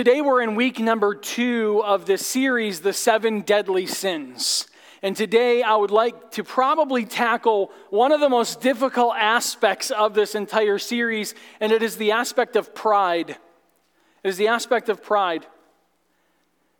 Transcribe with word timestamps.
Today 0.00 0.22
we're 0.22 0.40
in 0.40 0.54
week 0.54 0.78
number 0.78 1.14
two 1.14 1.82
of 1.84 2.06
the 2.06 2.16
series, 2.16 2.80
The 2.80 2.94
Seven 2.94 3.42
Deadly 3.42 3.84
Sins. 3.84 4.66
And 5.02 5.14
today 5.14 5.62
I 5.62 5.76
would 5.76 5.90
like 5.90 6.30
to 6.30 6.42
probably 6.42 7.04
tackle 7.04 7.70
one 7.90 8.10
of 8.10 8.18
the 8.18 8.30
most 8.30 8.62
difficult 8.62 9.16
aspects 9.18 9.90
of 9.90 10.14
this 10.14 10.34
entire 10.34 10.78
series, 10.78 11.34
and 11.60 11.70
it 11.70 11.82
is 11.82 11.98
the 11.98 12.12
aspect 12.12 12.56
of 12.56 12.74
pride. 12.74 13.28
It 13.28 14.28
is 14.28 14.38
the 14.38 14.48
aspect 14.48 14.88
of 14.88 15.02
pride. 15.02 15.44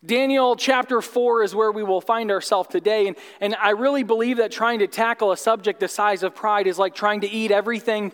Daniel 0.02 0.56
chapter 0.56 1.02
4 1.02 1.42
is 1.42 1.54
where 1.54 1.72
we 1.72 1.82
will 1.82 2.00
find 2.00 2.30
ourselves 2.30 2.70
today. 2.70 3.06
And, 3.06 3.18
and 3.42 3.54
I 3.56 3.72
really 3.72 4.02
believe 4.02 4.38
that 4.38 4.50
trying 4.50 4.78
to 4.78 4.86
tackle 4.86 5.30
a 5.30 5.36
subject 5.36 5.78
the 5.78 5.88
size 5.88 6.22
of 6.22 6.34
pride 6.34 6.66
is 6.66 6.78
like 6.78 6.94
trying 6.94 7.20
to 7.20 7.28
eat 7.28 7.50
everything 7.50 8.12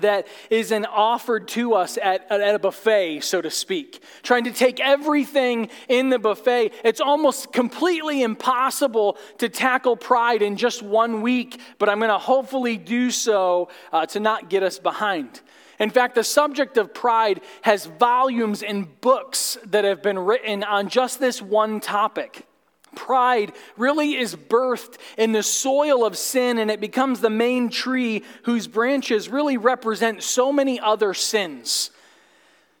that 0.00 0.26
isn't 0.50 0.86
offered 0.86 1.48
to 1.48 1.74
us 1.74 1.98
at, 2.02 2.30
at 2.30 2.54
a 2.54 2.58
buffet, 2.58 3.20
so 3.20 3.40
to 3.40 3.50
speak. 3.50 4.02
Trying 4.22 4.44
to 4.44 4.52
take 4.52 4.80
everything 4.80 5.68
in 5.88 6.10
the 6.10 6.18
buffet. 6.18 6.72
It's 6.84 7.00
almost 7.00 7.52
completely 7.52 8.22
impossible 8.22 9.18
to 9.38 9.48
tackle 9.48 9.96
pride 9.96 10.42
in 10.42 10.56
just 10.56 10.82
one 10.82 11.22
week, 11.22 11.60
but 11.78 11.88
I'm 11.88 11.98
going 11.98 12.10
to 12.10 12.18
hopefully 12.18 12.76
do 12.76 13.10
so 13.10 13.68
uh, 13.92 14.06
to 14.06 14.20
not 14.20 14.48
get 14.48 14.62
us 14.62 14.78
behind. 14.78 15.40
In 15.78 15.90
fact, 15.90 16.14
the 16.14 16.24
subject 16.24 16.76
of 16.76 16.94
pride 16.94 17.40
has 17.62 17.86
volumes 17.86 18.62
and 18.62 19.00
books 19.00 19.58
that 19.66 19.84
have 19.84 20.02
been 20.02 20.18
written 20.18 20.62
on 20.62 20.88
just 20.88 21.18
this 21.18 21.42
one 21.42 21.80
topic. 21.80 22.46
Pride 22.94 23.52
really 23.76 24.16
is 24.16 24.36
birthed 24.36 24.98
in 25.16 25.32
the 25.32 25.42
soil 25.42 26.04
of 26.04 26.18
sin, 26.18 26.58
and 26.58 26.70
it 26.70 26.80
becomes 26.80 27.20
the 27.20 27.30
main 27.30 27.70
tree 27.70 28.22
whose 28.44 28.66
branches 28.66 29.28
really 29.28 29.56
represent 29.56 30.22
so 30.22 30.52
many 30.52 30.78
other 30.78 31.14
sins. 31.14 31.90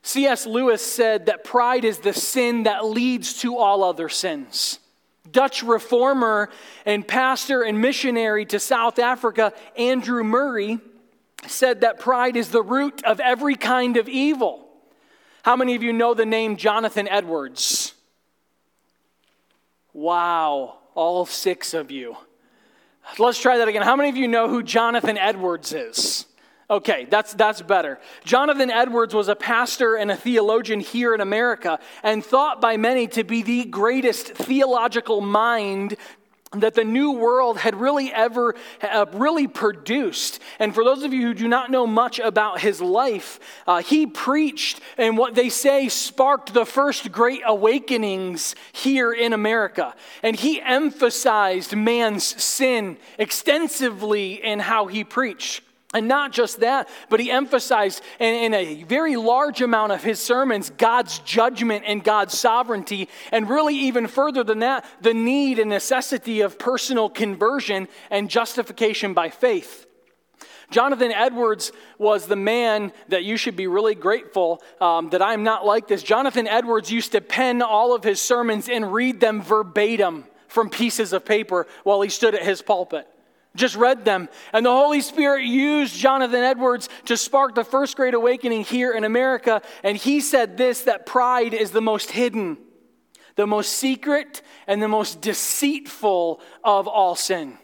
C.S. 0.02 0.46
Lewis 0.46 0.84
said 0.84 1.26
that 1.26 1.44
pride 1.44 1.84
is 1.84 1.98
the 1.98 2.12
sin 2.12 2.64
that 2.64 2.84
leads 2.84 3.40
to 3.40 3.56
all 3.56 3.84
other 3.84 4.08
sins. 4.08 4.80
Dutch 5.30 5.62
reformer 5.62 6.50
and 6.84 7.06
pastor 7.06 7.62
and 7.62 7.80
missionary 7.80 8.44
to 8.46 8.58
South 8.58 8.98
Africa, 8.98 9.52
Andrew 9.76 10.24
Murray, 10.24 10.80
said 11.46 11.80
that 11.80 12.00
pride 12.00 12.36
is 12.36 12.48
the 12.48 12.62
root 12.62 13.02
of 13.04 13.20
every 13.20 13.54
kind 13.54 13.96
of 13.96 14.08
evil. 14.08 14.68
How 15.42 15.56
many 15.56 15.74
of 15.74 15.82
you 15.82 15.92
know 15.92 16.14
the 16.14 16.26
name 16.26 16.56
Jonathan 16.56 17.08
Edwards? 17.08 17.94
Wow, 19.92 20.78
all 20.94 21.26
six 21.26 21.74
of 21.74 21.90
you. 21.90 22.16
Let's 23.18 23.40
try 23.40 23.58
that 23.58 23.68
again. 23.68 23.82
How 23.82 23.96
many 23.96 24.08
of 24.08 24.16
you 24.16 24.28
know 24.28 24.48
who 24.48 24.62
Jonathan 24.62 25.18
Edwards 25.18 25.72
is? 25.72 26.26
Okay, 26.70 27.06
that's, 27.10 27.34
that's 27.34 27.60
better. 27.60 28.00
Jonathan 28.24 28.70
Edwards 28.70 29.14
was 29.14 29.28
a 29.28 29.36
pastor 29.36 29.96
and 29.96 30.10
a 30.10 30.16
theologian 30.16 30.80
here 30.80 31.14
in 31.14 31.20
America 31.20 31.78
and 32.02 32.24
thought 32.24 32.62
by 32.62 32.78
many 32.78 33.06
to 33.08 33.24
be 33.24 33.42
the 33.42 33.64
greatest 33.66 34.28
theological 34.28 35.20
mind 35.20 35.96
that 36.54 36.74
the 36.74 36.84
new 36.84 37.12
world 37.12 37.58
had 37.58 37.74
really 37.74 38.12
ever 38.12 38.54
uh, 38.82 39.06
really 39.12 39.48
produced. 39.48 40.40
And 40.58 40.74
for 40.74 40.84
those 40.84 41.02
of 41.02 41.12
you 41.12 41.22
who 41.28 41.34
do 41.34 41.48
not 41.48 41.70
know 41.70 41.86
much 41.86 42.18
about 42.18 42.60
his 42.60 42.80
life 42.80 43.40
uh, 43.66 43.82
he 43.82 44.06
preached 44.06 44.80
and 44.98 45.16
what 45.16 45.34
they 45.34 45.48
say 45.48 45.88
sparked 45.88 46.54
the 46.54 46.66
first 46.66 47.12
great 47.12 47.42
awakenings 47.46 48.54
here 48.72 49.12
in 49.12 49.32
america. 49.32 49.94
And 50.22 50.36
he 50.36 50.60
emphasized 50.60 51.74
man's 51.74 52.42
sin 52.42 52.98
extensively 53.18 54.42
in 54.44 54.60
how 54.60 54.86
he 54.86 55.04
preached 55.04 55.62
and 55.92 56.08
not 56.08 56.32
just 56.32 56.60
that, 56.60 56.88
but 57.08 57.20
he 57.20 57.30
emphasized 57.30 58.02
in, 58.18 58.34
in, 58.34 58.54
a 58.54 58.82
very 58.84 59.16
large 59.16 59.60
amount 59.60 59.92
of 59.92 60.02
his 60.02 60.20
sermons 60.20 60.70
God's 60.70 61.18
judgment 61.20 61.84
and 61.86 62.02
God's 62.02 62.38
sovereignty, 62.38 63.08
and 63.30 63.48
really 63.48 63.76
even 63.76 64.06
further 64.06 64.42
than 64.42 64.60
that, 64.60 64.84
the 65.00 65.14
need 65.14 65.58
and 65.58 65.70
necessity 65.70 66.40
of 66.40 66.58
personal 66.58 67.10
conversion 67.10 67.88
and 68.10 68.30
justification 68.30 69.12
by 69.12 69.28
faith. 69.28 69.86
Jonathan 70.70 71.12
Edwards 71.12 71.70
was 71.98 72.26
the 72.26 72.36
man 72.36 72.92
that 73.08 73.24
you 73.24 73.36
should 73.36 73.56
be 73.56 73.66
really 73.66 73.94
grateful 73.94 74.62
um, 74.80 75.10
that 75.10 75.20
I'm 75.20 75.42
not 75.42 75.66
like 75.66 75.86
this. 75.86 76.02
Jonathan 76.02 76.48
Edwards 76.48 76.90
used 76.90 77.12
to 77.12 77.20
pen 77.20 77.60
all 77.60 77.94
of 77.94 78.02
his 78.02 78.22
sermons 78.22 78.70
and 78.70 78.90
read 78.90 79.20
them 79.20 79.42
verbatim 79.42 80.24
from 80.48 80.70
pieces 80.70 81.12
of 81.12 81.26
paper 81.26 81.66
while 81.84 82.00
he 82.00 82.08
stood 82.08 82.34
at 82.34 82.42
his 82.42 82.62
pulpit 82.62 83.06
just 83.54 83.76
read 83.76 84.04
them. 84.04 84.28
And 84.52 84.64
the 84.64 84.70
Holy 84.70 85.00
Spirit 85.00 85.44
used 85.44 85.94
Jonathan 85.94 86.42
Edwards 86.42 86.88
to 87.06 87.16
spark 87.16 87.54
the 87.54 87.64
first 87.64 87.96
great 87.96 88.14
awakening 88.14 88.64
here 88.64 88.92
in 88.92 89.04
America. 89.04 89.62
And 89.82 89.96
he 89.96 90.20
said 90.20 90.56
this 90.56 90.82
that 90.82 91.06
pride 91.06 91.52
is 91.52 91.70
the 91.70 91.82
most 91.82 92.10
hidden, 92.10 92.56
the 93.36 93.46
most 93.46 93.74
secret, 93.74 94.42
and 94.66 94.82
the 94.82 94.88
most 94.88 95.20
deceitful 95.20 96.40
of 96.64 96.88
all 96.88 97.14
sin. 97.14 97.58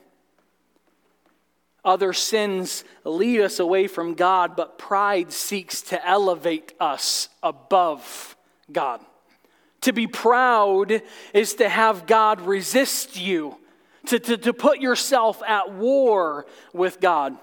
Other 1.84 2.12
sins 2.12 2.84
lead 3.04 3.40
us 3.40 3.58
away 3.60 3.86
from 3.86 4.14
God, 4.14 4.56
but 4.56 4.78
pride 4.78 5.32
seeks 5.32 5.80
to 5.82 6.06
elevate 6.06 6.74
us 6.78 7.30
above 7.42 8.36
God. 8.70 9.00
To 9.82 9.92
be 9.92 10.06
proud 10.06 11.02
is 11.32 11.54
to 11.54 11.68
have 11.68 12.06
God 12.06 12.42
resist 12.42 13.18
you 13.18 13.56
to, 14.06 14.18
to, 14.18 14.36
to 14.36 14.52
put 14.52 14.80
yourself 14.80 15.42
at 15.46 15.72
war 15.72 16.46
with 16.72 17.00
God. 17.00 17.36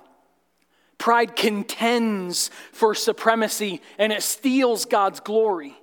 Pride 0.98 1.36
contends 1.36 2.50
for 2.72 2.96
supremacy 2.96 3.82
and 3.98 4.12
it 4.14 4.24
steals 4.24 4.86
God's 4.86 5.20
glory. 5.20 5.76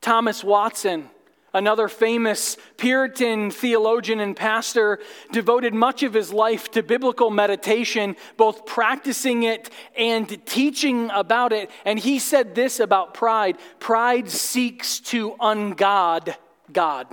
Thomas 0.00 0.42
Watson, 0.42 1.08
another 1.52 1.88
famous 1.88 2.56
Puritan 2.76 3.50
theologian 3.50 4.18
and 4.20 4.36
pastor, 4.36 4.98
devoted 5.30 5.74
much 5.74 6.02
of 6.02 6.14
his 6.14 6.32
life 6.32 6.70
to 6.72 6.82
biblical 6.82 7.30
meditation, 7.30 8.16
both 8.36 8.66
practicing 8.66 9.44
it 9.44 9.70
and 9.96 10.44
teaching 10.46 11.10
about 11.10 11.52
it. 11.52 11.70
And 11.84 11.98
he 11.98 12.18
said 12.18 12.54
this 12.54 12.80
about 12.80 13.14
pride 13.14 13.58
pride 13.78 14.28
seeks 14.30 15.00
to 15.00 15.32
ungod 15.34 16.34
God. 16.72 17.06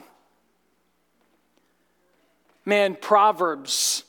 Man, 2.67 2.97
Proverbs, 2.99 4.03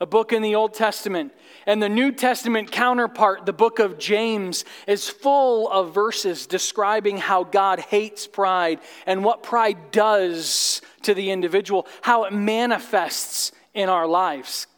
a 0.00 0.06
book 0.06 0.32
in 0.32 0.40
the 0.40 0.54
Old 0.54 0.72
Testament, 0.72 1.30
and 1.66 1.82
the 1.82 1.90
New 1.90 2.10
Testament 2.10 2.72
counterpart, 2.72 3.44
the 3.44 3.52
book 3.52 3.80
of 3.80 3.98
James, 3.98 4.64
is 4.86 5.10
full 5.10 5.68
of 5.68 5.92
verses 5.92 6.46
describing 6.46 7.18
how 7.18 7.44
God 7.44 7.80
hates 7.80 8.26
pride 8.26 8.80
and 9.04 9.22
what 9.22 9.42
pride 9.42 9.90
does 9.90 10.80
to 11.02 11.12
the 11.12 11.30
individual, 11.30 11.86
how 12.00 12.24
it 12.24 12.32
manifests 12.32 13.52
in 13.74 13.90
our 13.90 14.06
lives. 14.06 14.68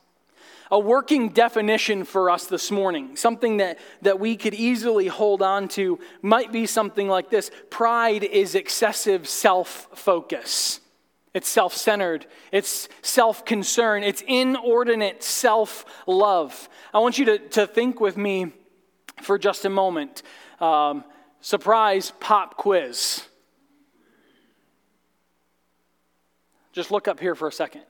A 0.73 0.79
working 0.81 1.29
definition 1.29 2.03
for 2.03 2.31
us 2.31 2.47
this 2.47 2.73
morning, 2.73 3.15
something 3.15 3.59
that, 3.59 3.79
that 4.03 4.19
we 4.19 4.37
could 4.37 4.55
easily 4.55 5.07
hold 5.07 5.41
on 5.41 5.69
to, 5.69 6.01
might 6.21 6.51
be 6.51 6.67
something 6.67 7.07
like 7.07 7.31
this 7.31 7.53
Pride 7.71 8.25
is 8.25 8.57
excessive 8.57 9.29
self 9.29 9.87
focus. 9.95 10.81
It's 11.35 11.49
self 11.49 11.77
centered. 11.77 12.27
It's 12.53 12.89
self 13.03 13.45
concern. 13.45 14.05
It's 14.05 14.23
inordinate 14.27 15.23
self 15.25 15.85
love. 16.07 16.69
I 16.95 17.01
want 17.01 17.19
you 17.19 17.25
to, 17.27 17.39
to 17.51 17.67
think 17.67 18.01
with 18.01 18.17
me 18.17 18.53
for 19.21 19.37
just 19.37 19.65
a 19.65 19.69
moment. 19.69 20.23
Um, 20.61 21.05
surprise 21.41 22.13
pop 22.21 22.57
quiz. 22.57 23.25
Just 26.73 26.93
look 26.93 27.09
up 27.09 27.19
here 27.19 27.35
for 27.35 27.49
a 27.49 27.53
second. 27.53 27.83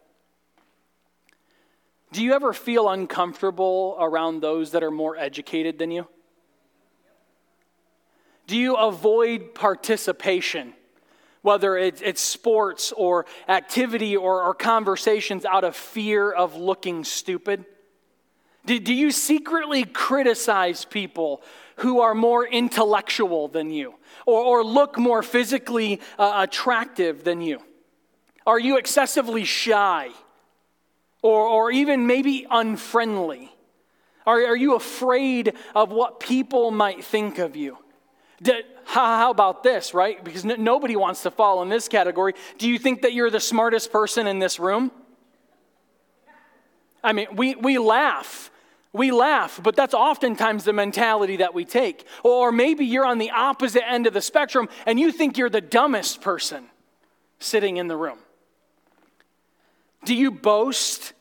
Do 2.12 2.22
you 2.22 2.32
ever 2.32 2.52
feel 2.52 2.88
uncomfortable 2.88 3.96
around 3.98 4.40
those 4.40 4.70
that 4.70 4.82
are 4.82 4.90
more 4.90 5.16
educated 5.16 5.78
than 5.78 5.90
you? 5.90 6.06
Do 8.46 8.56
you 8.56 8.76
avoid 8.76 9.54
participation? 9.54 10.74
Whether 11.44 11.76
it's, 11.76 12.22
sports 12.22 12.90
or 12.96 13.26
activity 13.48 14.16
or, 14.16 14.42
or 14.42 14.54
conversations 14.54 15.44
out 15.44 15.62
of 15.62 15.76
fear 15.76 16.32
of 16.32 16.56
looking 16.56 17.04
stupid? 17.04 17.66
Do, 18.64 18.80
do 18.80 18.94
you 18.94 19.10
secretly 19.10 19.84
criticize 19.84 20.86
people 20.86 21.42
who 21.76 22.00
are 22.00 22.14
more 22.14 22.46
intellectual 22.46 23.48
than 23.48 23.70
you 23.70 23.94
or, 24.24 24.42
or 24.42 24.64
look 24.64 24.98
more 24.98 25.22
physically 25.22 26.00
uh, 26.18 26.32
attractive 26.48 27.24
than 27.24 27.42
you? 27.42 27.60
Are 28.46 28.58
you 28.58 28.78
excessively 28.78 29.44
shy 29.44 30.08
or, 31.22 31.46
or 31.46 31.70
even 31.70 32.06
maybe 32.06 32.46
unfriendly? 32.50 33.54
Are, 34.26 34.46
are 34.46 34.56
you 34.56 34.76
afraid 34.76 35.52
of 35.74 35.90
what 35.90 36.20
people 36.20 36.70
might 36.70 37.04
think 37.04 37.38
of 37.38 37.54
you? 37.54 37.76
How 38.84 39.30
about 39.30 39.62
this, 39.62 39.94
right? 39.94 40.22
Because 40.22 40.44
nobody 40.44 40.96
wants 40.96 41.22
to 41.22 41.30
fall 41.30 41.62
in 41.62 41.68
this 41.68 41.88
category. 41.88 42.34
Do 42.58 42.68
you 42.68 42.78
think 42.78 43.02
that 43.02 43.12
you're 43.12 43.30
the 43.30 43.40
smartest 43.40 43.92
person 43.92 44.26
in 44.26 44.38
this 44.38 44.60
room? 44.60 44.90
I 47.02 47.12
mean, 47.12 47.28
we, 47.36 47.54
we 47.54 47.78
laugh 47.78 48.50
We 48.94 49.10
laugh, 49.10 49.58
but 49.60 49.74
that's 49.74 49.92
oftentimes 49.92 50.62
the 50.62 50.72
mentality 50.72 51.38
that 51.38 51.52
we 51.52 51.64
take. 51.64 52.06
Or 52.22 52.52
maybe 52.52 52.84
you're 52.86 53.04
on 53.04 53.18
the 53.18 53.32
opposite 53.32 53.82
end 53.88 54.06
of 54.06 54.14
the 54.14 54.20
spectrum 54.20 54.68
and 54.86 55.00
you 55.00 55.10
think 55.10 55.36
you're 55.36 55.50
the 55.50 55.60
dumbest 55.60 56.20
person 56.20 56.66
sitting 57.40 57.76
in 57.76 57.88
the 57.88 57.96
room. 57.96 58.18
Do 60.04 60.14
you 60.14 60.30
boast 60.30 61.12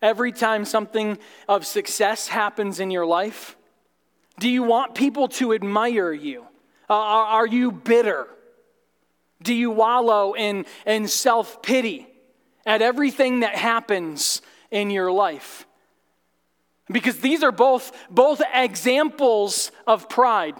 every 0.00 0.32
time 0.32 0.64
something 0.64 1.18
of 1.48 1.66
success 1.66 2.28
happens 2.28 2.80
in 2.80 2.90
your 2.90 3.04
life? 3.04 3.58
Do 4.42 4.48
you 4.48 4.64
want 4.64 4.96
people 4.96 5.28
to 5.38 5.52
admire 5.52 6.12
you? 6.12 6.42
Uh, 6.90 6.94
are, 6.94 7.26
are 7.26 7.46
you 7.46 7.70
bitter? 7.70 8.26
Do 9.40 9.54
you 9.54 9.70
wallow 9.70 10.32
in, 10.32 10.66
in 10.84 11.06
self 11.06 11.62
pity 11.62 12.08
at 12.66 12.82
everything 12.82 13.40
that 13.40 13.54
happens 13.54 14.42
in 14.72 14.90
your 14.90 15.12
life? 15.12 15.64
Because 16.90 17.20
these 17.20 17.44
are 17.44 17.52
both, 17.52 17.92
both 18.10 18.42
examples 18.52 19.70
of 19.86 20.08
pride. 20.08 20.56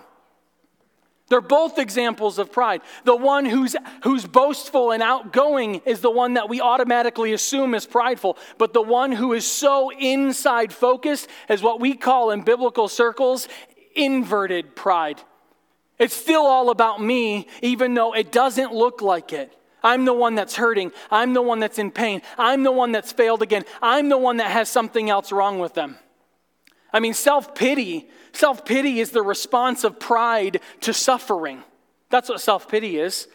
They're 1.32 1.40
both 1.40 1.78
examples 1.78 2.38
of 2.38 2.52
pride. 2.52 2.82
The 3.04 3.16
one 3.16 3.46
who's, 3.46 3.74
who's 4.04 4.26
boastful 4.26 4.92
and 4.92 5.02
outgoing 5.02 5.76
is 5.86 6.00
the 6.00 6.10
one 6.10 6.34
that 6.34 6.50
we 6.50 6.60
automatically 6.60 7.32
assume 7.32 7.74
is 7.74 7.86
prideful. 7.86 8.36
But 8.58 8.74
the 8.74 8.82
one 8.82 9.12
who 9.12 9.32
is 9.32 9.46
so 9.46 9.90
inside 9.90 10.74
focused 10.74 11.28
is 11.48 11.62
what 11.62 11.80
we 11.80 11.94
call 11.94 12.32
in 12.32 12.42
biblical 12.42 12.86
circles 12.86 13.48
inverted 13.94 14.74
pride. 14.74 15.20
It's 15.98 16.14
still 16.14 16.42
all 16.42 16.70
about 16.70 17.00
me, 17.00 17.46
even 17.62 17.94
though 17.94 18.14
it 18.14 18.32
doesn't 18.32 18.72
look 18.72 19.02
like 19.02 19.32
it. 19.32 19.56
I'm 19.82 20.04
the 20.04 20.14
one 20.14 20.34
that's 20.34 20.56
hurting. 20.56 20.92
I'm 21.10 21.34
the 21.34 21.42
one 21.42 21.58
that's 21.58 21.78
in 21.78 21.90
pain. 21.90 22.22
I'm 22.38 22.62
the 22.62 22.72
one 22.72 22.92
that's 22.92 23.12
failed 23.12 23.42
again. 23.42 23.64
I'm 23.80 24.08
the 24.08 24.18
one 24.18 24.36
that 24.38 24.50
has 24.50 24.68
something 24.68 25.10
else 25.10 25.32
wrong 25.32 25.58
with 25.58 25.74
them. 25.74 25.96
I 26.92 27.00
mean, 27.00 27.14
self 27.14 27.54
pity, 27.54 28.08
self 28.32 28.64
pity 28.64 29.00
is 29.00 29.10
the 29.10 29.22
response 29.22 29.82
of 29.84 29.98
pride 29.98 30.60
to 30.80 30.92
suffering. 30.92 31.64
That's 32.10 32.28
what 32.28 32.40
self 32.40 32.68
pity 32.68 32.98
is. 32.98 33.28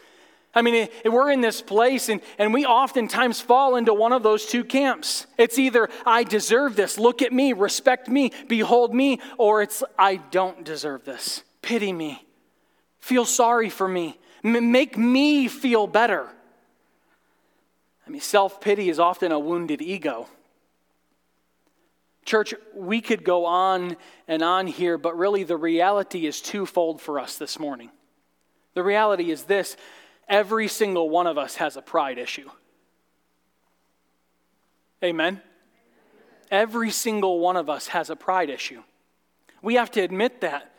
I 0.54 0.62
mean, 0.62 0.88
we're 1.04 1.30
in 1.30 1.40
this 1.40 1.60
place 1.60 2.08
and, 2.08 2.20
and 2.38 2.54
we 2.54 2.64
oftentimes 2.64 3.40
fall 3.40 3.76
into 3.76 3.92
one 3.92 4.12
of 4.12 4.22
those 4.22 4.46
two 4.46 4.64
camps. 4.64 5.26
It's 5.36 5.58
either, 5.58 5.88
I 6.06 6.24
deserve 6.24 6.74
this, 6.74 6.98
look 6.98 7.22
at 7.22 7.32
me, 7.32 7.52
respect 7.52 8.08
me, 8.08 8.32
behold 8.48 8.94
me, 8.94 9.20
or 9.36 9.62
it's, 9.62 9.84
I 9.98 10.16
don't 10.16 10.64
deserve 10.64 11.04
this, 11.04 11.42
pity 11.62 11.92
me, 11.92 12.26
feel 12.98 13.24
sorry 13.24 13.68
for 13.68 13.86
me, 13.86 14.18
make 14.42 14.96
me 14.96 15.48
feel 15.48 15.86
better. 15.86 16.28
I 18.06 18.10
mean, 18.10 18.22
self 18.22 18.60
pity 18.60 18.88
is 18.88 18.98
often 18.98 19.32
a 19.32 19.38
wounded 19.38 19.82
ego. 19.82 20.28
Church, 22.24 22.54
we 22.74 23.02
could 23.02 23.22
go 23.22 23.44
on 23.44 23.96
and 24.26 24.42
on 24.42 24.66
here, 24.66 24.96
but 24.98 25.16
really 25.16 25.44
the 25.44 25.56
reality 25.56 26.26
is 26.26 26.40
twofold 26.40 27.00
for 27.02 27.18
us 27.18 27.36
this 27.36 27.58
morning. 27.58 27.90
The 28.74 28.82
reality 28.82 29.30
is 29.30 29.44
this 29.44 29.76
every 30.28 30.68
single 30.68 31.08
one 31.10 31.26
of 31.26 31.38
us 31.38 31.56
has 31.56 31.76
a 31.76 31.82
pride 31.82 32.18
issue. 32.18 32.50
Amen? 35.02 35.40
Every 36.50 36.90
single 36.90 37.40
one 37.40 37.56
of 37.56 37.68
us 37.68 37.88
has 37.88 38.10
a 38.10 38.16
pride 38.16 38.50
issue. 38.50 38.82
We 39.62 39.74
have 39.74 39.90
to 39.92 40.00
admit 40.00 40.40
that. 40.40 40.72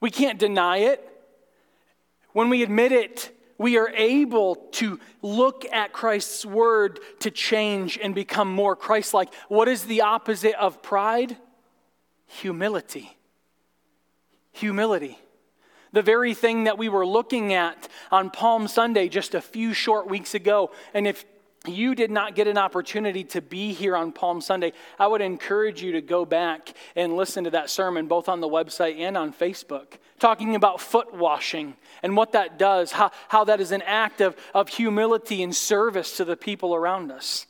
We 0.00 0.10
can't 0.10 0.38
deny 0.38 0.78
it. 0.78 1.06
When 2.32 2.50
we 2.50 2.62
admit 2.62 2.92
it, 2.92 3.32
we 3.58 3.78
are 3.78 3.88
able 3.88 4.56
to 4.72 5.00
look 5.22 5.64
at 5.72 5.92
Christ's 5.92 6.44
word 6.44 7.00
to 7.20 7.30
change 7.30 7.98
and 8.00 8.14
become 8.14 8.52
more 8.52 8.76
Christ 8.76 9.14
like. 9.14 9.32
What 9.48 9.68
is 9.68 9.84
the 9.84 10.02
opposite 10.02 10.54
of 10.54 10.82
pride? 10.82 11.36
Humility. 12.26 13.16
Humility. 14.52 15.18
The 15.96 16.02
very 16.02 16.34
thing 16.34 16.64
that 16.64 16.76
we 16.76 16.90
were 16.90 17.06
looking 17.06 17.54
at 17.54 17.88
on 18.12 18.28
Palm 18.28 18.68
Sunday 18.68 19.08
just 19.08 19.34
a 19.34 19.40
few 19.40 19.72
short 19.72 20.10
weeks 20.10 20.34
ago. 20.34 20.70
And 20.92 21.06
if 21.06 21.24
you 21.66 21.94
did 21.94 22.10
not 22.10 22.34
get 22.34 22.46
an 22.46 22.58
opportunity 22.58 23.24
to 23.24 23.40
be 23.40 23.72
here 23.72 23.96
on 23.96 24.12
Palm 24.12 24.42
Sunday, 24.42 24.74
I 24.98 25.06
would 25.06 25.22
encourage 25.22 25.82
you 25.82 25.92
to 25.92 26.02
go 26.02 26.26
back 26.26 26.74
and 26.96 27.16
listen 27.16 27.44
to 27.44 27.50
that 27.52 27.70
sermon, 27.70 28.08
both 28.08 28.28
on 28.28 28.42
the 28.42 28.46
website 28.46 28.98
and 28.98 29.16
on 29.16 29.32
Facebook, 29.32 29.94
talking 30.18 30.54
about 30.54 30.82
foot 30.82 31.14
washing 31.14 31.74
and 32.02 32.14
what 32.14 32.32
that 32.32 32.58
does, 32.58 32.92
how, 32.92 33.10
how 33.28 33.44
that 33.44 33.62
is 33.62 33.72
an 33.72 33.80
act 33.80 34.20
of, 34.20 34.36
of 34.52 34.68
humility 34.68 35.42
and 35.42 35.56
service 35.56 36.18
to 36.18 36.26
the 36.26 36.36
people 36.36 36.74
around 36.74 37.10
us. 37.10 37.46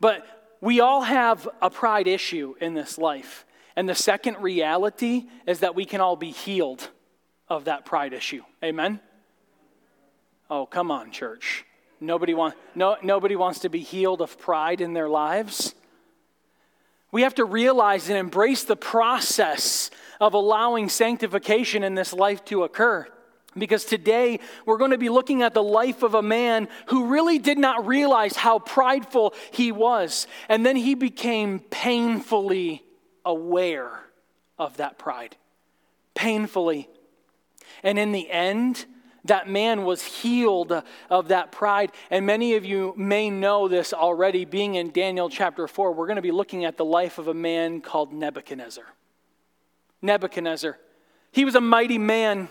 But 0.00 0.56
we 0.62 0.80
all 0.80 1.02
have 1.02 1.46
a 1.60 1.68
pride 1.68 2.06
issue 2.06 2.54
in 2.62 2.72
this 2.72 2.96
life. 2.96 3.44
And 3.76 3.86
the 3.86 3.94
second 3.94 4.38
reality 4.38 5.24
is 5.46 5.60
that 5.60 5.74
we 5.74 5.84
can 5.84 6.00
all 6.00 6.16
be 6.16 6.30
healed 6.30 6.88
of 7.52 7.64
that 7.66 7.84
pride 7.84 8.14
issue. 8.14 8.42
Amen? 8.64 8.98
Oh, 10.48 10.64
come 10.64 10.90
on, 10.90 11.10
church. 11.10 11.64
Nobody, 12.00 12.34
want, 12.34 12.54
no, 12.74 12.96
nobody 13.02 13.36
wants 13.36 13.60
to 13.60 13.68
be 13.68 13.80
healed 13.80 14.22
of 14.22 14.38
pride 14.38 14.80
in 14.80 14.94
their 14.94 15.08
lives. 15.08 15.74
We 17.12 17.22
have 17.22 17.34
to 17.36 17.44
realize 17.44 18.08
and 18.08 18.18
embrace 18.18 18.64
the 18.64 18.74
process 18.74 19.90
of 20.18 20.32
allowing 20.32 20.88
sanctification 20.88 21.84
in 21.84 21.94
this 21.94 22.14
life 22.14 22.42
to 22.46 22.64
occur. 22.64 23.06
Because 23.56 23.84
today 23.84 24.40
we're 24.64 24.78
going 24.78 24.92
to 24.92 24.98
be 24.98 25.10
looking 25.10 25.42
at 25.42 25.52
the 25.52 25.62
life 25.62 26.02
of 26.02 26.14
a 26.14 26.22
man 26.22 26.68
who 26.86 27.08
really 27.08 27.38
did 27.38 27.58
not 27.58 27.86
realize 27.86 28.34
how 28.34 28.60
prideful 28.60 29.34
he 29.50 29.72
was. 29.72 30.26
And 30.48 30.64
then 30.64 30.74
he 30.74 30.94
became 30.94 31.60
painfully 31.60 32.82
aware 33.26 34.00
of 34.58 34.78
that 34.78 34.96
pride. 34.96 35.36
Painfully. 36.14 36.88
And 37.82 37.98
in 37.98 38.12
the 38.12 38.30
end, 38.30 38.86
that 39.24 39.48
man 39.48 39.84
was 39.84 40.02
healed 40.02 40.82
of 41.08 41.28
that 41.28 41.52
pride. 41.52 41.92
And 42.10 42.26
many 42.26 42.54
of 42.54 42.64
you 42.64 42.94
may 42.96 43.30
know 43.30 43.68
this 43.68 43.92
already, 43.92 44.44
being 44.44 44.74
in 44.74 44.90
Daniel 44.90 45.28
chapter 45.28 45.68
4. 45.68 45.92
We're 45.92 46.06
going 46.06 46.16
to 46.16 46.22
be 46.22 46.32
looking 46.32 46.64
at 46.64 46.76
the 46.76 46.84
life 46.84 47.18
of 47.18 47.28
a 47.28 47.34
man 47.34 47.80
called 47.80 48.12
Nebuchadnezzar. 48.12 48.84
Nebuchadnezzar. 50.00 50.78
He 51.30 51.44
was 51.44 51.54
a 51.54 51.60
mighty 51.60 51.98
man. 51.98 52.48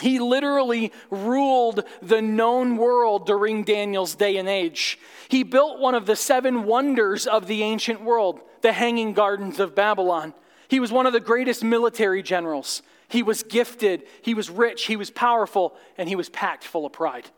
He 0.00 0.18
literally 0.18 0.92
ruled 1.10 1.84
the 2.02 2.22
known 2.22 2.76
world 2.76 3.26
during 3.26 3.64
Daniel's 3.64 4.14
day 4.14 4.36
and 4.36 4.48
age. 4.48 4.98
He 5.28 5.42
built 5.42 5.78
one 5.78 5.94
of 5.94 6.06
the 6.06 6.16
seven 6.16 6.64
wonders 6.64 7.26
of 7.26 7.46
the 7.46 7.62
ancient 7.62 8.00
world, 8.02 8.40
the 8.62 8.72
Hanging 8.72 9.12
Gardens 9.12 9.60
of 9.60 9.74
Babylon. 9.74 10.34
He 10.68 10.80
was 10.80 10.90
one 10.92 11.06
of 11.06 11.12
the 11.12 11.20
greatest 11.20 11.62
military 11.62 12.22
generals. 12.22 12.82
He 13.10 13.22
was 13.22 13.42
gifted, 13.42 14.04
he 14.22 14.34
was 14.34 14.48
rich, 14.48 14.86
he 14.86 14.96
was 14.96 15.10
powerful, 15.10 15.76
and 15.98 16.08
he 16.08 16.16
was 16.16 16.28
packed 16.28 16.64
full 16.64 16.86
of 16.86 16.92
pride. 16.92 17.28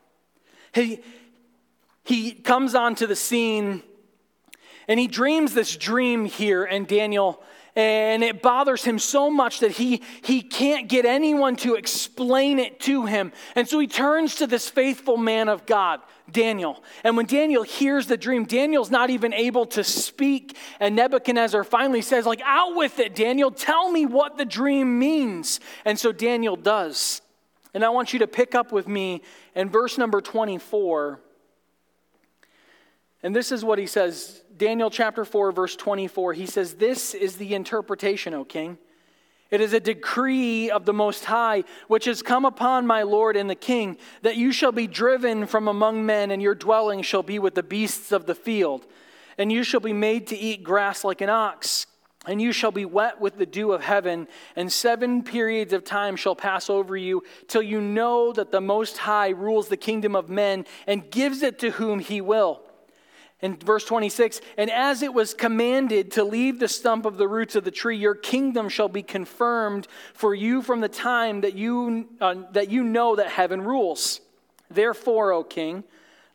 He, 0.74 1.00
he 2.04 2.32
comes 2.32 2.74
onto 2.74 3.06
the 3.06 3.16
scene 3.16 3.82
and 4.88 4.98
he 4.98 5.06
dreams 5.06 5.54
this 5.54 5.76
dream 5.76 6.24
here 6.24 6.64
in 6.64 6.84
Daniel 6.84 7.42
and 7.74 8.22
it 8.22 8.42
bothers 8.42 8.84
him 8.84 8.98
so 8.98 9.30
much 9.30 9.60
that 9.60 9.70
he, 9.70 10.02
he 10.22 10.42
can't 10.42 10.88
get 10.88 11.06
anyone 11.06 11.56
to 11.56 11.74
explain 11.74 12.58
it 12.58 12.80
to 12.80 13.06
him. 13.06 13.32
And 13.56 13.66
so 13.66 13.78
he 13.78 13.86
turns 13.86 14.36
to 14.36 14.46
this 14.46 14.68
faithful 14.68 15.16
man 15.16 15.48
of 15.48 15.64
God, 15.64 16.00
Daniel. 16.30 16.84
And 17.02 17.16
when 17.16 17.24
Daniel 17.24 17.62
hears 17.62 18.06
the 18.06 18.18
dream, 18.18 18.44
Daniel's 18.44 18.90
not 18.90 19.08
even 19.08 19.32
able 19.32 19.64
to 19.66 19.82
speak. 19.82 20.54
And 20.80 20.94
Nebuchadnezzar 20.94 21.64
finally 21.64 22.02
says, 22.02 22.26
like, 22.26 22.42
out 22.44 22.76
with 22.76 22.98
it, 22.98 23.14
Daniel. 23.14 23.50
Tell 23.50 23.90
me 23.90 24.04
what 24.04 24.36
the 24.36 24.44
dream 24.44 24.98
means. 24.98 25.58
And 25.86 25.98
so 25.98 26.12
Daniel 26.12 26.56
does. 26.56 27.22
And 27.72 27.82
I 27.84 27.88
want 27.88 28.12
you 28.12 28.18
to 28.18 28.26
pick 28.26 28.54
up 28.54 28.70
with 28.70 28.86
me 28.86 29.22
in 29.54 29.70
verse 29.70 29.96
number 29.96 30.20
24. 30.20 31.20
And 33.22 33.34
this 33.34 33.50
is 33.50 33.64
what 33.64 33.78
he 33.78 33.86
says 33.86 34.41
Daniel 34.56 34.90
chapter 34.90 35.24
4, 35.24 35.52
verse 35.52 35.76
24, 35.76 36.34
he 36.34 36.46
says, 36.46 36.74
This 36.74 37.14
is 37.14 37.36
the 37.36 37.54
interpretation, 37.54 38.34
O 38.34 38.44
king. 38.44 38.78
It 39.50 39.60
is 39.60 39.74
a 39.74 39.80
decree 39.80 40.70
of 40.70 40.86
the 40.86 40.94
Most 40.94 41.26
High, 41.26 41.64
which 41.86 42.06
has 42.06 42.22
come 42.22 42.46
upon 42.46 42.86
my 42.86 43.02
Lord 43.02 43.36
and 43.36 43.50
the 43.50 43.54
King, 43.54 43.98
that 44.22 44.36
you 44.36 44.50
shall 44.50 44.72
be 44.72 44.86
driven 44.86 45.46
from 45.46 45.68
among 45.68 46.06
men, 46.06 46.30
and 46.30 46.40
your 46.40 46.54
dwelling 46.54 47.02
shall 47.02 47.22
be 47.22 47.38
with 47.38 47.54
the 47.54 47.62
beasts 47.62 48.12
of 48.12 48.24
the 48.24 48.34
field. 48.34 48.86
And 49.36 49.52
you 49.52 49.62
shall 49.62 49.80
be 49.80 49.92
made 49.92 50.26
to 50.28 50.38
eat 50.38 50.64
grass 50.64 51.04
like 51.04 51.20
an 51.20 51.28
ox, 51.28 51.86
and 52.26 52.40
you 52.40 52.50
shall 52.52 52.70
be 52.70 52.86
wet 52.86 53.20
with 53.20 53.36
the 53.36 53.44
dew 53.44 53.72
of 53.72 53.82
heaven. 53.82 54.26
And 54.56 54.72
seven 54.72 55.22
periods 55.22 55.74
of 55.74 55.84
time 55.84 56.16
shall 56.16 56.34
pass 56.34 56.70
over 56.70 56.96
you, 56.96 57.22
till 57.46 57.62
you 57.62 57.82
know 57.82 58.32
that 58.32 58.52
the 58.52 58.60
Most 58.62 58.96
High 58.96 59.30
rules 59.30 59.68
the 59.68 59.76
kingdom 59.76 60.16
of 60.16 60.30
men 60.30 60.64
and 60.86 61.10
gives 61.10 61.42
it 61.42 61.58
to 61.58 61.72
whom 61.72 61.98
he 61.98 62.22
will. 62.22 62.62
In 63.42 63.56
verse 63.56 63.84
26, 63.84 64.40
and 64.56 64.70
as 64.70 65.02
it 65.02 65.12
was 65.12 65.34
commanded 65.34 66.12
to 66.12 66.22
leave 66.22 66.60
the 66.60 66.68
stump 66.68 67.04
of 67.04 67.16
the 67.16 67.26
roots 67.26 67.56
of 67.56 67.64
the 67.64 67.72
tree, 67.72 67.96
your 67.96 68.14
kingdom 68.14 68.68
shall 68.68 68.88
be 68.88 69.02
confirmed 69.02 69.88
for 70.14 70.32
you 70.32 70.62
from 70.62 70.80
the 70.80 70.88
time 70.88 71.40
that 71.40 71.54
you, 71.54 72.08
uh, 72.20 72.36
that 72.52 72.70
you 72.70 72.84
know 72.84 73.16
that 73.16 73.26
heaven 73.28 73.60
rules. 73.60 74.20
Therefore, 74.70 75.32
O 75.32 75.42
king, 75.42 75.82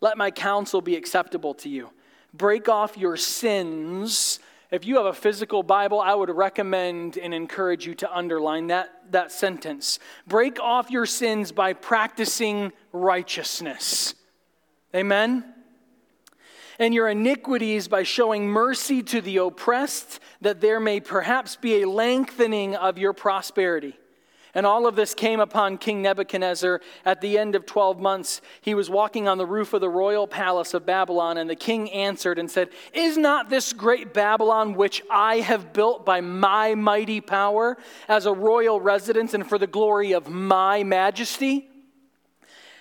let 0.01 0.17
my 0.17 0.31
counsel 0.31 0.81
be 0.81 0.97
acceptable 0.97 1.53
to 1.55 1.69
you. 1.69 1.89
Break 2.33 2.67
off 2.67 2.97
your 2.97 3.15
sins 3.15 4.39
If 4.69 4.85
you 4.85 4.97
have 4.97 5.05
a 5.05 5.13
physical 5.13 5.63
Bible, 5.63 6.01
I 6.01 6.13
would 6.13 6.29
recommend 6.29 7.17
and 7.17 7.33
encourage 7.33 7.87
you 7.87 7.95
to 7.95 8.13
underline 8.13 8.67
that, 8.67 9.11
that 9.11 9.31
sentence. 9.31 9.99
Break 10.27 10.59
off 10.59 10.91
your 10.91 11.05
sins 11.05 11.53
by 11.53 11.71
practicing 11.71 12.73
righteousness. 12.91 14.13
Amen? 14.93 15.45
And 16.79 16.93
your 16.93 17.07
iniquities 17.07 17.87
by 17.87 18.03
showing 18.03 18.47
mercy 18.47 19.01
to 19.03 19.21
the 19.21 19.37
oppressed, 19.37 20.19
that 20.41 20.61
there 20.61 20.79
may 20.79 20.99
perhaps 20.99 21.55
be 21.55 21.81
a 21.81 21.89
lengthening 21.89 22.75
of 22.75 22.97
your 22.97 23.13
prosperity. 23.13 23.97
And 24.57 24.65
all 24.65 24.87
of 24.87 24.95
this 24.95 25.13
came 25.13 25.39
upon 25.39 25.77
King 25.77 26.01
Nebuchadnezzar 26.01 26.81
at 27.05 27.21
the 27.21 27.37
end 27.37 27.53
of 27.53 27.67
12 27.67 27.99
months. 27.99 28.41
He 28.61 28.73
was 28.73 28.89
walking 28.89 29.27
on 29.27 29.37
the 29.37 29.45
roof 29.45 29.73
of 29.73 29.81
the 29.81 29.89
royal 29.89 30.25
palace 30.25 30.73
of 30.73 30.83
Babylon, 30.83 31.37
and 31.37 31.47
the 31.47 31.55
king 31.55 31.91
answered 31.91 32.39
and 32.39 32.49
said, 32.49 32.69
Is 32.91 33.19
not 33.19 33.51
this 33.51 33.71
great 33.71 34.15
Babylon, 34.15 34.73
which 34.73 35.03
I 35.11 35.41
have 35.41 35.73
built 35.73 36.07
by 36.07 36.21
my 36.21 36.73
mighty 36.73 37.21
power, 37.21 37.77
as 38.07 38.25
a 38.25 38.33
royal 38.33 38.81
residence 38.81 39.35
and 39.35 39.47
for 39.47 39.59
the 39.59 39.67
glory 39.67 40.13
of 40.13 40.27
my 40.27 40.83
majesty? 40.83 41.69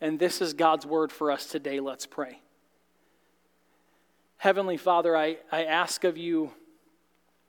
And 0.00 0.18
this 0.18 0.40
is 0.40 0.54
God's 0.54 0.86
word 0.86 1.12
for 1.12 1.30
us 1.30 1.46
today. 1.46 1.80
Let's 1.80 2.06
pray. 2.06 2.40
Heavenly 4.38 4.78
Father, 4.78 5.16
I, 5.16 5.36
I 5.52 5.64
ask 5.64 6.04
of 6.04 6.16
you 6.16 6.52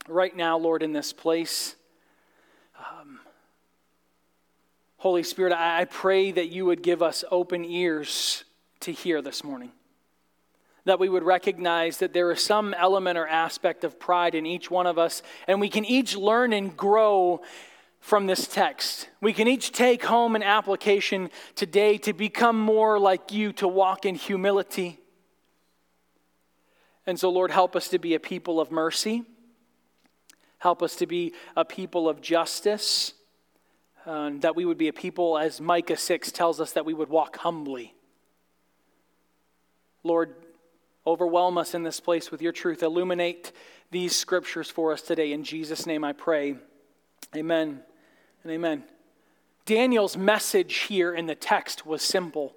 right 0.08 0.36
now, 0.36 0.58
Lord, 0.58 0.84
in 0.84 0.92
this 0.92 1.14
place 1.14 1.76
um, 2.78 3.20
Holy 4.98 5.24
Spirit, 5.24 5.54
I, 5.54 5.82
I 5.82 5.86
pray 5.86 6.32
that 6.32 6.50
you 6.50 6.66
would 6.66 6.84
give 6.84 7.02
us 7.02 7.24
open 7.32 7.66
ears 7.66 8.44
to 8.82 8.92
hear 8.92 9.22
this 9.22 9.44
morning. 9.44 9.72
That 10.86 11.00
we 11.00 11.10
would 11.10 11.24
recognize 11.24 11.98
that 11.98 12.14
there 12.14 12.32
is 12.32 12.44
some 12.44 12.74
element 12.74 13.18
or 13.18 13.28
aspect 13.28 13.84
of 13.84 14.00
pride 14.00 14.36
in 14.36 14.46
each 14.46 14.72
one 14.72 14.88
of 14.88 14.98
us, 14.98 15.22
and 15.48 15.60
we 15.60 15.70
can 15.70 15.86
each 15.86 16.16
learn 16.16 16.54
and 16.54 16.76
grow 16.76 17.42
from 18.02 18.26
this 18.26 18.48
text. 18.48 19.08
We 19.22 19.32
can 19.32 19.48
each 19.48 19.72
take 19.72 20.04
home 20.04 20.36
an 20.36 20.44
application 20.44 21.30
today 21.56 21.98
to 22.00 22.12
become 22.12 22.60
more 22.60 23.00
like 23.00 23.32
you, 23.32 23.54
to 23.54 23.68
walk 23.68 24.06
in 24.06 24.16
humility. 24.16 25.00
And 27.06 27.20
so, 27.20 27.30
Lord, 27.30 27.52
help 27.52 27.76
us 27.76 27.88
to 27.90 28.00
be 28.00 28.16
a 28.16 28.20
people 28.20 28.60
of 28.60 28.72
mercy. 28.72 29.24
Help 30.58 30.82
us 30.84 30.96
to 30.98 31.06
be 31.06 31.34
a 31.56 31.64
people 31.64 32.10
of 32.10 32.22
justice, 32.22 33.14
that 34.06 34.56
we 34.56 34.66
would 34.66 34.78
be 34.78 34.88
a 34.88 34.94
people, 34.94 35.38
as 35.38 35.62
Micah 35.62 35.98
6 35.98 36.32
tells 36.32 36.60
us, 36.60 36.74
that 36.74 36.86
we 36.86 36.94
would 36.94 37.10
walk 37.10 37.38
humbly. 37.38 37.94
Lord, 40.04 40.36
overwhelm 41.06 41.58
us 41.58 41.76
in 41.76 41.84
this 41.84 42.00
place 42.00 42.32
with 42.32 42.42
your 42.42 42.52
truth. 42.52 42.82
Illuminate 42.82 43.52
these 43.92 44.16
scriptures 44.16 44.70
for 44.70 44.92
us 44.92 45.02
today. 45.02 45.34
In 45.34 45.44
Jesus' 45.44 45.86
name 45.86 46.04
I 46.04 46.14
pray. 46.14 46.56
Amen 47.36 47.84
and 48.44 48.52
amen. 48.52 48.84
Daniel's 49.66 50.18
message 50.18 50.76
here 50.76 51.14
in 51.14 51.28
the 51.28 51.36
text 51.36 51.86
was 51.86 52.02
simple 52.02 52.54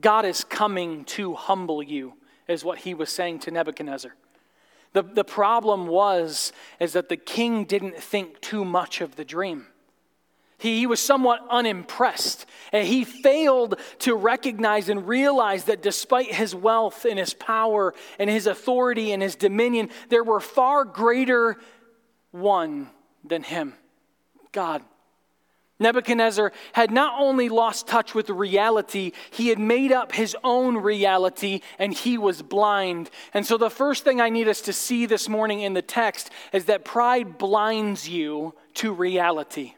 God 0.00 0.24
is 0.24 0.44
coming 0.44 1.04
to 1.06 1.34
humble 1.34 1.82
you, 1.82 2.14
is 2.48 2.64
what 2.64 2.78
he 2.78 2.94
was 2.94 3.10
saying 3.10 3.40
to 3.40 3.50
Nebuchadnezzar. 3.50 4.14
The, 4.92 5.02
the 5.02 5.24
problem 5.24 5.86
was 5.86 6.52
is 6.80 6.92
that 6.92 7.08
the 7.08 7.16
king 7.16 7.64
didn't 7.64 7.96
think 7.98 8.40
too 8.40 8.64
much 8.64 9.00
of 9.00 9.16
the 9.16 9.24
dream. 9.24 9.66
He, 10.58 10.78
he 10.78 10.86
was 10.86 11.00
somewhat 11.00 11.44
unimpressed. 11.50 12.46
And 12.72 12.86
he 12.86 13.04
failed 13.04 13.78
to 14.00 14.14
recognize 14.14 14.88
and 14.88 15.06
realize 15.06 15.64
that 15.64 15.82
despite 15.82 16.32
his 16.32 16.54
wealth 16.54 17.04
and 17.04 17.18
his 17.18 17.34
power 17.34 17.92
and 18.18 18.30
his 18.30 18.46
authority 18.46 19.12
and 19.12 19.22
his 19.22 19.34
dominion, 19.34 19.90
there 20.08 20.24
were 20.24 20.40
far 20.40 20.84
greater 20.84 21.56
one 22.30 22.88
than 23.24 23.42
him 23.42 23.74
God. 24.52 24.82
Nebuchadnezzar 25.80 26.52
had 26.72 26.90
not 26.92 27.20
only 27.20 27.48
lost 27.48 27.88
touch 27.88 28.14
with 28.14 28.30
reality, 28.30 29.12
he 29.30 29.48
had 29.48 29.58
made 29.58 29.90
up 29.90 30.12
his 30.12 30.36
own 30.44 30.76
reality 30.76 31.60
and 31.78 31.92
he 31.92 32.16
was 32.16 32.42
blind. 32.42 33.10
And 33.32 33.44
so, 33.44 33.58
the 33.58 33.70
first 33.70 34.04
thing 34.04 34.20
I 34.20 34.28
need 34.28 34.48
us 34.48 34.60
to 34.62 34.72
see 34.72 35.04
this 35.06 35.28
morning 35.28 35.60
in 35.60 35.74
the 35.74 35.82
text 35.82 36.30
is 36.52 36.66
that 36.66 36.84
pride 36.84 37.38
blinds 37.38 38.08
you 38.08 38.54
to 38.74 38.92
reality. 38.92 39.74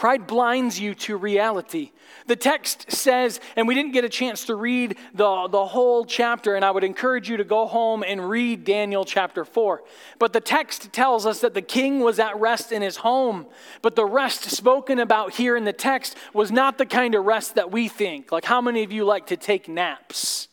Pride 0.00 0.26
blinds 0.26 0.80
you 0.80 0.94
to 0.94 1.18
reality. 1.18 1.90
The 2.26 2.34
text 2.34 2.90
says, 2.90 3.38
and 3.54 3.68
we 3.68 3.74
didn't 3.74 3.92
get 3.92 4.02
a 4.02 4.08
chance 4.08 4.46
to 4.46 4.54
read 4.54 4.96
the, 5.12 5.46
the 5.48 5.66
whole 5.66 6.06
chapter, 6.06 6.54
and 6.54 6.64
I 6.64 6.70
would 6.70 6.84
encourage 6.84 7.28
you 7.28 7.36
to 7.36 7.44
go 7.44 7.66
home 7.66 8.02
and 8.02 8.26
read 8.26 8.64
Daniel 8.64 9.04
chapter 9.04 9.44
4. 9.44 9.82
But 10.18 10.32
the 10.32 10.40
text 10.40 10.90
tells 10.94 11.26
us 11.26 11.42
that 11.42 11.52
the 11.52 11.60
king 11.60 12.00
was 12.00 12.18
at 12.18 12.34
rest 12.40 12.72
in 12.72 12.80
his 12.80 12.96
home. 12.96 13.44
But 13.82 13.94
the 13.94 14.06
rest 14.06 14.44
spoken 14.44 15.00
about 15.00 15.34
here 15.34 15.54
in 15.54 15.64
the 15.64 15.72
text 15.74 16.16
was 16.32 16.50
not 16.50 16.78
the 16.78 16.86
kind 16.86 17.14
of 17.14 17.26
rest 17.26 17.56
that 17.56 17.70
we 17.70 17.86
think. 17.86 18.32
Like, 18.32 18.46
how 18.46 18.62
many 18.62 18.82
of 18.82 18.92
you 18.92 19.04
like 19.04 19.26
to 19.26 19.36
take 19.36 19.68
naps? 19.68 20.48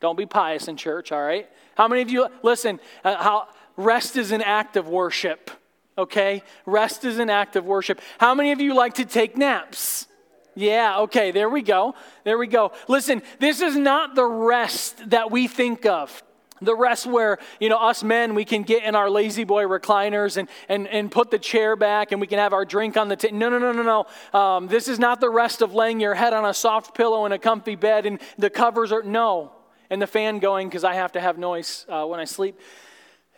Don't 0.00 0.16
be 0.16 0.24
pious 0.24 0.66
in 0.66 0.78
church, 0.78 1.12
all 1.12 1.22
right? 1.22 1.46
How 1.76 1.88
many 1.88 2.00
of 2.00 2.08
you, 2.08 2.28
listen, 2.42 2.80
uh, 3.04 3.22
how, 3.22 3.48
rest 3.76 4.16
is 4.16 4.32
an 4.32 4.40
act 4.40 4.78
of 4.78 4.88
worship 4.88 5.50
okay? 5.96 6.42
Rest 6.66 7.04
is 7.04 7.18
an 7.18 7.30
act 7.30 7.56
of 7.56 7.64
worship. 7.64 8.00
How 8.18 8.34
many 8.34 8.52
of 8.52 8.60
you 8.60 8.74
like 8.74 8.94
to 8.94 9.04
take 9.04 9.36
naps? 9.36 10.06
Yeah, 10.54 11.00
okay, 11.00 11.32
there 11.32 11.48
we 11.48 11.62
go. 11.62 11.94
There 12.22 12.38
we 12.38 12.46
go. 12.46 12.72
Listen, 12.86 13.22
this 13.40 13.60
is 13.60 13.76
not 13.76 14.14
the 14.14 14.24
rest 14.24 15.10
that 15.10 15.30
we 15.30 15.48
think 15.48 15.84
of. 15.84 16.22
The 16.62 16.74
rest 16.74 17.06
where, 17.06 17.38
you 17.58 17.68
know, 17.68 17.76
us 17.76 18.04
men, 18.04 18.34
we 18.34 18.44
can 18.44 18.62
get 18.62 18.84
in 18.84 18.94
our 18.94 19.10
lazy 19.10 19.42
boy 19.44 19.64
recliners 19.64 20.36
and, 20.36 20.48
and, 20.68 20.86
and 20.86 21.10
put 21.10 21.30
the 21.30 21.38
chair 21.38 21.74
back 21.74 22.12
and 22.12 22.20
we 22.20 22.28
can 22.28 22.38
have 22.38 22.52
our 22.52 22.64
drink 22.64 22.96
on 22.96 23.08
the 23.08 23.16
table. 23.16 23.36
No, 23.36 23.48
no, 23.48 23.58
no, 23.58 23.72
no, 23.72 23.82
no. 23.82 24.38
Um, 24.38 24.68
this 24.68 24.86
is 24.86 24.98
not 24.98 25.20
the 25.20 25.28
rest 25.28 25.62
of 25.62 25.74
laying 25.74 25.98
your 25.98 26.14
head 26.14 26.32
on 26.32 26.44
a 26.44 26.54
soft 26.54 26.94
pillow 26.94 27.26
in 27.26 27.32
a 27.32 27.38
comfy 27.38 27.74
bed 27.74 28.06
and 28.06 28.20
the 28.38 28.50
covers 28.50 28.92
are, 28.92 29.02
no. 29.02 29.52
And 29.90 30.00
the 30.00 30.06
fan 30.06 30.38
going 30.38 30.68
because 30.68 30.84
I 30.84 30.94
have 30.94 31.12
to 31.12 31.20
have 31.20 31.38
noise 31.38 31.84
uh, 31.88 32.04
when 32.04 32.20
I 32.20 32.24
sleep. 32.24 32.58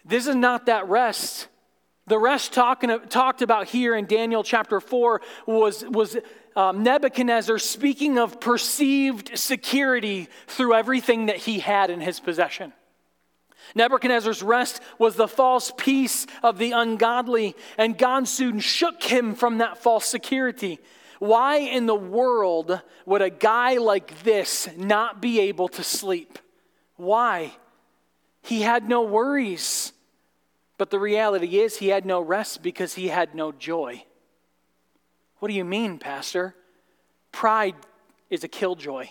This 0.05 0.27
is 0.27 0.37
not 0.37 0.67
that 0.67 0.87
rest. 0.87 1.49
The 2.07 2.19
rest 2.19 2.53
talking, 2.53 2.97
talked 3.09 3.43
about 3.43 3.67
here 3.67 3.97
in 3.97 4.07
Daniel 4.07 4.45
chapter 4.45 4.81
4 4.81 5.21
was, 5.47 5.85
was 5.85 6.17
um, 6.55 6.85
Nebuchadnezzar 6.85 7.59
speaking 7.59 8.19
of 8.19 8.41
perceived 8.41 9.37
security 9.37 10.29
through 10.47 10.75
everything 10.75 11.27
that 11.27 11.37
he 11.37 11.59
had 11.59 11.91
in 11.91 12.01
his 12.01 12.21
possession. 12.21 12.73
Nebuchadnezzar's 13.75 14.43
rest 14.43 14.81
was 14.99 15.17
the 15.17 15.27
false 15.27 15.73
peace 15.77 16.27
of 16.45 16.59
the 16.59 16.71
ungodly, 16.71 17.57
and 17.77 17.99
God 17.99 18.29
soon 18.29 18.61
shook 18.61 19.03
him 19.03 19.35
from 19.35 19.59
that 19.59 19.79
false 19.79 20.07
security. 20.07 20.79
Why 21.19 21.57
in 21.57 21.87
the 21.87 21.95
world 21.95 22.81
would 23.05 23.23
a 23.23 23.31
guy 23.31 23.79
like 23.79 24.23
this 24.23 24.69
not 24.77 25.21
be 25.21 25.41
able 25.41 25.69
to 25.69 25.83
sleep? 25.83 26.39
Why? 26.97 27.53
He 28.43 28.63
had 28.63 28.89
no 28.89 29.03
worries. 29.03 29.93
But 30.79 30.91
the 30.91 30.99
reality 30.99 31.59
is, 31.59 31.79
he 31.79 31.89
had 31.89 32.05
no 32.05 32.21
rest 32.21 32.63
because 32.63 32.95
he 32.95 33.09
had 33.09 33.35
no 33.35 33.53
joy. 33.53 34.05
What 35.39 35.49
do 35.49 35.55
you 35.55 35.65
mean, 35.65 35.99
Pastor? 35.99 36.55
Pride 37.33 37.75
is 38.31 38.45
a 38.45 38.49
killjoy. 38.49 39.09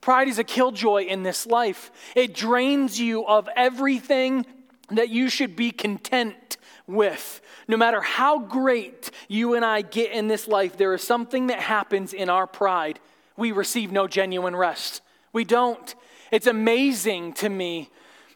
Pride 0.00 0.28
is 0.28 0.38
a 0.38 0.44
killjoy 0.44 1.04
in 1.04 1.22
this 1.22 1.46
life. 1.46 1.90
It 2.16 2.34
drains 2.34 2.98
you 2.98 3.26
of 3.26 3.48
everything 3.54 4.46
that 4.90 5.08
you 5.10 5.28
should 5.28 5.56
be 5.56 5.70
content 5.70 6.56
with. 6.86 7.40
No 7.68 7.76
matter 7.76 8.00
how 8.00 8.38
great 8.38 9.10
you 9.28 9.54
and 9.54 9.64
I 9.64 9.82
get 9.82 10.10
in 10.10 10.28
this 10.28 10.48
life, 10.48 10.76
there 10.76 10.94
is 10.94 11.02
something 11.02 11.48
that 11.48 11.60
happens 11.60 12.12
in 12.12 12.28
our 12.28 12.46
pride. 12.46 12.98
We 13.36 13.52
receive 13.52 13.92
no 13.92 14.08
genuine 14.08 14.56
rest. 14.56 15.02
We 15.32 15.44
don't. 15.44 15.94
It's 16.32 16.46
amazing 16.46 17.34
to 17.34 17.48
me 17.48 17.90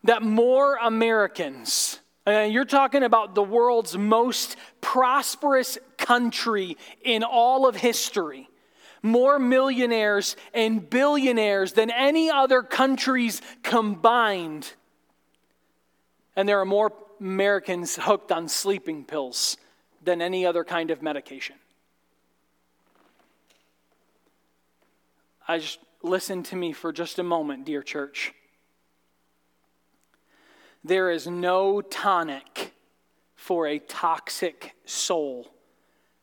that 0.04 0.22
more 0.22 0.76
Americans 0.76 2.00
and 2.26 2.52
you're 2.52 2.64
talking 2.64 3.02
about 3.02 3.34
the 3.34 3.42
world's 3.42 3.96
most 3.96 4.56
prosperous 4.80 5.78
country 5.98 6.76
in 7.02 7.22
all 7.22 7.66
of 7.66 7.76
history. 7.76 8.48
More 9.02 9.38
millionaires 9.38 10.34
and 10.54 10.88
billionaires 10.88 11.74
than 11.74 11.90
any 11.90 12.30
other 12.30 12.62
countries 12.62 13.42
combined. 13.62 14.72
And 16.36 16.48
there 16.48 16.58
are 16.60 16.64
more 16.64 16.92
Americans 17.20 17.96
hooked 17.96 18.32
on 18.32 18.48
sleeping 18.48 19.04
pills 19.04 19.58
than 20.02 20.22
any 20.22 20.46
other 20.46 20.64
kind 20.64 20.90
of 20.90 21.02
medication. 21.02 21.56
I 25.46 25.58
just 25.58 25.78
listen 26.02 26.42
to 26.44 26.56
me 26.56 26.72
for 26.72 26.92
just 26.92 27.18
a 27.18 27.22
moment, 27.22 27.66
dear 27.66 27.82
church. 27.82 28.32
There 30.84 31.10
is 31.10 31.26
no 31.26 31.80
tonic 31.80 32.72
for 33.34 33.66
a 33.66 33.78
toxic 33.78 34.74
soul 34.84 35.50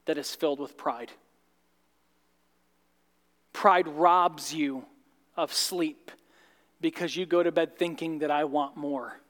that 0.05 0.17
is 0.17 0.33
filled 0.35 0.59
with 0.59 0.77
pride. 0.77 1.11
Pride 3.53 3.87
robs 3.87 4.53
you 4.53 4.85
of 5.35 5.51
sleep 5.53 6.11
because 6.79 7.15
you 7.15 7.25
go 7.25 7.43
to 7.43 7.51
bed 7.51 7.77
thinking 7.77 8.19
that 8.19 8.31
I 8.31 8.43
want 8.45 8.77
more 8.77 9.21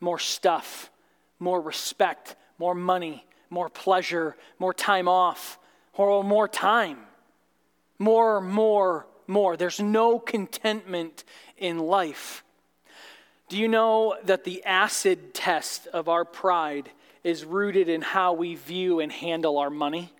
more 0.00 0.18
stuff, 0.18 0.90
more 1.38 1.60
respect, 1.60 2.36
more 2.58 2.74
money, 2.74 3.24
more 3.50 3.68
pleasure, 3.68 4.36
more 4.58 4.74
time 4.74 5.08
off, 5.08 5.58
or 5.94 6.22
more 6.22 6.48
time. 6.48 6.98
More, 7.98 8.40
more, 8.40 9.06
more. 9.26 9.56
There's 9.56 9.80
no 9.80 10.18
contentment 10.18 11.24
in 11.56 11.78
life. 11.78 12.44
Do 13.48 13.56
you 13.56 13.68
know 13.68 14.16
that 14.24 14.44
the 14.44 14.64
acid 14.64 15.32
test 15.32 15.86
of 15.88 16.08
our 16.08 16.24
pride 16.24 16.90
is 17.22 17.44
rooted 17.44 17.88
in 17.88 18.02
how 18.02 18.32
we 18.32 18.56
view 18.56 19.00
and 19.00 19.12
handle 19.12 19.58
our 19.58 19.70
money? 19.70 20.12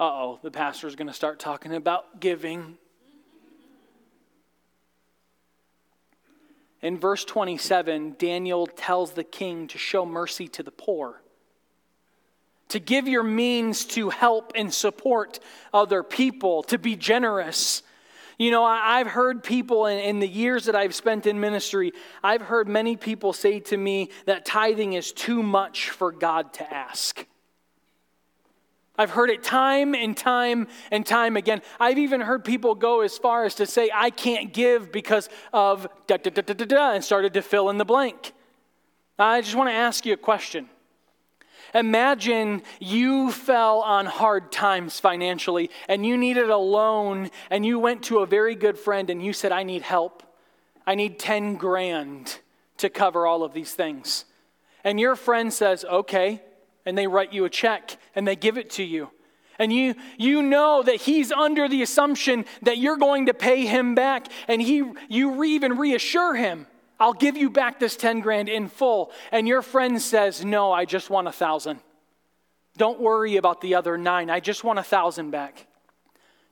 Uh 0.00 0.04
oh, 0.04 0.38
the 0.42 0.50
pastor 0.50 0.86
is 0.86 0.96
going 0.96 1.08
to 1.08 1.14
start 1.14 1.38
talking 1.38 1.74
about 1.74 2.20
giving. 2.20 2.78
In 6.82 6.98
verse 6.98 7.24
27, 7.24 8.16
Daniel 8.18 8.66
tells 8.66 9.12
the 9.12 9.24
king 9.24 9.66
to 9.68 9.78
show 9.78 10.06
mercy 10.06 10.48
to 10.48 10.62
the 10.62 10.70
poor, 10.70 11.20
to 12.68 12.78
give 12.78 13.08
your 13.08 13.22
means 13.22 13.84
to 13.86 14.10
help 14.10 14.52
and 14.54 14.72
support 14.72 15.38
other 15.72 16.02
people, 16.02 16.62
to 16.64 16.78
be 16.78 16.94
generous. 16.96 17.82
You 18.38 18.50
know, 18.50 18.64
I've 18.64 19.06
heard 19.06 19.42
people 19.42 19.86
in, 19.86 19.98
in, 19.98 20.20
the 20.20 20.28
years 20.28 20.66
that 20.66 20.76
I've 20.76 20.94
spent 20.94 21.26
in 21.26 21.40
ministry, 21.40 21.92
I've 22.22 22.42
heard 22.42 22.68
many 22.68 22.96
people 22.96 23.32
say 23.32 23.60
to 23.60 23.76
me 23.76 24.10
that 24.26 24.44
tithing 24.44 24.92
is 24.92 25.12
too 25.12 25.42
much 25.42 25.90
for 25.90 26.12
God 26.12 26.52
to 26.54 26.74
ask. 26.74 27.26
I've 28.98 29.10
heard 29.10 29.30
it 29.30 29.42
time 29.42 29.94
and 29.94 30.16
time 30.16 30.68
and 30.90 31.04
time 31.04 31.36
again. 31.36 31.62
I've 31.78 31.98
even 31.98 32.20
heard 32.20 32.44
people 32.44 32.74
go 32.74 33.00
as 33.00 33.16
far 33.16 33.44
as 33.44 33.54
to 33.56 33.66
say, 33.66 33.90
I 33.94 34.10
can't 34.10 34.52
give 34.52 34.92
because 34.92 35.28
of 35.52 35.86
da 36.06 36.16
da 36.16 36.30
da 36.30 36.42
da 36.42 36.54
da, 36.54 36.64
da 36.64 36.92
and 36.92 37.04
started 37.04 37.34
to 37.34 37.42
fill 37.42 37.70
in 37.70 37.78
the 37.78 37.84
blank. 37.84 38.32
I 39.18 39.40
just 39.40 39.54
want 39.54 39.70
to 39.70 39.74
ask 39.74 40.04
you 40.04 40.12
a 40.12 40.18
question. 40.18 40.68
Imagine 41.74 42.62
you 42.80 43.30
fell 43.30 43.80
on 43.80 44.06
hard 44.06 44.52
times 44.52 45.00
financially 45.00 45.70
and 45.88 46.06
you 46.06 46.16
needed 46.16 46.50
a 46.50 46.56
loan 46.56 47.30
and 47.50 47.64
you 47.66 47.78
went 47.78 48.04
to 48.04 48.18
a 48.18 48.26
very 48.26 48.54
good 48.54 48.78
friend 48.78 49.10
and 49.10 49.24
you 49.24 49.32
said, 49.32 49.52
I 49.52 49.62
need 49.62 49.82
help. 49.82 50.22
I 50.86 50.94
need 50.94 51.18
10 51.18 51.56
grand 51.56 52.38
to 52.78 52.88
cover 52.88 53.26
all 53.26 53.42
of 53.42 53.52
these 53.52 53.74
things. 53.74 54.24
And 54.84 55.00
your 55.00 55.16
friend 55.16 55.52
says, 55.52 55.84
Okay, 55.84 56.42
and 56.84 56.96
they 56.96 57.06
write 57.06 57.32
you 57.32 57.44
a 57.44 57.50
check 57.50 57.96
and 58.14 58.26
they 58.26 58.36
give 58.36 58.56
it 58.56 58.70
to 58.70 58.84
you. 58.84 59.10
And 59.58 59.72
you, 59.72 59.94
you 60.18 60.42
know 60.42 60.82
that 60.82 60.96
he's 60.96 61.32
under 61.32 61.68
the 61.68 61.82
assumption 61.82 62.44
that 62.62 62.78
you're 62.78 62.98
going 62.98 63.26
to 63.26 63.34
pay 63.34 63.66
him 63.66 63.94
back. 63.94 64.28
And 64.48 64.60
he, 64.60 64.84
you 65.08 65.42
even 65.44 65.78
reassure 65.78 66.34
him, 66.34 66.66
I'll 66.98 67.12
give 67.12 67.36
you 67.36 67.50
back 67.50 67.78
this 67.78 67.96
10 67.96 68.20
grand 68.20 68.48
in 68.48 68.68
full. 68.68 69.12
And 69.30 69.46
your 69.46 69.62
friend 69.62 70.00
says, 70.00 70.44
No, 70.44 70.72
I 70.72 70.84
just 70.84 71.10
want 71.10 71.28
a 71.28 71.32
thousand. 71.32 71.80
Don't 72.76 73.00
worry 73.00 73.36
about 73.36 73.60
the 73.60 73.74
other 73.74 73.96
nine. 73.96 74.30
I 74.30 74.40
just 74.40 74.64
want 74.64 74.78
a 74.78 74.82
thousand 74.82 75.30
back. 75.30 75.66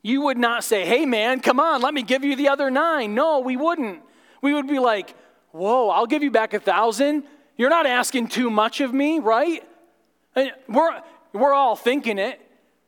You 0.02 0.22
would 0.22 0.38
not 0.38 0.64
say, 0.64 0.84
Hey, 0.84 1.06
man, 1.06 1.40
come 1.40 1.60
on, 1.60 1.80
let 1.80 1.94
me 1.94 2.02
give 2.02 2.24
you 2.24 2.36
the 2.36 2.48
other 2.48 2.70
nine. 2.70 3.14
No, 3.14 3.40
we 3.40 3.56
wouldn't. 3.56 4.02
We 4.42 4.52
would 4.52 4.68
be 4.68 4.78
like, 4.78 5.14
Whoa, 5.52 5.88
I'll 5.88 6.06
give 6.06 6.22
you 6.22 6.30
back 6.30 6.52
a 6.52 6.60
thousand. 6.60 7.24
You're 7.56 7.70
not 7.70 7.86
asking 7.86 8.28
too 8.28 8.50
much 8.50 8.80
of 8.80 8.92
me, 8.92 9.20
right? 9.20 9.62
We're, 10.68 11.02
we're 11.32 11.54
all 11.54 11.76
thinking 11.76 12.18
it. 12.18 12.40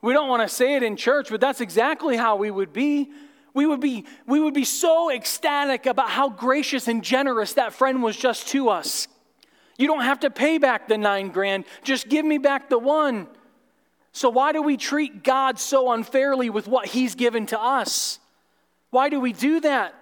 We 0.02 0.12
don't 0.12 0.28
want 0.28 0.42
to 0.42 0.54
say 0.54 0.74
it 0.74 0.82
in 0.82 0.96
church, 0.96 1.30
but 1.30 1.40
that's 1.40 1.60
exactly 1.60 2.16
how 2.16 2.36
we 2.36 2.50
would 2.50 2.72
be. 2.72 3.10
We 3.56 3.64
would 3.64 3.80
be, 3.80 4.04
we 4.26 4.38
would 4.38 4.52
be 4.52 4.66
so 4.66 5.10
ecstatic 5.10 5.86
about 5.86 6.10
how 6.10 6.28
gracious 6.28 6.88
and 6.88 7.02
generous 7.02 7.54
that 7.54 7.72
friend 7.72 8.02
was 8.02 8.14
just 8.14 8.48
to 8.48 8.68
us. 8.68 9.08
You 9.78 9.86
don't 9.86 10.02
have 10.02 10.20
to 10.20 10.30
pay 10.30 10.58
back 10.58 10.88
the 10.88 10.98
nine 10.98 11.30
grand, 11.30 11.64
just 11.82 12.10
give 12.10 12.26
me 12.26 12.36
back 12.36 12.68
the 12.68 12.78
one. 12.78 13.26
So, 14.12 14.28
why 14.28 14.52
do 14.52 14.60
we 14.60 14.76
treat 14.76 15.24
God 15.24 15.58
so 15.58 15.90
unfairly 15.92 16.50
with 16.50 16.68
what 16.68 16.88
He's 16.88 17.14
given 17.14 17.46
to 17.46 17.58
us? 17.58 18.18
Why 18.90 19.08
do 19.08 19.20
we 19.20 19.32
do 19.32 19.60
that? 19.60 19.94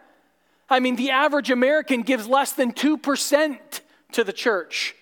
I 0.69 0.81
mean, 0.81 0.97
the 0.97 1.13
average 1.13 1.53
American 1.53 2.03
gives 2.03 2.27
less 2.27 2.55
than 2.55 2.73
2% 2.73 3.59
to 4.13 4.25
the 4.25 4.33
church. 4.33 4.97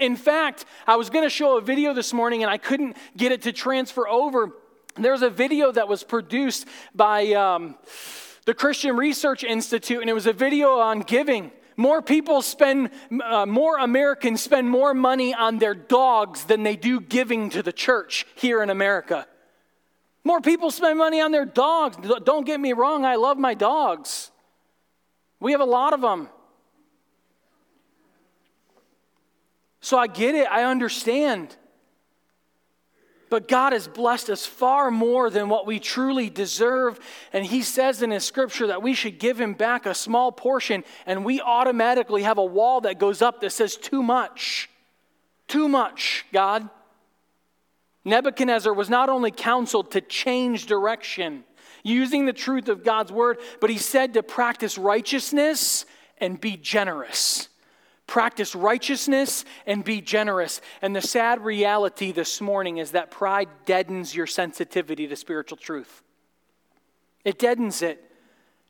In 0.00 0.16
fact, 0.16 0.64
I 0.88 0.96
was 0.96 1.08
going 1.08 1.24
to 1.24 1.30
show 1.30 1.56
a 1.56 1.60
video 1.60 1.94
this 1.94 2.12
morning 2.12 2.42
and 2.42 2.50
I 2.50 2.58
couldn't 2.58 2.96
get 3.16 3.30
it 3.30 3.42
to 3.42 3.52
transfer 3.52 4.08
over. 4.08 4.50
There's 4.94 5.22
a 5.22 5.30
video 5.30 5.72
that 5.72 5.88
was 5.88 6.02
produced 6.02 6.66
by 6.94 7.32
um, 7.32 7.76
the 8.44 8.52
Christian 8.52 8.96
Research 8.96 9.42
Institute, 9.42 10.00
and 10.00 10.10
it 10.10 10.12
was 10.12 10.26
a 10.26 10.32
video 10.34 10.80
on 10.80 11.00
giving. 11.00 11.50
More 11.78 12.02
people 12.02 12.42
spend, 12.42 12.90
uh, 13.24 13.46
more 13.46 13.78
Americans 13.78 14.42
spend 14.42 14.68
more 14.68 14.92
money 14.92 15.32
on 15.32 15.58
their 15.58 15.74
dogs 15.74 16.44
than 16.44 16.62
they 16.62 16.76
do 16.76 17.00
giving 17.00 17.48
to 17.50 17.62
the 17.62 17.72
church 17.72 18.26
here 18.34 18.62
in 18.62 18.68
America. 18.68 19.26
More 20.24 20.42
people 20.42 20.70
spend 20.70 20.98
money 20.98 21.20
on 21.20 21.32
their 21.32 21.46
dogs. 21.46 21.96
Don't 22.24 22.44
get 22.44 22.60
me 22.60 22.74
wrong, 22.74 23.06
I 23.06 23.16
love 23.16 23.38
my 23.38 23.54
dogs. 23.54 24.30
We 25.40 25.52
have 25.52 25.60
a 25.62 25.64
lot 25.64 25.94
of 25.94 26.02
them. 26.02 26.28
So 29.80 29.98
I 29.98 30.06
get 30.06 30.34
it, 30.34 30.46
I 30.48 30.64
understand. 30.64 31.56
But 33.32 33.48
God 33.48 33.72
has 33.72 33.88
blessed 33.88 34.28
us 34.28 34.44
far 34.44 34.90
more 34.90 35.30
than 35.30 35.48
what 35.48 35.66
we 35.66 35.80
truly 35.80 36.28
deserve. 36.28 37.00
And 37.32 37.46
He 37.46 37.62
says 37.62 38.02
in 38.02 38.10
His 38.10 38.24
scripture 38.24 38.66
that 38.66 38.82
we 38.82 38.92
should 38.92 39.18
give 39.18 39.40
Him 39.40 39.54
back 39.54 39.86
a 39.86 39.94
small 39.94 40.30
portion, 40.30 40.84
and 41.06 41.24
we 41.24 41.40
automatically 41.40 42.24
have 42.24 42.36
a 42.36 42.44
wall 42.44 42.82
that 42.82 42.98
goes 42.98 43.22
up 43.22 43.40
that 43.40 43.48
says, 43.48 43.74
Too 43.76 44.02
much. 44.02 44.68
Too 45.48 45.66
much, 45.66 46.26
God. 46.30 46.68
Nebuchadnezzar 48.04 48.74
was 48.74 48.90
not 48.90 49.08
only 49.08 49.30
counseled 49.30 49.92
to 49.92 50.02
change 50.02 50.66
direction 50.66 51.44
using 51.82 52.26
the 52.26 52.34
truth 52.34 52.68
of 52.68 52.84
God's 52.84 53.12
word, 53.12 53.38
but 53.62 53.70
he 53.70 53.78
said 53.78 54.12
to 54.12 54.22
practice 54.22 54.76
righteousness 54.76 55.86
and 56.18 56.38
be 56.38 56.58
generous 56.58 57.48
practice 58.06 58.54
righteousness, 58.54 59.44
and 59.66 59.84
be 59.84 60.00
generous. 60.00 60.60
And 60.82 60.94
the 60.94 61.00
sad 61.00 61.42
reality 61.44 62.12
this 62.12 62.40
morning 62.40 62.78
is 62.78 62.90
that 62.90 63.10
pride 63.10 63.48
deadens 63.64 64.14
your 64.14 64.26
sensitivity 64.26 65.06
to 65.06 65.16
spiritual 65.16 65.56
truth. 65.56 66.02
It 67.24 67.38
deadens 67.38 67.82
it. 67.82 68.04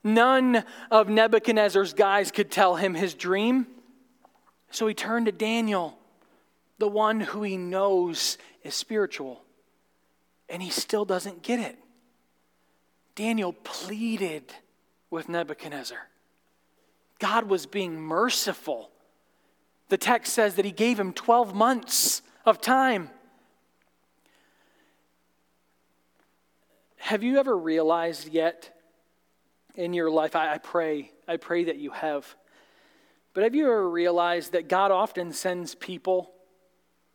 None 0.04 0.64
of 0.90 1.08
Nebuchadnezzar's 1.08 1.92
guys 1.92 2.30
could 2.30 2.50
tell 2.50 2.76
him 2.76 2.94
his 2.94 3.14
dream. 3.14 3.66
So 4.70 4.86
he 4.86 4.94
turned 4.94 5.26
to 5.26 5.32
Daniel, 5.32 5.98
the 6.78 6.88
one 6.88 7.20
who 7.20 7.42
he 7.42 7.56
knows 7.56 8.38
is 8.62 8.74
spiritual. 8.74 9.42
And 10.48 10.62
he 10.62 10.70
still 10.70 11.04
doesn't 11.04 11.42
get 11.42 11.58
it. 11.58 11.78
Daniel 13.14 13.52
pleaded 13.52 14.52
with 15.10 15.28
Nebuchadnezzar. 15.28 15.98
God 17.18 17.48
was 17.48 17.66
being 17.66 18.00
merciful 18.00 18.91
the 19.92 19.98
text 19.98 20.32
says 20.32 20.54
that 20.54 20.64
he 20.64 20.70
gave 20.70 20.98
him 20.98 21.12
12 21.12 21.54
months 21.54 22.22
of 22.46 22.62
time. 22.62 23.10
Have 26.96 27.22
you 27.22 27.36
ever 27.36 27.54
realized 27.54 28.28
yet 28.28 28.74
in 29.74 29.92
your 29.92 30.10
life? 30.10 30.34
I, 30.34 30.56
pray, 30.56 31.12
I 31.28 31.36
pray 31.36 31.64
that 31.64 31.76
you 31.76 31.90
have. 31.90 32.36
But 33.34 33.44
have 33.44 33.54
you 33.54 33.66
ever 33.66 33.86
realized 33.86 34.52
that 34.52 34.66
God 34.66 34.92
often 34.92 35.30
sends 35.30 35.74
people 35.74 36.32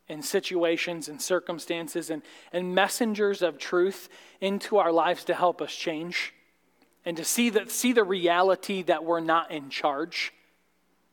and 0.08 0.24
situations 0.24 1.10
and 1.10 1.20
circumstances 1.20 2.12
and, 2.12 2.22
and 2.54 2.76
messengers 2.76 3.42
of 3.42 3.58
truth 3.58 4.08
into 4.40 4.78
our 4.78 4.92
lives 4.92 5.24
to 5.24 5.34
help 5.34 5.64
us 5.64 5.74
change 5.74 6.32
and 7.06 7.18
to 7.18 7.24
see, 7.24 7.50
that, 7.50 7.72
see 7.72 7.92
the 7.92 8.04
reality 8.04 8.84
that 8.84 9.04
we're 9.04 9.20
not 9.20 9.50
in 9.50 9.72
charge? 9.72 10.32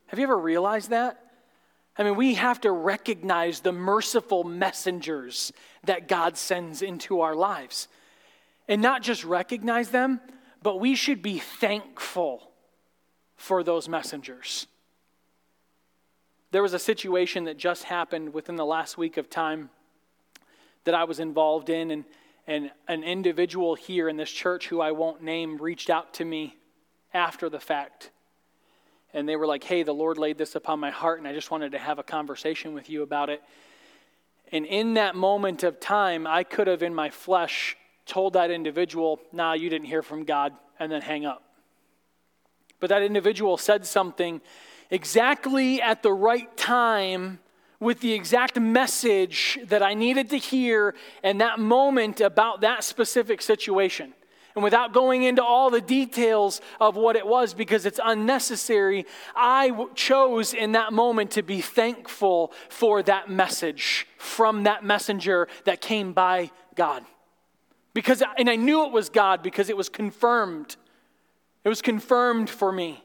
Have 0.05 0.19
you 0.19 0.25
ever 0.25 0.37
realized 0.37 0.91
that? 0.91 1.24
I 1.97 2.03
mean, 2.03 2.15
we 2.15 2.33
have 2.33 2.59
to 2.61 2.71
recognize 2.71 3.61
the 3.61 3.71
merciful 3.71 4.43
messengers 4.43 5.53
that 5.85 6.07
God 6.07 6.37
sends 6.37 6.81
into 6.81 7.21
our 7.21 7.35
lives. 7.35 7.87
And 8.67 8.81
not 8.81 9.01
just 9.01 9.23
recognize 9.23 9.89
them, 9.89 10.19
but 10.61 10.79
we 10.79 10.95
should 10.95 11.21
be 11.21 11.39
thankful 11.39 12.51
for 13.37 13.63
those 13.63 13.87
messengers. 13.87 14.67
there 16.51 16.61
was 16.61 16.73
a 16.73 16.79
situation 16.79 17.43
that 17.43 17.57
just 17.57 17.83
happened 17.83 18.33
within 18.33 18.55
the 18.55 18.65
last 18.65 18.97
week 18.97 19.17
of 19.17 19.29
time 19.29 19.69
that 20.85 20.95
I 20.95 21.03
was 21.03 21.19
involved 21.19 21.69
in, 21.69 21.91
and, 21.91 22.05
and 22.47 22.71
an 22.87 23.03
individual 23.03 23.75
here 23.75 24.07
in 24.07 24.15
this 24.15 24.31
church 24.31 24.69
who 24.69 24.79
I 24.79 24.91
won't 24.91 25.21
name 25.21 25.57
reached 25.57 25.89
out 25.89 26.13
to 26.15 26.25
me 26.25 26.55
after 27.13 27.49
the 27.49 27.59
fact. 27.59 28.11
And 29.15 29.29
they 29.29 29.37
were 29.37 29.47
like, 29.47 29.63
hey, 29.63 29.83
the 29.83 29.93
Lord 29.93 30.17
laid 30.17 30.37
this 30.37 30.55
upon 30.55 30.81
my 30.81 30.91
heart, 30.91 31.19
and 31.19 31.27
I 31.27 31.33
just 31.33 31.49
wanted 31.49 31.71
to 31.71 31.79
have 31.79 31.99
a 31.99 32.03
conversation 32.03 32.73
with 32.73 32.89
you 32.89 33.01
about 33.01 33.29
it. 33.29 33.41
And 34.51 34.65
in 34.65 34.95
that 34.95 35.15
moment 35.15 35.63
of 35.63 35.79
time, 35.79 36.27
I 36.27 36.43
could 36.43 36.67
have, 36.67 36.83
in 36.83 36.93
my 36.93 37.09
flesh, 37.09 37.77
told 38.05 38.33
that 38.33 38.51
individual, 38.51 39.21
nah, 39.31 39.53
you 39.53 39.69
didn't 39.69 39.87
hear 39.87 40.01
from 40.01 40.25
God, 40.25 40.51
and 40.79 40.91
then 40.91 41.01
hang 41.01 41.25
up. 41.25 41.43
But 42.81 42.89
that 42.89 43.03
individual 43.03 43.55
said 43.55 43.85
something 43.85 44.41
exactly 44.91 45.81
at 45.81 46.03
the 46.03 46.11
right 46.11 46.55
time 46.57 47.39
with 47.79 48.01
the 48.01 48.11
exact 48.11 48.59
message 48.59 49.57
that 49.63 49.81
I 49.81 49.93
needed 49.93 50.29
to 50.31 50.37
hear 50.37 50.93
in 51.23 51.37
that 51.37 51.57
moment 51.57 52.19
about 52.19 52.59
that 52.61 52.83
specific 52.83 53.41
situation. 53.41 54.13
And 54.55 54.63
without 54.63 54.93
going 54.93 55.23
into 55.23 55.43
all 55.43 55.69
the 55.69 55.81
details 55.81 56.61
of 56.79 56.95
what 56.95 57.17
it 57.17 57.27
was 57.27 57.53
because 57.53 57.85
it's 57.85 57.99
unnecessary, 58.01 59.05
I 59.35 59.69
w- 59.69 59.89
chose 59.95 60.53
in 60.53 60.71
that 60.71 60.93
moment 60.93 61.31
to 61.31 61.43
be 61.43 61.59
thankful 61.59 62.53
for 62.69 63.03
that 63.03 63.29
message 63.29 64.07
from 64.17 64.63
that 64.63 64.83
messenger 64.83 65.49
that 65.65 65.81
came 65.81 66.13
by 66.13 66.51
God. 66.75 67.03
Because, 67.93 68.23
and 68.37 68.49
I 68.49 68.55
knew 68.55 68.85
it 68.85 68.93
was 68.93 69.09
God 69.09 69.43
because 69.43 69.69
it 69.69 69.75
was 69.75 69.89
confirmed. 69.89 70.77
It 71.65 71.69
was 71.69 71.81
confirmed 71.81 72.49
for 72.49 72.71
me. 72.71 73.03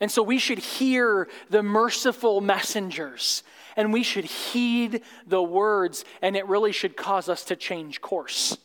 And 0.00 0.10
so 0.10 0.22
we 0.22 0.38
should 0.38 0.58
hear 0.58 1.28
the 1.50 1.62
merciful 1.62 2.40
messengers 2.40 3.42
and 3.76 3.92
we 3.92 4.02
should 4.02 4.24
heed 4.24 5.02
the 5.26 5.42
words, 5.42 6.04
and 6.20 6.36
it 6.36 6.46
really 6.46 6.72
should 6.72 6.96
cause 6.96 7.28
us 7.28 7.44
to 7.44 7.56
change 7.56 8.00
course. 8.00 8.58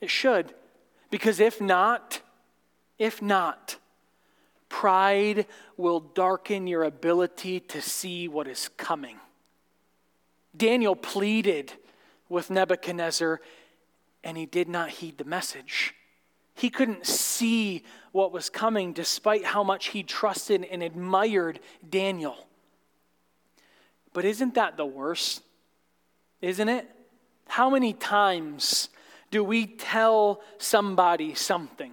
It 0.00 0.10
should. 0.10 0.54
Because 1.10 1.40
if 1.40 1.60
not, 1.60 2.20
if 2.98 3.20
not, 3.20 3.76
pride 4.68 5.46
will 5.76 6.00
darken 6.00 6.66
your 6.66 6.84
ability 6.84 7.60
to 7.60 7.82
see 7.82 8.28
what 8.28 8.46
is 8.46 8.68
coming. 8.76 9.18
Daniel 10.56 10.96
pleaded 10.96 11.72
with 12.28 12.50
Nebuchadnezzar, 12.50 13.40
and 14.22 14.36
he 14.36 14.46
did 14.46 14.68
not 14.68 14.90
heed 14.90 15.18
the 15.18 15.24
message. 15.24 15.94
He 16.54 16.70
couldn't 16.70 17.06
see 17.06 17.82
what 18.12 18.32
was 18.32 18.50
coming 18.50 18.92
despite 18.92 19.44
how 19.44 19.64
much 19.64 19.88
he 19.88 20.02
trusted 20.02 20.64
and 20.70 20.82
admired 20.82 21.58
Daniel. 21.88 22.46
But 24.12 24.24
isn't 24.24 24.54
that 24.54 24.76
the 24.76 24.86
worst? 24.86 25.42
Isn't 26.40 26.68
it? 26.68 26.88
How 27.48 27.70
many 27.70 27.92
times 27.92 28.88
do 29.30 29.44
we 29.44 29.66
tell 29.66 30.40
somebody 30.58 31.34
something, 31.34 31.92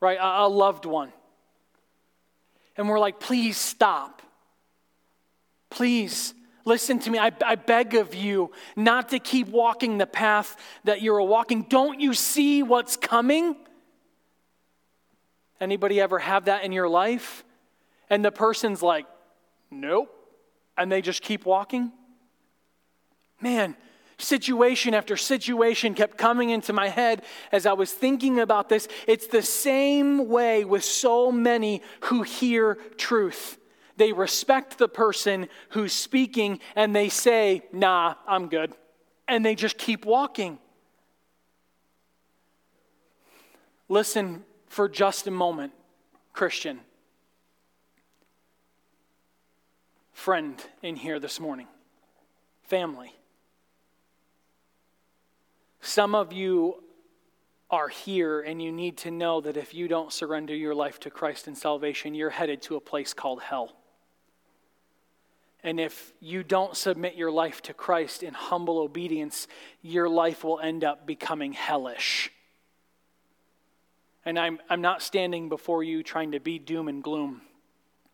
right? 0.00 0.18
A, 0.20 0.48
loved 0.48 0.86
one. 0.86 1.12
And 2.76 2.88
we're 2.88 2.98
like, 2.98 3.20
please 3.20 3.56
stop. 3.56 4.22
Please 5.70 6.34
listen 6.64 6.98
to 7.00 7.10
me. 7.10 7.18
I, 7.18 7.32
I 7.44 7.54
beg 7.54 7.94
of 7.94 8.14
you 8.14 8.52
not 8.74 9.10
to 9.10 9.18
keep 9.18 9.48
walking 9.48 9.98
the 9.98 10.06
path 10.06 10.56
that 10.84 11.02
you're 11.02 11.22
walking. 11.22 11.62
Don't 11.62 12.00
you 12.00 12.14
see 12.14 12.62
what's 12.62 12.96
coming? 12.96 13.56
Anybody 15.60 16.00
ever 16.00 16.18
have 16.18 16.46
that 16.46 16.64
in 16.64 16.72
your 16.72 16.88
life? 16.88 17.44
And 18.10 18.24
the 18.24 18.32
person's 18.32 18.82
like, 18.82 19.06
nope. 19.70 20.12
And 20.76 20.92
they 20.92 21.00
just 21.00 21.22
keep 21.22 21.46
walking? 21.46 21.92
Man, 23.40 23.76
situation 24.18 24.94
after 24.94 25.16
situation 25.16 25.94
kept 25.94 26.16
coming 26.16 26.50
into 26.50 26.72
my 26.72 26.88
head 26.88 27.22
as 27.52 27.66
I 27.66 27.74
was 27.74 27.92
thinking 27.92 28.40
about 28.40 28.68
this. 28.68 28.88
It's 29.06 29.26
the 29.26 29.42
same 29.42 30.28
way 30.28 30.64
with 30.64 30.84
so 30.84 31.30
many 31.30 31.82
who 32.02 32.22
hear 32.22 32.76
truth. 32.96 33.58
They 33.96 34.12
respect 34.12 34.78
the 34.78 34.88
person 34.88 35.48
who's 35.70 35.92
speaking 35.92 36.60
and 36.74 36.94
they 36.94 37.08
say, 37.08 37.62
nah, 37.72 38.14
I'm 38.26 38.48
good. 38.48 38.72
And 39.28 39.44
they 39.44 39.54
just 39.54 39.78
keep 39.78 40.04
walking. 40.04 40.58
Listen 43.88 44.44
for 44.66 44.88
just 44.88 45.26
a 45.26 45.30
moment, 45.30 45.72
Christian. 46.32 46.80
Friend 50.12 50.62
in 50.82 50.96
here 50.96 51.20
this 51.20 51.38
morning, 51.38 51.68
family. 52.64 53.12
Some 55.86 56.16
of 56.16 56.32
you 56.32 56.82
are 57.70 57.86
here 57.86 58.40
and 58.40 58.60
you 58.60 58.72
need 58.72 58.96
to 58.98 59.12
know 59.12 59.40
that 59.40 59.56
if 59.56 59.72
you 59.72 59.86
don't 59.86 60.12
surrender 60.12 60.52
your 60.52 60.74
life 60.74 60.98
to 61.00 61.10
Christ 61.10 61.46
and 61.46 61.56
salvation, 61.56 62.12
you're 62.12 62.28
headed 62.28 62.60
to 62.62 62.74
a 62.74 62.80
place 62.80 63.14
called 63.14 63.40
hell. 63.40 63.76
And 65.62 65.78
if 65.78 66.12
you 66.18 66.42
don't 66.42 66.76
submit 66.76 67.14
your 67.14 67.30
life 67.30 67.62
to 67.62 67.72
Christ 67.72 68.24
in 68.24 68.34
humble 68.34 68.80
obedience, 68.80 69.46
your 69.80 70.08
life 70.08 70.42
will 70.42 70.58
end 70.58 70.82
up 70.82 71.06
becoming 71.06 71.52
hellish. 71.52 72.32
And 74.24 74.40
I'm, 74.40 74.58
I'm 74.68 74.80
not 74.80 75.02
standing 75.02 75.48
before 75.48 75.84
you 75.84 76.02
trying 76.02 76.32
to 76.32 76.40
be 76.40 76.58
doom 76.58 76.88
and 76.88 77.00
gloom. 77.00 77.42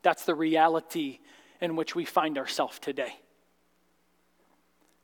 That's 0.03 0.27
the 0.27 0.35
reality 0.35 1.21
in 1.59 1.75
which 1.75 1.95
we 1.95 2.05
find 2.05 2.37
ourselves 2.37 2.79
today. 2.79 3.15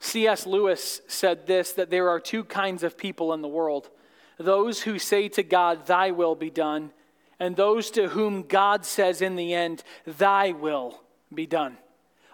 C.S. 0.00 0.46
Lewis 0.46 1.00
said 1.08 1.46
this 1.46 1.72
that 1.72 1.90
there 1.90 2.08
are 2.08 2.20
two 2.20 2.44
kinds 2.44 2.82
of 2.82 2.96
people 2.96 3.32
in 3.32 3.42
the 3.42 3.48
world 3.48 3.90
those 4.38 4.82
who 4.82 4.98
say 5.00 5.28
to 5.30 5.42
God, 5.42 5.86
Thy 5.86 6.12
will 6.12 6.36
be 6.36 6.50
done, 6.50 6.92
and 7.40 7.56
those 7.56 7.90
to 7.92 8.08
whom 8.08 8.44
God 8.44 8.84
says 8.84 9.20
in 9.20 9.36
the 9.36 9.52
end, 9.52 9.82
Thy 10.06 10.52
will 10.52 11.00
be 11.34 11.46
done. 11.46 11.76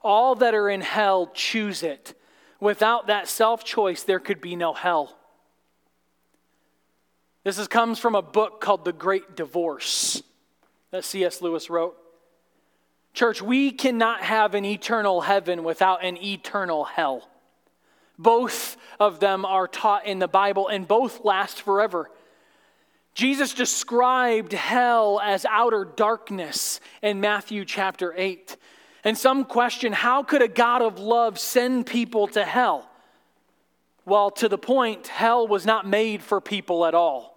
All 0.03 0.35
that 0.37 0.55
are 0.55 0.69
in 0.69 0.83
hell 0.83 1.31
choose 1.33 1.83
it. 1.83 2.19
Without 2.61 3.07
that 3.07 3.27
self 3.27 3.65
choice, 3.65 4.03
there 4.03 4.21
could 4.21 4.41
be 4.41 4.55
no 4.55 4.75
hell. 4.75 5.17
This 7.43 7.59
is, 7.59 7.69
comes 7.69 7.99
from 7.99 8.15
a 8.15 8.23
book 8.23 8.61
called 8.61 8.85
The 8.85 8.93
Great 8.93 9.37
Divorce 9.37 10.23
that 10.91 11.05
C.S. 11.05 11.43
Lewis 11.43 11.69
wrote. 11.69 11.97
Church, 13.15 13.43
we 13.43 13.71
cannot 13.71 14.23
have 14.23 14.55
an 14.55 14.65
eternal 14.65 15.23
heaven 15.23 15.65
without 15.65 16.05
an 16.05 16.17
eternal 16.23 16.85
hell. 16.85 17.29
Both 18.19 18.77
of 19.01 19.21
them 19.21 19.45
are 19.45 19.67
taught 19.67 20.07
in 20.07 20.19
the 20.19 20.29
Bible 20.29 20.69
and 20.69 20.87
both 20.87 21.25
last 21.25 21.63
forever. 21.63 22.11
Jesus 23.15 23.55
described 23.55 24.53
hell 24.53 25.21
as 25.23 25.45
outer 25.45 25.85
darkness 25.85 26.81
in 27.03 27.21
Matthew 27.21 27.65
chapter 27.65 28.13
8. 28.17 28.57
And 29.05 29.17
some 29.17 29.45
question 29.45 29.93
how 29.93 30.23
could 30.23 30.43
a 30.43 30.49
God 30.49 30.83
of 30.83 30.99
love 30.99 31.39
send 31.39 31.87
people 31.87 32.27
to 32.29 32.45
hell? 32.45 32.89
Well, 34.05 34.31
to 34.33 34.49
the 34.49 34.59
point, 34.59 35.07
hell 35.07 35.47
was 35.47 35.65
not 35.65 35.87
made 35.87 36.23
for 36.23 36.41
people 36.41 36.85
at 36.85 36.95
all. 36.95 37.34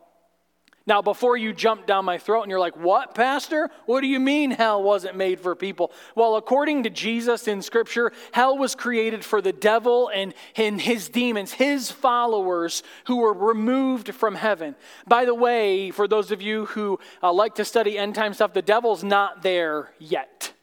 Now, 0.87 1.01
before 1.01 1.35
you 1.35 1.51
jump 1.51 1.85
down 1.85 2.05
my 2.05 2.17
throat 2.17 2.43
and 2.43 2.49
you're 2.49 2.61
like, 2.61 2.77
What, 2.77 3.13
Pastor? 3.13 3.69
What 3.85 3.99
do 4.01 4.07
you 4.07 4.21
mean 4.21 4.51
hell 4.51 4.81
wasn't 4.81 5.17
made 5.17 5.41
for 5.41 5.53
people? 5.53 5.91
Well, 6.15 6.37
according 6.37 6.83
to 6.83 6.89
Jesus 6.89 7.47
in 7.47 7.61
Scripture, 7.61 8.13
hell 8.31 8.57
was 8.57 8.73
created 8.73 9.25
for 9.25 9.41
the 9.41 9.51
devil 9.51 10.09
and, 10.15 10.33
and 10.55 10.79
his 10.79 11.09
demons, 11.09 11.51
his 11.51 11.91
followers 11.91 12.83
who 13.07 13.17
were 13.17 13.33
removed 13.33 14.15
from 14.15 14.35
heaven. 14.35 14.75
By 15.05 15.25
the 15.25 15.35
way, 15.35 15.91
for 15.91 16.07
those 16.07 16.31
of 16.31 16.41
you 16.41 16.67
who 16.67 16.99
uh, 17.21 17.33
like 17.33 17.55
to 17.55 17.65
study 17.65 17.97
end 17.97 18.15
time 18.15 18.33
stuff, 18.33 18.53
the 18.53 18.61
devil's 18.61 19.03
not 19.03 19.43
there 19.43 19.91
yet. 19.99 20.53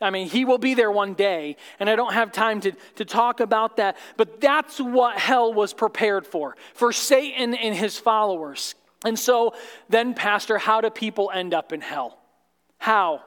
I 0.00 0.10
mean, 0.10 0.28
he 0.28 0.44
will 0.44 0.58
be 0.58 0.74
there 0.74 0.90
one 0.90 1.14
day, 1.14 1.56
and 1.78 1.88
I 1.88 1.96
don't 1.96 2.12
have 2.12 2.32
time 2.32 2.60
to, 2.62 2.72
to 2.96 3.04
talk 3.04 3.40
about 3.40 3.76
that, 3.76 3.96
but 4.16 4.40
that's 4.40 4.80
what 4.80 5.16
hell 5.16 5.52
was 5.54 5.72
prepared 5.72 6.26
for 6.26 6.56
for 6.74 6.92
Satan 6.92 7.54
and 7.54 7.74
his 7.74 7.98
followers. 7.98 8.74
And 9.04 9.18
so, 9.18 9.54
then, 9.88 10.14
Pastor, 10.14 10.58
how 10.58 10.80
do 10.80 10.90
people 10.90 11.30
end 11.32 11.54
up 11.54 11.72
in 11.72 11.80
hell? 11.80 12.18
How? 12.78 13.22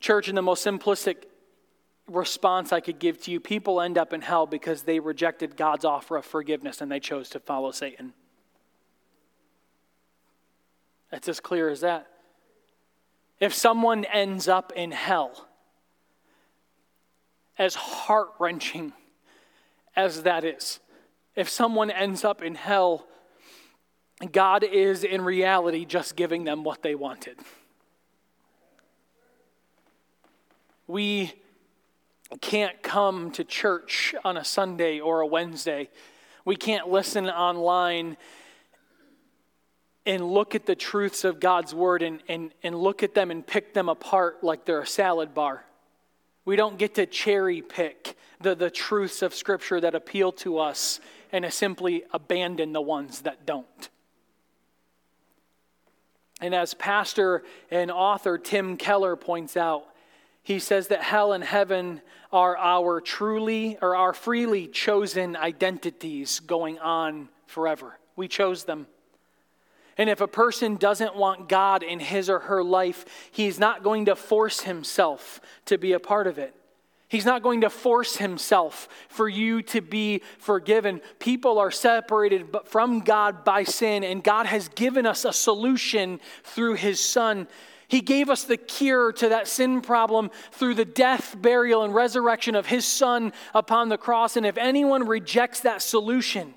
Church, 0.00 0.28
in 0.28 0.34
the 0.34 0.42
most 0.42 0.64
simplistic 0.64 1.24
response 2.08 2.72
I 2.72 2.80
could 2.80 2.98
give 2.98 3.20
to 3.22 3.30
you, 3.30 3.40
people 3.40 3.80
end 3.80 3.98
up 3.98 4.12
in 4.12 4.22
hell 4.22 4.46
because 4.46 4.82
they 4.82 4.98
rejected 4.98 5.56
God's 5.56 5.84
offer 5.84 6.16
of 6.16 6.24
forgiveness 6.24 6.80
and 6.80 6.90
they 6.90 7.00
chose 7.00 7.28
to 7.30 7.40
follow 7.40 7.70
Satan. 7.70 8.12
That's 11.10 11.28
as 11.28 11.40
clear 11.40 11.68
as 11.68 11.80
that. 11.80 12.06
If 13.40 13.54
someone 13.54 14.04
ends 14.04 14.48
up 14.48 14.72
in 14.74 14.90
hell, 14.90 15.46
as 17.56 17.74
heart 17.74 18.28
wrenching 18.38 18.92
as 19.96 20.22
that 20.22 20.44
is, 20.44 20.80
if 21.34 21.48
someone 21.48 21.90
ends 21.90 22.24
up 22.24 22.42
in 22.42 22.54
hell, 22.56 23.06
God 24.32 24.64
is 24.64 25.04
in 25.04 25.22
reality 25.22 25.84
just 25.84 26.16
giving 26.16 26.44
them 26.44 26.64
what 26.64 26.82
they 26.82 26.94
wanted. 26.94 27.38
we 30.88 31.34
can't 32.40 32.82
come 32.82 33.30
to 33.32 33.44
church 33.44 34.14
on 34.24 34.36
a 34.36 34.44
Sunday 34.44 34.98
or 34.98 35.20
a 35.20 35.26
Wednesday. 35.26 35.88
We 36.44 36.56
can't 36.56 36.88
listen 36.88 37.28
online 37.28 38.16
and 40.04 40.26
look 40.26 40.54
at 40.54 40.64
the 40.64 40.74
truths 40.74 41.24
of 41.24 41.38
God's 41.38 41.74
word 41.74 42.02
and, 42.02 42.20
and, 42.26 42.52
and 42.62 42.74
look 42.74 43.02
at 43.02 43.14
them 43.14 43.30
and 43.30 43.46
pick 43.46 43.74
them 43.74 43.90
apart 43.90 44.42
like 44.42 44.64
they're 44.64 44.80
a 44.80 44.86
salad 44.86 45.34
bar. 45.34 45.64
We 46.46 46.56
don't 46.56 46.78
get 46.78 46.94
to 46.94 47.04
cherry 47.04 47.60
pick 47.60 48.16
the, 48.40 48.54
the 48.54 48.70
truths 48.70 49.20
of 49.20 49.34
Scripture 49.34 49.80
that 49.82 49.94
appeal 49.94 50.32
to 50.32 50.58
us 50.58 51.00
and 51.30 51.44
to 51.44 51.50
simply 51.50 52.04
abandon 52.12 52.72
the 52.72 52.80
ones 52.80 53.20
that 53.22 53.44
don't. 53.44 53.90
And 56.40 56.54
as 56.54 56.74
pastor 56.74 57.42
and 57.70 57.90
author 57.90 58.38
Tim 58.38 58.76
Keller 58.76 59.16
points 59.16 59.56
out, 59.56 59.84
he 60.42 60.58
says 60.58 60.88
that 60.88 61.02
hell 61.02 61.32
and 61.32 61.44
heaven 61.44 62.00
are 62.32 62.56
our 62.56 63.00
truly 63.00 63.76
or 63.82 63.96
our 63.96 64.12
freely 64.12 64.66
chosen 64.66 65.36
identities 65.36 66.40
going 66.40 66.78
on 66.78 67.28
forever. 67.46 67.98
We 68.16 68.28
chose 68.28 68.64
them. 68.64 68.86
And 69.98 70.08
if 70.08 70.20
a 70.20 70.28
person 70.28 70.76
doesn't 70.76 71.16
want 71.16 71.48
God 71.48 71.82
in 71.82 71.98
his 71.98 72.30
or 72.30 72.38
her 72.38 72.62
life, 72.62 73.04
he's 73.32 73.58
not 73.58 73.82
going 73.82 74.06
to 74.06 74.14
force 74.14 74.60
himself 74.60 75.40
to 75.66 75.76
be 75.76 75.92
a 75.92 76.00
part 76.00 76.28
of 76.28 76.38
it. 76.38 76.54
He's 77.08 77.24
not 77.24 77.42
going 77.42 77.62
to 77.62 77.70
force 77.70 78.16
himself 78.16 78.86
for 79.08 79.28
you 79.28 79.62
to 79.62 79.80
be 79.80 80.22
forgiven. 80.38 81.00
People 81.18 81.58
are 81.58 81.70
separated 81.70 82.54
from 82.66 83.00
God 83.00 83.44
by 83.44 83.64
sin, 83.64 84.04
and 84.04 84.22
God 84.22 84.44
has 84.44 84.68
given 84.68 85.06
us 85.06 85.24
a 85.24 85.32
solution 85.32 86.20
through 86.44 86.74
his 86.74 87.00
Son. 87.00 87.48
He 87.88 88.02
gave 88.02 88.28
us 88.28 88.44
the 88.44 88.58
cure 88.58 89.12
to 89.12 89.30
that 89.30 89.48
sin 89.48 89.80
problem 89.80 90.30
through 90.52 90.74
the 90.74 90.84
death, 90.84 91.34
burial, 91.40 91.82
and 91.82 91.94
resurrection 91.94 92.54
of 92.54 92.66
his 92.66 92.84
Son 92.84 93.32
upon 93.54 93.88
the 93.88 93.96
cross. 93.96 94.36
And 94.36 94.44
if 94.44 94.58
anyone 94.58 95.06
rejects 95.06 95.60
that 95.60 95.80
solution, 95.80 96.52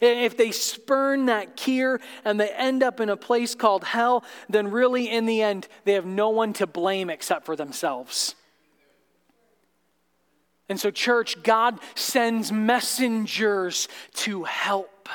if 0.00 0.36
they 0.36 0.52
spurn 0.52 1.26
that 1.26 1.56
cure 1.56 2.00
and 2.24 2.38
they 2.38 2.50
end 2.50 2.84
up 2.84 3.00
in 3.00 3.08
a 3.08 3.16
place 3.16 3.56
called 3.56 3.82
hell, 3.82 4.22
then 4.48 4.70
really 4.70 5.10
in 5.10 5.26
the 5.26 5.42
end, 5.42 5.66
they 5.84 5.94
have 5.94 6.06
no 6.06 6.28
one 6.30 6.52
to 6.52 6.68
blame 6.68 7.10
except 7.10 7.44
for 7.44 7.56
themselves. 7.56 8.36
And 10.68 10.78
so, 10.78 10.90
church, 10.90 11.42
God 11.42 11.78
sends 11.94 12.52
messengers 12.52 13.88
to 14.14 14.44
help. 14.44 15.08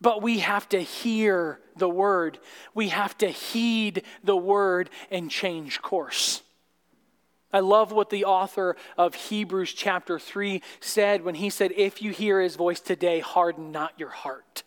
But 0.00 0.22
we 0.22 0.40
have 0.40 0.68
to 0.68 0.80
hear 0.80 1.58
the 1.76 1.88
word. 1.88 2.38
We 2.74 2.88
have 2.88 3.16
to 3.18 3.28
heed 3.28 4.02
the 4.22 4.36
word 4.36 4.90
and 5.10 5.30
change 5.30 5.80
course. 5.80 6.42
I 7.52 7.60
love 7.60 7.92
what 7.92 8.10
the 8.10 8.26
author 8.26 8.76
of 8.98 9.14
Hebrews 9.14 9.72
chapter 9.72 10.18
3 10.18 10.60
said 10.80 11.24
when 11.24 11.34
he 11.34 11.48
said, 11.48 11.72
If 11.76 12.02
you 12.02 12.12
hear 12.12 12.40
his 12.40 12.56
voice 12.56 12.80
today, 12.80 13.20
harden 13.20 13.72
not 13.72 13.98
your 13.98 14.10
heart. 14.10 14.64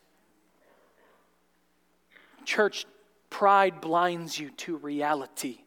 Church, 2.43 2.88
pride 3.30 3.82
blinds 3.82 4.39
you 4.39 4.50
to 4.52 4.78
reality. 4.78 5.60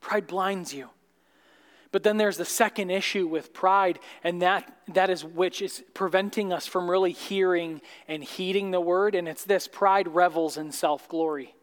Pride 0.00 0.26
blinds 0.26 0.72
you. 0.72 0.88
But 1.92 2.04
then 2.04 2.18
there's 2.18 2.36
the 2.36 2.44
second 2.44 2.90
issue 2.90 3.26
with 3.26 3.52
pride, 3.52 3.98
and 4.22 4.42
that, 4.42 4.72
that 4.88 5.10
is 5.10 5.24
which 5.24 5.60
is 5.60 5.82
preventing 5.92 6.52
us 6.52 6.66
from 6.66 6.88
really 6.88 7.12
hearing 7.12 7.80
and 8.06 8.22
heeding 8.22 8.70
the 8.70 8.80
word, 8.80 9.14
and 9.14 9.26
it's 9.26 9.44
this 9.44 9.66
pride 9.66 10.06
revels 10.06 10.56
in 10.56 10.70
self 10.70 11.08
glory. 11.08 11.54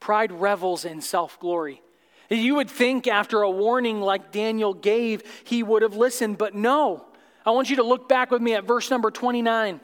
Pride 0.00 0.32
revels 0.32 0.84
in 0.84 1.02
self 1.02 1.38
glory. 1.38 1.82
You 2.30 2.56
would 2.56 2.70
think 2.70 3.06
after 3.06 3.42
a 3.42 3.50
warning 3.50 4.00
like 4.00 4.32
Daniel 4.32 4.74
gave, 4.74 5.22
he 5.44 5.62
would 5.62 5.82
have 5.82 5.96
listened, 5.96 6.38
but 6.38 6.54
no. 6.54 7.06
I 7.44 7.50
want 7.50 7.70
you 7.70 7.76
to 7.76 7.82
look 7.82 8.08
back 8.08 8.30
with 8.30 8.42
me 8.42 8.54
at 8.54 8.64
verse 8.64 8.90
number 8.90 9.10
29. 9.10 9.80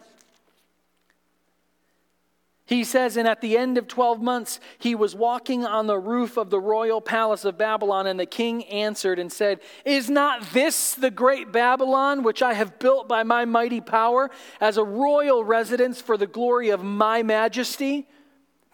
He 2.66 2.82
says, 2.82 3.18
and 3.18 3.28
at 3.28 3.42
the 3.42 3.58
end 3.58 3.76
of 3.76 3.88
12 3.88 4.22
months, 4.22 4.58
he 4.78 4.94
was 4.94 5.14
walking 5.14 5.66
on 5.66 5.86
the 5.86 5.98
roof 5.98 6.38
of 6.38 6.48
the 6.48 6.60
royal 6.60 7.02
palace 7.02 7.44
of 7.44 7.58
Babylon, 7.58 8.06
and 8.06 8.18
the 8.18 8.24
king 8.24 8.64
answered 8.64 9.18
and 9.18 9.30
said, 9.30 9.60
Is 9.84 10.08
not 10.08 10.52
this 10.52 10.94
the 10.94 11.10
great 11.10 11.52
Babylon, 11.52 12.22
which 12.22 12.40
I 12.40 12.54
have 12.54 12.78
built 12.78 13.06
by 13.06 13.22
my 13.22 13.44
mighty 13.44 13.82
power, 13.82 14.30
as 14.62 14.78
a 14.78 14.84
royal 14.84 15.44
residence 15.44 16.00
for 16.00 16.16
the 16.16 16.26
glory 16.26 16.70
of 16.70 16.82
my 16.82 17.22
majesty? 17.22 18.06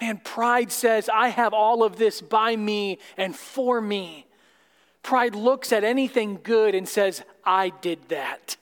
Man, 0.01 0.19
pride 0.23 0.71
says, 0.71 1.11
I 1.13 1.29
have 1.29 1.53
all 1.53 1.83
of 1.83 1.97
this 1.97 2.21
by 2.21 2.55
me 2.55 2.99
and 3.17 3.35
for 3.35 3.81
me. 3.81 4.27
Pride 5.03 5.35
looks 5.35 5.73
at 5.73 5.83
anything 5.83 6.39
good 6.43 6.77
and 6.77 6.89
says, 6.89 7.23
I 7.45 7.71
did 7.71 8.09
that. 8.09 8.57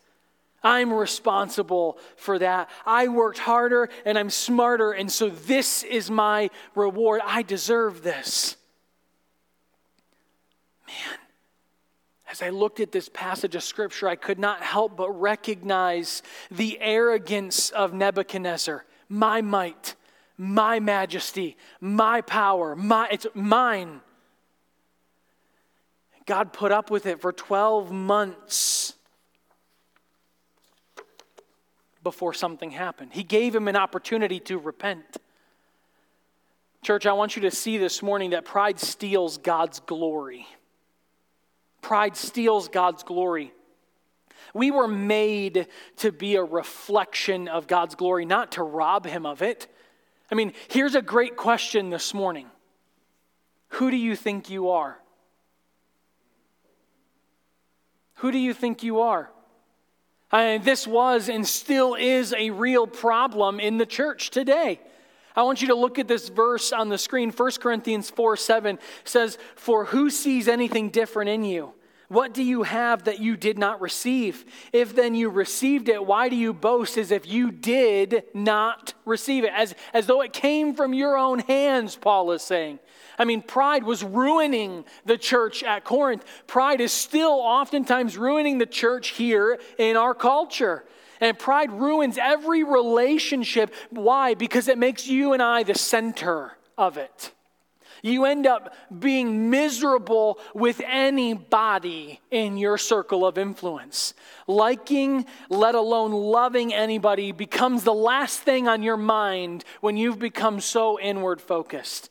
I'm 0.62 0.92
responsible 0.92 1.98
for 2.16 2.38
that. 2.40 2.68
I 2.84 3.08
worked 3.08 3.38
harder 3.38 3.88
and 4.04 4.18
I'm 4.18 4.30
smarter, 4.30 4.92
and 4.92 5.10
so 5.10 5.28
this 5.28 5.84
is 5.84 6.10
my 6.10 6.50
reward. 6.74 7.20
I 7.24 7.42
deserve 7.42 8.02
this. 8.02 8.56
Man, 10.86 11.18
as 12.30 12.42
I 12.42 12.50
looked 12.50 12.80
at 12.80 12.92
this 12.92 13.08
passage 13.08 13.54
of 13.54 13.62
scripture, 13.62 14.08
I 14.08 14.16
could 14.16 14.38
not 14.38 14.62
help 14.62 14.96
but 14.96 15.10
recognize 15.10 16.22
the 16.50 16.78
arrogance 16.80 17.70
of 17.70 17.92
Nebuchadnezzar. 17.92 18.84
My 19.08 19.40
might, 19.40 19.94
my 20.36 20.80
majesty, 20.80 21.56
my 21.80 22.20
power, 22.20 22.74
my, 22.74 23.08
it's 23.10 23.26
mine. 23.32 24.00
God 26.26 26.52
put 26.52 26.72
up 26.72 26.90
with 26.90 27.06
it 27.06 27.20
for 27.20 27.32
12 27.32 27.90
months 27.90 28.94
before 32.02 32.32
something 32.32 32.70
happened. 32.70 33.12
He 33.12 33.22
gave 33.22 33.54
him 33.54 33.68
an 33.68 33.76
opportunity 33.76 34.40
to 34.40 34.58
repent. 34.58 35.18
Church, 36.82 37.06
I 37.06 37.12
want 37.12 37.36
you 37.36 37.42
to 37.42 37.50
see 37.50 37.76
this 37.76 38.02
morning 38.02 38.30
that 38.30 38.44
pride 38.44 38.78
steals 38.78 39.38
God's 39.38 39.80
glory. 39.80 40.46
Pride 41.82 42.16
steals 42.16 42.68
God's 42.68 43.02
glory. 43.02 43.52
We 44.54 44.70
were 44.70 44.88
made 44.88 45.66
to 45.96 46.12
be 46.12 46.36
a 46.36 46.44
reflection 46.44 47.48
of 47.48 47.66
God's 47.66 47.94
glory, 47.94 48.24
not 48.24 48.52
to 48.52 48.62
rob 48.62 49.04
Him 49.06 49.26
of 49.26 49.42
it. 49.42 49.66
I 50.30 50.34
mean, 50.34 50.52
here's 50.68 50.94
a 50.94 51.02
great 51.02 51.36
question 51.36 51.90
this 51.90 52.14
morning 52.14 52.48
Who 53.70 53.90
do 53.90 53.96
you 53.96 54.16
think 54.16 54.48
you 54.48 54.70
are? 54.70 54.98
Who 58.16 58.32
do 58.32 58.38
you 58.38 58.52
think 58.52 58.82
you 58.82 59.00
are? 59.00 59.30
And 60.30 60.64
this 60.64 60.86
was 60.86 61.28
and 61.28 61.46
still 61.46 61.94
is 61.94 62.34
a 62.34 62.50
real 62.50 62.86
problem 62.86 63.60
in 63.60 63.78
the 63.78 63.86
church 63.86 64.30
today. 64.30 64.80
I 65.34 65.42
want 65.42 65.62
you 65.62 65.68
to 65.68 65.74
look 65.74 65.98
at 65.98 66.08
this 66.08 66.28
verse 66.28 66.72
on 66.72 66.88
the 66.88 66.98
screen. 66.98 67.30
1 67.30 67.50
Corinthians 67.60 68.10
4 68.10 68.36
7 68.36 68.78
says, 69.04 69.38
For 69.54 69.86
who 69.86 70.10
sees 70.10 70.48
anything 70.48 70.90
different 70.90 71.30
in 71.30 71.44
you? 71.44 71.72
What 72.08 72.32
do 72.32 72.42
you 72.42 72.62
have 72.62 73.04
that 73.04 73.20
you 73.20 73.36
did 73.36 73.58
not 73.58 73.82
receive? 73.82 74.46
If 74.72 74.94
then 74.94 75.14
you 75.14 75.28
received 75.28 75.90
it, 75.90 76.04
why 76.04 76.30
do 76.30 76.36
you 76.36 76.54
boast 76.54 76.96
as 76.96 77.10
if 77.10 77.26
you 77.26 77.50
did 77.50 78.24
not 78.32 78.94
receive 79.04 79.44
it? 79.44 79.52
As, 79.54 79.74
as 79.92 80.06
though 80.06 80.22
it 80.22 80.32
came 80.32 80.74
from 80.74 80.94
your 80.94 81.18
own 81.18 81.40
hands, 81.40 81.96
Paul 81.96 82.32
is 82.32 82.42
saying. 82.42 82.78
I 83.18 83.24
mean, 83.24 83.42
pride 83.42 83.84
was 83.84 84.04
ruining 84.04 84.84
the 85.04 85.18
church 85.18 85.62
at 85.64 85.84
Corinth. 85.84 86.24
Pride 86.46 86.80
is 86.80 86.92
still 86.92 87.40
oftentimes 87.40 88.16
ruining 88.16 88.58
the 88.58 88.66
church 88.66 89.08
here 89.08 89.58
in 89.76 89.96
our 89.96 90.14
culture. 90.14 90.84
And 91.20 91.36
pride 91.36 91.72
ruins 91.72 92.16
every 92.16 92.62
relationship. 92.62 93.74
Why? 93.90 94.34
Because 94.34 94.68
it 94.68 94.78
makes 94.78 95.08
you 95.08 95.32
and 95.32 95.42
I 95.42 95.64
the 95.64 95.74
center 95.74 96.52
of 96.76 96.96
it. 96.96 97.32
You 98.02 98.24
end 98.24 98.46
up 98.46 98.74
being 98.96 99.50
miserable 99.50 100.38
with 100.54 100.80
anybody 100.86 102.20
in 102.30 102.56
your 102.56 102.78
circle 102.78 103.26
of 103.26 103.38
influence. 103.38 104.14
Liking, 104.46 105.26
let 105.48 105.74
alone 105.74 106.12
loving 106.12 106.72
anybody, 106.72 107.32
becomes 107.32 107.82
the 107.82 107.94
last 107.94 108.40
thing 108.40 108.68
on 108.68 108.84
your 108.84 108.96
mind 108.96 109.64
when 109.80 109.96
you've 109.96 110.20
become 110.20 110.60
so 110.60 111.00
inward 111.00 111.40
focused. 111.40 112.10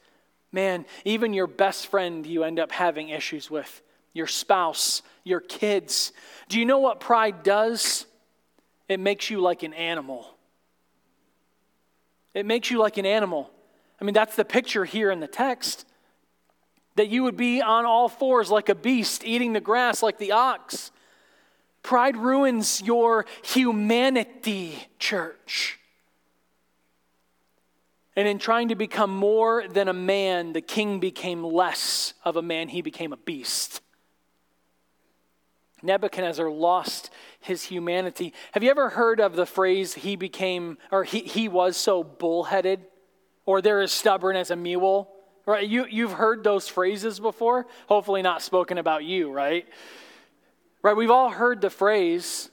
Man, 0.51 0.85
even 1.05 1.33
your 1.33 1.47
best 1.47 1.87
friend 1.87 2.25
you 2.25 2.43
end 2.43 2.59
up 2.59 2.71
having 2.71 3.09
issues 3.09 3.51
with, 3.51 3.81
your 4.13 4.27
spouse, 4.27 5.01
your 5.23 5.39
kids. 5.39 6.13
Do 6.49 6.59
you 6.59 6.65
know 6.65 6.79
what 6.79 6.99
pride 6.99 7.43
does? 7.43 8.05
It 8.87 8.99
makes 8.99 9.29
you 9.29 9.41
like 9.41 9.63
an 9.63 9.73
animal. 9.73 10.33
It 12.33 12.45
makes 12.45 12.71
you 12.71 12.79
like 12.79 12.97
an 12.97 13.05
animal. 13.05 13.51
I 13.99 14.05
mean, 14.05 14.13
that's 14.13 14.35
the 14.35 14.45
picture 14.45 14.85
here 14.85 15.11
in 15.11 15.19
the 15.19 15.27
text. 15.27 15.85
That 16.95 17.09
you 17.09 17.23
would 17.23 17.37
be 17.37 17.61
on 17.61 17.85
all 17.85 18.09
fours 18.09 18.49
like 18.49 18.69
a 18.69 18.75
beast, 18.75 19.23
eating 19.25 19.53
the 19.53 19.59
grass 19.59 20.01
like 20.01 20.17
the 20.17 20.31
ox. 20.31 20.91
Pride 21.83 22.17
ruins 22.17 22.81
your 22.81 23.25
humanity, 23.43 24.87
church. 24.99 25.79
And 28.17 28.27
in 28.27 28.39
trying 28.39 28.69
to 28.69 28.75
become 28.75 29.11
more 29.11 29.67
than 29.67 29.87
a 29.87 29.93
man, 29.93 30.53
the 30.53 30.61
king 30.61 30.99
became 30.99 31.43
less 31.43 32.15
of 32.25 32.35
a 32.35 32.41
man, 32.41 32.67
he 32.67 32.81
became 32.81 33.13
a 33.13 33.17
beast. 33.17 33.79
Nebuchadnezzar 35.83 36.49
lost 36.49 37.11
his 37.39 37.63
humanity. 37.65 38.33
Have 38.53 38.63
you 38.63 38.71
ever 38.71 38.89
heard 38.89 39.19
of 39.19 39.35
the 39.35 39.45
phrase, 39.45 39.93
he 39.93 40.15
became, 40.15 40.79
or 40.91 41.03
he, 41.03 41.19
he 41.19 41.47
was 41.47 41.77
so 41.77 42.03
bullheaded, 42.03 42.79
or 43.45 43.61
they're 43.61 43.81
as 43.81 43.91
stubborn 43.91 44.35
as 44.35 44.49
a 44.49 44.55
mule? 44.55 45.11
Right? 45.45 45.67
You, 45.69 45.85
you've 45.87 46.13
heard 46.13 46.43
those 46.43 46.67
phrases 46.67 47.19
before. 47.19 47.67
Hopefully, 47.87 48.23
not 48.23 48.41
spoken 48.41 48.79
about 48.79 49.03
you, 49.03 49.31
right? 49.31 49.67
Right? 50.81 50.97
We've 50.97 51.11
all 51.11 51.29
heard 51.29 51.61
the 51.61 51.69
phrase, 51.69 52.49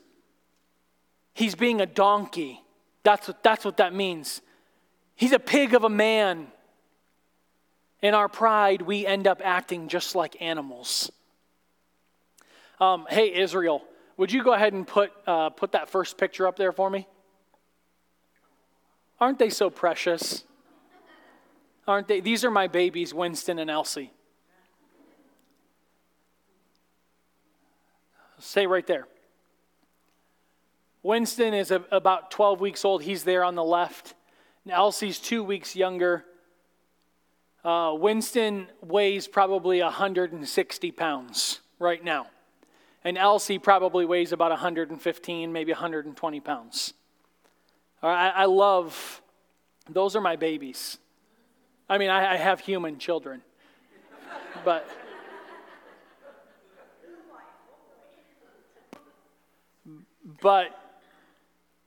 he's 1.33 1.55
being 1.55 1.81
a 1.81 1.87
donkey. 1.87 2.61
That's 3.03 3.29
what, 3.29 3.43
that's 3.43 3.65
what 3.65 3.79
that 3.79 3.95
means. 3.95 4.43
He's 5.17 5.33
a 5.33 5.39
pig 5.39 5.75
of 5.75 5.85
a 5.85 5.89
man. 5.89 6.49
In 8.03 8.15
our 8.15 8.29
pride, 8.29 8.83
we 8.83 9.07
end 9.07 9.27
up 9.27 9.41
acting 9.43 9.89
just 9.89 10.15
like 10.15 10.41
animals. 10.43 11.11
Um, 12.81 13.07
hey, 13.09 13.35
Israel, 13.35 13.83
would 14.17 14.33
you 14.33 14.45
go 14.45 14.53
ahead 14.53 14.73
and 14.73 14.87
put, 14.87 15.13
uh, 15.27 15.51
put 15.51 15.73
that 15.73 15.89
first 15.89 16.19
picture 16.19 16.47
up 16.47 16.57
there 16.57 16.73
for 16.73 16.91
me? 16.91 17.07
Aren't 19.21 19.39
they 19.39 19.49
so 19.49 19.71
precious? 19.71 20.45
Aren't 21.87 22.09
they? 22.09 22.21
These 22.21 22.45
are 22.45 22.51
my 22.51 22.67
babies, 22.67 23.15
Winston 23.15 23.59
and 23.59 23.71
Elsie. 23.71 24.13
Say 28.39 28.67
right 28.67 28.87
there. 28.87 29.07
Winston 31.03 31.55
is 31.55 31.71
a, 31.71 31.85
about 31.91 32.31
12 32.31 32.61
weeks 32.61 32.85
old. 32.85 33.03
He's 33.03 33.25
there 33.25 33.45
on 33.45 33.55
the 33.55 33.65
left. 33.65 34.15
And 34.65 34.73
Elsie's 34.73 35.19
two 35.19 35.45
weeks 35.45 35.77
younger. 35.77 36.25
Uh, 37.65 37.95
Winston 37.97 38.69
weighs 38.83 39.29
probably 39.29 39.81
160 39.81 40.91
pounds 40.93 41.61
right 41.79 42.03
now 42.03 42.27
and 43.05 43.19
Elsie 43.19 43.59
probably 43.59 44.07
weighs 44.07 44.33
about 44.33 44.51
115, 44.51 45.53
maybe 45.53 45.73
120 45.73 46.41
pounds. 46.41 46.95
I, 48.03 48.31
I 48.31 48.45
love, 48.47 49.23
those 49.89 50.17
are 50.17 50.21
my 50.21 50.37
babies. 50.37 50.99
I 51.89 51.99
mean, 51.99 52.09
I, 52.09 52.33
I 52.33 52.37
have 52.37 52.61
human 52.61 52.99
children, 52.99 53.43
but. 54.65 54.89
But 60.41 60.71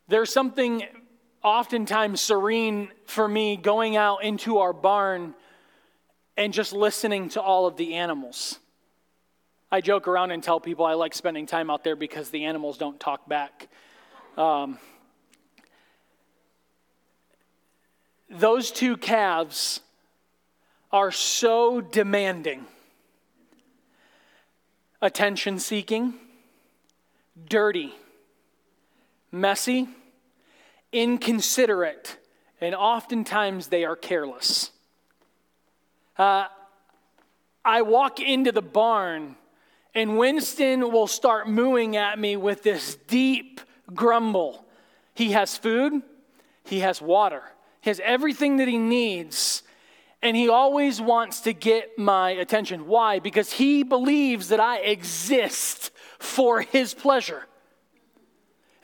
there's 0.07 0.31
something 0.31 0.83
oftentimes 1.43 2.21
serene 2.21 2.89
for 3.05 3.27
me 3.27 3.57
going 3.57 3.95
out 3.95 4.23
into 4.23 4.59
our 4.59 4.73
barn 4.73 5.33
and 6.35 6.53
just 6.53 6.73
listening 6.73 7.29
to 7.29 7.41
all 7.41 7.65
of 7.65 7.77
the 7.77 7.95
animals. 7.95 8.59
I 9.71 9.81
joke 9.81 10.07
around 10.07 10.31
and 10.31 10.41
tell 10.41 10.59
people 10.59 10.85
I 10.85 10.93
like 10.93 11.13
spending 11.13 11.45
time 11.45 11.69
out 11.69 11.83
there 11.83 11.95
because 11.95 12.29
the 12.29 12.45
animals 12.45 12.77
don't 12.77 12.99
talk 12.99 13.27
back. 13.27 13.67
Um, 14.37 14.77
those 18.29 18.71
two 18.71 18.95
calves 18.97 19.81
are 20.91 21.11
so 21.11 21.81
demanding, 21.81 22.65
attention 25.01 25.59
seeking, 25.59 26.13
dirty, 27.49 27.93
messy, 29.31 29.89
inconsiderate, 30.91 32.17
and 32.61 32.73
oftentimes 32.75 33.67
they 33.67 33.85
are 33.85 33.95
careless. 33.95 34.71
Uh, 36.17 36.47
I 37.63 37.81
walk 37.81 38.19
into 38.19 38.51
the 38.51 38.61
barn 38.61 39.35
and 39.97 40.15
Winston 40.15 40.91
will 40.91 41.07
start 41.07 41.49
mooing 41.49 41.97
at 41.97 42.19
me 42.19 42.37
with 42.37 42.61
this 42.61 42.97
deep 43.07 43.59
grumble. 43.95 44.63
He 45.15 45.31
has 45.31 45.57
food, 45.57 46.03
he 46.63 46.81
has 46.81 47.01
water, 47.01 47.41
he 47.81 47.89
has 47.89 47.99
everything 48.03 48.57
that 48.57 48.67
he 48.67 48.77
needs. 48.77 49.63
And 50.21 50.37
he 50.37 50.49
always 50.49 51.01
wants 51.01 51.41
to 51.41 51.53
get 51.53 51.97
my 51.97 52.31
attention. 52.31 52.85
Why? 52.87 53.19
Because 53.19 53.53
he 53.53 53.83
believes 53.83 54.49
that 54.49 54.59
I 54.59 54.77
exist 54.79 55.91
for 56.19 56.61
his 56.61 56.93
pleasure. 56.93 57.45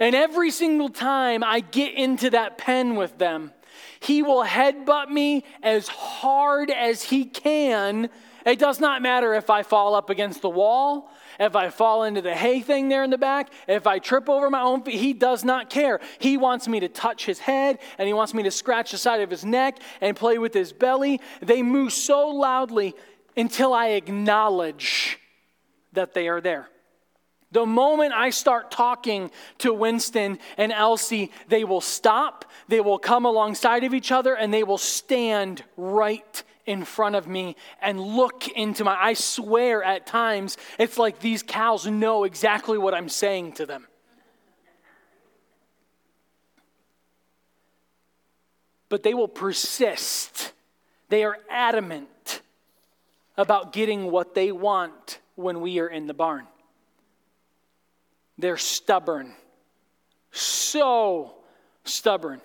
And 0.03 0.15
every 0.15 0.51
single 0.51 0.89
time 0.89 1.43
I 1.43 1.61
get 1.61 1.93
into 1.93 2.29
that 2.31 2.57
pen 2.57 2.95
with 2.95 3.17
them, 3.17 3.53
he 3.99 4.21
will 4.21 4.43
headbutt 4.43 5.09
me 5.09 5.45
as 5.61 5.87
hard 5.87 6.69
as 6.69 7.03
he 7.03 7.25
can 7.25 8.09
it 8.45 8.59
does 8.59 8.79
not 8.79 9.01
matter 9.01 9.33
if 9.33 9.49
I 9.49 9.63
fall 9.63 9.95
up 9.95 10.09
against 10.09 10.41
the 10.41 10.49
wall, 10.49 11.09
if 11.39 11.55
I 11.55 11.69
fall 11.69 12.03
into 12.03 12.21
the 12.21 12.35
hay 12.35 12.61
thing 12.61 12.89
there 12.89 13.03
in 13.03 13.09
the 13.09 13.17
back, 13.17 13.51
if 13.67 13.87
I 13.87 13.99
trip 13.99 14.29
over 14.29 14.49
my 14.49 14.61
own 14.61 14.83
feet. 14.83 14.95
He 14.95 15.13
does 15.13 15.43
not 15.43 15.69
care. 15.69 16.01
He 16.19 16.37
wants 16.37 16.67
me 16.67 16.81
to 16.81 16.89
touch 16.89 17.25
his 17.25 17.39
head 17.39 17.79
and 17.97 18.07
he 18.07 18.13
wants 18.13 18.33
me 18.33 18.43
to 18.43 18.51
scratch 18.51 18.91
the 18.91 18.97
side 18.97 19.21
of 19.21 19.29
his 19.29 19.45
neck 19.45 19.79
and 20.01 20.15
play 20.15 20.37
with 20.37 20.53
his 20.53 20.73
belly. 20.73 21.21
They 21.41 21.63
move 21.63 21.93
so 21.93 22.27
loudly 22.27 22.95
until 23.37 23.73
I 23.73 23.89
acknowledge 23.89 25.17
that 25.93 26.13
they 26.13 26.27
are 26.27 26.41
there. 26.41 26.69
The 27.53 27.67
moment 27.67 28.13
I 28.13 28.31
start 28.31 28.71
talking 28.71 29.29
to 29.59 29.71
Winston 29.75 30.39
and 30.57 30.71
Elsie, 30.71 31.31
they 31.47 31.63
will 31.63 31.81
stop, 31.81 32.45
they 32.67 32.79
will 32.79 32.97
come 32.97 33.25
alongside 33.25 33.83
of 33.83 33.93
each 33.93 34.11
other, 34.11 34.33
and 34.33 34.51
they 34.51 34.63
will 34.63 34.79
stand 34.79 35.63
right 35.77 36.43
in 36.65 36.83
front 36.83 37.15
of 37.15 37.27
me 37.27 37.55
and 37.79 38.01
look 38.01 38.47
into 38.47 38.83
my 38.83 38.97
I 38.99 39.13
swear 39.13 39.83
at 39.83 40.07
times 40.07 40.57
it's 40.79 40.97
like 40.97 41.19
these 41.19 41.43
cows 41.43 41.85
know 41.85 42.23
exactly 42.23 42.79
what 42.79 42.95
I'm 42.95 43.09
saying 43.09 43.51
to 43.53 43.67
them. 43.67 43.87
But 48.89 49.03
they 49.03 49.13
will 49.13 49.27
persist. 49.27 50.53
They 51.09 51.23
are 51.23 51.37
adamant 51.51 52.41
about 53.37 53.73
getting 53.73 54.09
what 54.09 54.33
they 54.33 54.51
want 54.51 55.19
when 55.35 55.61
we 55.61 55.77
are 55.79 55.87
in 55.87 56.07
the 56.07 56.15
barn. 56.15 56.47
They're 58.43 58.57
stubborn. 58.57 59.35
So 60.31 61.35
stubborn. 61.85 62.41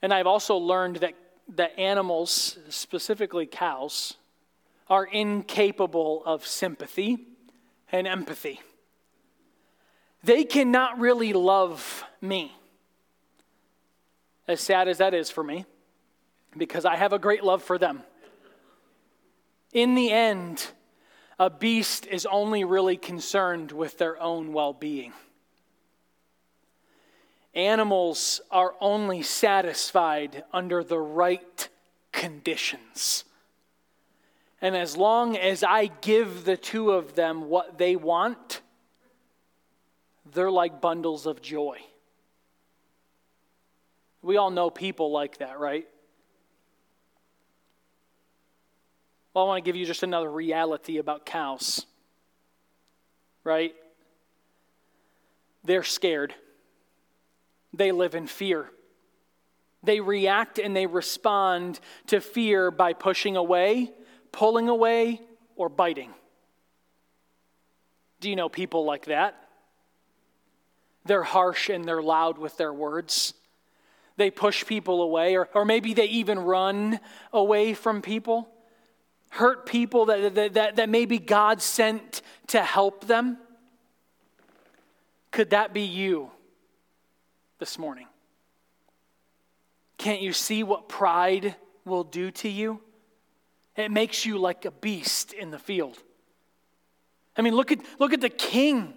And 0.00 0.14
I've 0.14 0.26
also 0.26 0.56
learned 0.56 0.96
that 0.96 1.12
that 1.56 1.78
animals, 1.78 2.56
specifically 2.70 3.44
cows, 3.44 4.14
are 4.88 5.04
incapable 5.04 6.22
of 6.24 6.46
sympathy 6.46 7.18
and 7.90 8.06
empathy. 8.06 8.62
They 10.24 10.44
cannot 10.44 10.98
really 10.98 11.34
love 11.34 12.02
me. 12.22 12.56
As 14.48 14.62
sad 14.62 14.88
as 14.88 14.96
that 14.98 15.12
is 15.12 15.30
for 15.30 15.44
me, 15.44 15.66
because 16.56 16.86
I 16.86 16.96
have 16.96 17.12
a 17.12 17.18
great 17.18 17.44
love 17.44 17.62
for 17.62 17.76
them. 17.76 18.04
In 19.74 19.94
the 19.94 20.10
end, 20.10 20.66
a 21.38 21.50
beast 21.50 22.06
is 22.06 22.26
only 22.26 22.64
really 22.64 22.96
concerned 22.96 23.72
with 23.72 23.98
their 23.98 24.20
own 24.20 24.52
well 24.52 24.72
being. 24.72 25.12
Animals 27.54 28.40
are 28.50 28.74
only 28.80 29.22
satisfied 29.22 30.44
under 30.52 30.82
the 30.82 30.98
right 30.98 31.68
conditions. 32.12 33.24
And 34.62 34.76
as 34.76 34.96
long 34.96 35.36
as 35.36 35.62
I 35.64 35.86
give 35.86 36.44
the 36.44 36.56
two 36.56 36.92
of 36.92 37.14
them 37.14 37.48
what 37.48 37.78
they 37.78 37.96
want, 37.96 38.60
they're 40.32 40.50
like 40.50 40.80
bundles 40.80 41.26
of 41.26 41.42
joy. 41.42 41.78
We 44.22 44.36
all 44.36 44.50
know 44.50 44.70
people 44.70 45.10
like 45.10 45.38
that, 45.38 45.58
right? 45.58 45.86
Well, 49.34 49.44
I 49.44 49.48
want 49.48 49.64
to 49.64 49.68
give 49.68 49.76
you 49.76 49.86
just 49.86 50.02
another 50.02 50.30
reality 50.30 50.98
about 50.98 51.24
cows, 51.24 51.86
right? 53.44 53.74
They're 55.64 55.84
scared 55.84 56.34
they 57.72 57.92
live 57.92 58.14
in 58.14 58.26
fear. 58.26 58.70
They 59.82 60.00
react 60.00 60.58
and 60.58 60.76
they 60.76 60.86
respond 60.86 61.80
to 62.08 62.20
fear 62.20 62.70
by 62.70 62.92
pushing 62.92 63.36
away, 63.36 63.90
pulling 64.30 64.68
away, 64.68 65.20
or 65.56 65.68
biting. 65.68 66.12
Do 68.20 68.30
you 68.30 68.36
know 68.36 68.48
people 68.48 68.84
like 68.84 69.06
that? 69.06 69.36
They're 71.04 71.24
harsh 71.24 71.68
and 71.68 71.84
they're 71.84 72.02
loud 72.02 72.38
with 72.38 72.56
their 72.56 72.72
words. 72.72 73.34
They 74.16 74.30
push 74.30 74.64
people 74.66 75.02
away, 75.02 75.36
or, 75.36 75.48
or 75.54 75.64
maybe 75.64 75.94
they 75.94 76.04
even 76.04 76.38
run 76.38 77.00
away 77.32 77.74
from 77.74 78.02
people, 78.02 78.48
hurt 79.32 79.66
people 79.66 80.06
that, 80.06 80.34
that, 80.34 80.54
that, 80.54 80.76
that 80.76 80.88
maybe 80.88 81.18
God 81.18 81.60
sent 81.60 82.22
to 82.48 82.62
help 82.62 83.06
them. 83.06 83.38
Could 85.30 85.50
that 85.50 85.72
be 85.72 85.82
you? 85.82 86.30
this 87.62 87.78
morning. 87.78 88.08
Can't 89.96 90.20
you 90.20 90.32
see 90.32 90.64
what 90.64 90.88
pride 90.88 91.54
will 91.84 92.02
do 92.02 92.32
to 92.32 92.48
you? 92.48 92.80
It 93.76 93.92
makes 93.92 94.26
you 94.26 94.36
like 94.36 94.64
a 94.64 94.72
beast 94.72 95.32
in 95.32 95.52
the 95.52 95.60
field. 95.60 95.96
I 97.36 97.42
mean, 97.42 97.54
look 97.54 97.70
at, 97.70 97.78
look 98.00 98.12
at 98.12 98.20
the 98.20 98.28
king. 98.28 98.94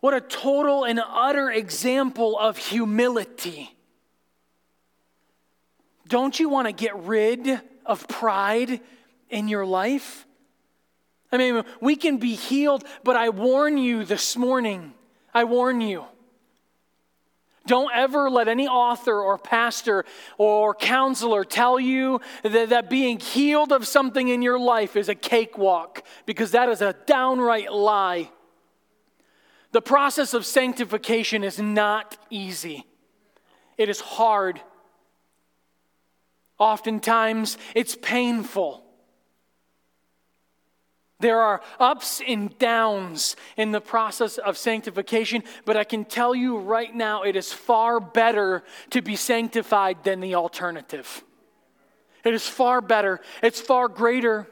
What 0.00 0.12
a 0.12 0.20
total 0.20 0.84
and 0.84 1.00
utter 1.02 1.50
example 1.50 2.38
of 2.38 2.58
humility. 2.58 3.74
Don't 6.06 6.38
you 6.38 6.50
want 6.50 6.68
to 6.68 6.72
get 6.72 6.94
rid 7.04 7.58
of 7.86 8.06
pride 8.06 8.80
in 9.30 9.48
your 9.48 9.66
life? 9.66 10.26
I 11.32 11.38
mean, 11.38 11.64
we 11.80 11.96
can 11.96 12.18
be 12.18 12.34
healed, 12.34 12.84
but 13.04 13.16
I 13.16 13.28
warn 13.30 13.78
you 13.78 14.04
this 14.04 14.36
morning, 14.36 14.94
I 15.34 15.44
warn 15.44 15.80
you. 15.80 16.04
Don't 17.66 17.90
ever 17.92 18.30
let 18.30 18.46
any 18.46 18.68
author 18.68 19.20
or 19.20 19.38
pastor 19.38 20.04
or 20.38 20.72
counselor 20.72 21.44
tell 21.44 21.80
you 21.80 22.20
that, 22.44 22.68
that 22.68 22.88
being 22.88 23.18
healed 23.18 23.72
of 23.72 23.88
something 23.88 24.28
in 24.28 24.40
your 24.40 24.58
life 24.58 24.94
is 24.94 25.08
a 25.08 25.16
cakewalk, 25.16 26.04
because 26.26 26.52
that 26.52 26.68
is 26.68 26.80
a 26.80 26.94
downright 27.06 27.72
lie. 27.72 28.30
The 29.72 29.82
process 29.82 30.32
of 30.32 30.46
sanctification 30.46 31.42
is 31.42 31.58
not 31.60 32.16
easy, 32.30 32.86
it 33.76 33.88
is 33.88 34.00
hard. 34.00 34.60
Oftentimes, 36.58 37.58
it's 37.74 37.98
painful. 38.00 38.85
There 41.18 41.40
are 41.40 41.62
ups 41.80 42.20
and 42.26 42.56
downs 42.58 43.36
in 43.56 43.72
the 43.72 43.80
process 43.80 44.36
of 44.36 44.58
sanctification, 44.58 45.44
but 45.64 45.76
I 45.76 45.84
can 45.84 46.04
tell 46.04 46.34
you 46.34 46.58
right 46.58 46.94
now 46.94 47.22
it 47.22 47.36
is 47.36 47.52
far 47.52 48.00
better 48.00 48.64
to 48.90 49.00
be 49.00 49.16
sanctified 49.16 50.04
than 50.04 50.20
the 50.20 50.34
alternative. 50.34 51.24
It 52.22 52.34
is 52.34 52.46
far 52.46 52.80
better, 52.82 53.20
it's 53.42 53.60
far 53.60 53.88
greater. 53.88 54.46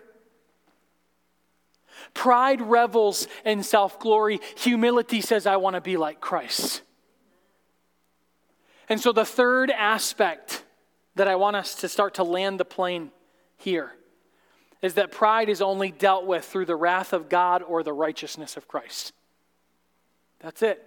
Pride 2.14 2.62
revels 2.62 3.28
in 3.44 3.62
self 3.62 3.98
glory, 3.98 4.40
humility 4.56 5.20
says, 5.20 5.46
I 5.46 5.56
want 5.56 5.74
to 5.74 5.80
be 5.80 5.96
like 5.96 6.20
Christ. 6.20 6.82
And 8.88 9.00
so, 9.00 9.12
the 9.12 9.24
third 9.24 9.70
aspect 9.70 10.64
that 11.14 11.28
I 11.28 11.36
want 11.36 11.56
us 11.56 11.74
to 11.76 11.88
start 11.88 12.14
to 12.14 12.24
land 12.24 12.58
the 12.58 12.64
plane 12.64 13.10
here 13.56 13.92
is 14.84 14.94
that 14.94 15.10
pride 15.10 15.48
is 15.48 15.62
only 15.62 15.90
dealt 15.90 16.26
with 16.26 16.44
through 16.44 16.66
the 16.66 16.76
wrath 16.76 17.14
of 17.14 17.30
God 17.30 17.62
or 17.62 17.82
the 17.82 17.94
righteousness 17.94 18.58
of 18.58 18.68
Christ. 18.68 19.14
That's 20.40 20.60
it. 20.60 20.82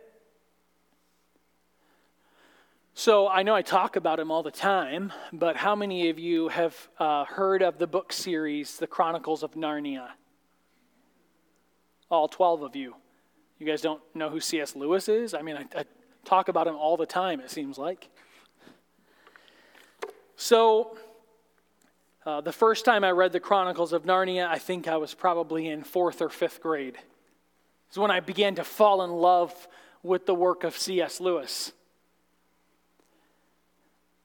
So 2.93 3.27
I 3.27 3.41
know 3.41 3.55
I 3.55 3.63
talk 3.63 3.95
about 3.95 4.19
him 4.19 4.29
all 4.29 4.43
the 4.43 4.51
time, 4.51 5.11
but 5.33 5.55
how 5.55 5.75
many 5.75 6.11
of 6.11 6.19
you 6.19 6.49
have 6.49 6.75
uh, 6.99 7.25
heard 7.25 7.63
of 7.63 7.79
the 7.79 7.87
book 7.87 8.13
series, 8.13 8.77
The 8.77 8.85
Chronicles 8.85 9.41
of 9.41 9.55
Narnia? 9.55 10.09
All 12.11 12.27
12 12.27 12.61
of 12.61 12.75
you. 12.75 12.93
You 13.57 13.65
guys 13.65 13.81
don't 13.81 14.01
know 14.13 14.29
who 14.29 14.39
C.S. 14.39 14.75
Lewis 14.75 15.09
is? 15.09 15.33
I 15.33 15.41
mean, 15.41 15.57
I, 15.57 15.65
I 15.75 15.85
talk 16.23 16.49
about 16.49 16.67
him 16.67 16.75
all 16.75 16.97
the 16.97 17.07
time, 17.07 17.39
it 17.39 17.49
seems 17.49 17.79
like. 17.79 18.09
So, 20.35 20.99
uh, 22.27 22.41
the 22.41 22.51
first 22.51 22.83
time 22.83 23.05
I 23.05 23.11
read 23.11 23.31
the 23.31 23.39
Chronicles 23.39 23.93
of 23.93 24.03
Narnia, 24.03 24.49
I 24.49 24.57
think 24.57 24.85
I 24.85 24.97
was 24.97 25.13
probably 25.13 25.69
in 25.69 25.85
fourth 25.85 26.21
or 26.21 26.27
fifth 26.27 26.61
grade. 26.61 26.97
It's 27.87 27.97
when 27.97 28.11
I 28.11 28.19
began 28.19 28.55
to 28.55 28.65
fall 28.65 29.01
in 29.01 29.11
love 29.11 29.53
with 30.03 30.25
the 30.25 30.35
work 30.35 30.65
of 30.65 30.77
C.S. 30.77 31.21
Lewis. 31.21 31.71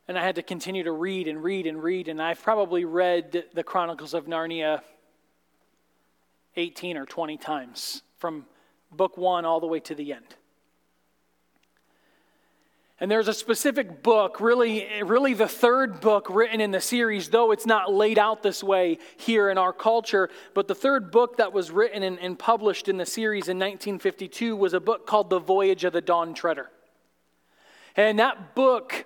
And 0.09 0.19
I 0.19 0.25
had 0.25 0.35
to 0.35 0.43
continue 0.43 0.83
to 0.83 0.91
read 0.91 1.29
and 1.29 1.45
read 1.45 1.65
and 1.65 1.81
read, 1.81 2.09
and 2.09 2.21
I've 2.21 2.43
probably 2.43 2.85
read 2.85 3.45
the 3.55 3.63
Chronicles 3.63 4.15
of 4.15 4.27
Narnia 4.27 4.81
18 6.57 6.97
or 6.97 7.07
20 7.07 7.37
times 7.37 8.03
from 8.19 8.47
book 8.91 9.17
one 9.17 9.45
all 9.45 9.61
the 9.61 9.69
way 9.69 9.79
to 9.79 9.95
the 9.95 10.13
end. 10.13 10.35
And 13.03 13.11
there's 13.11 13.27
a 13.27 13.35
specific 13.35 14.05
book, 14.05 14.41
really, 14.41 14.87
really 15.03 15.35
the 15.35 15.49
third 15.49 16.01
book 16.01 16.29
written 16.31 16.61
in 16.61 16.71
the 16.71 16.81
series, 16.81 17.31
though 17.31 17.51
it's 17.51 17.67
not 17.67 17.93
laid 17.93 18.17
out 18.17 18.45
this 18.45 18.63
way 18.63 18.99
here 19.17 19.51
in 19.51 19.59
our 19.59 19.73
culture. 19.73 20.31
But 20.55 20.69
the 20.69 20.77
third 20.77 21.11
book 21.11 21.39
that 21.39 21.53
was 21.53 21.73
written 21.73 22.05
and, 22.05 22.17
and 22.21 22.39
published 22.39 22.89
in 22.89 22.99
the 22.99 23.05
series 23.05 23.49
in 23.49 23.59
1952 23.59 24.55
was 24.55 24.73
a 24.73 24.79
book 24.79 25.05
called 25.05 25.31
The 25.31 25.41
Voyage 25.41 25.83
of 25.83 25.93
the 25.93 26.01
Dawn 26.01 26.33
Treader. 26.33 26.71
And 27.97 28.21
that 28.21 28.55
book 28.55 29.05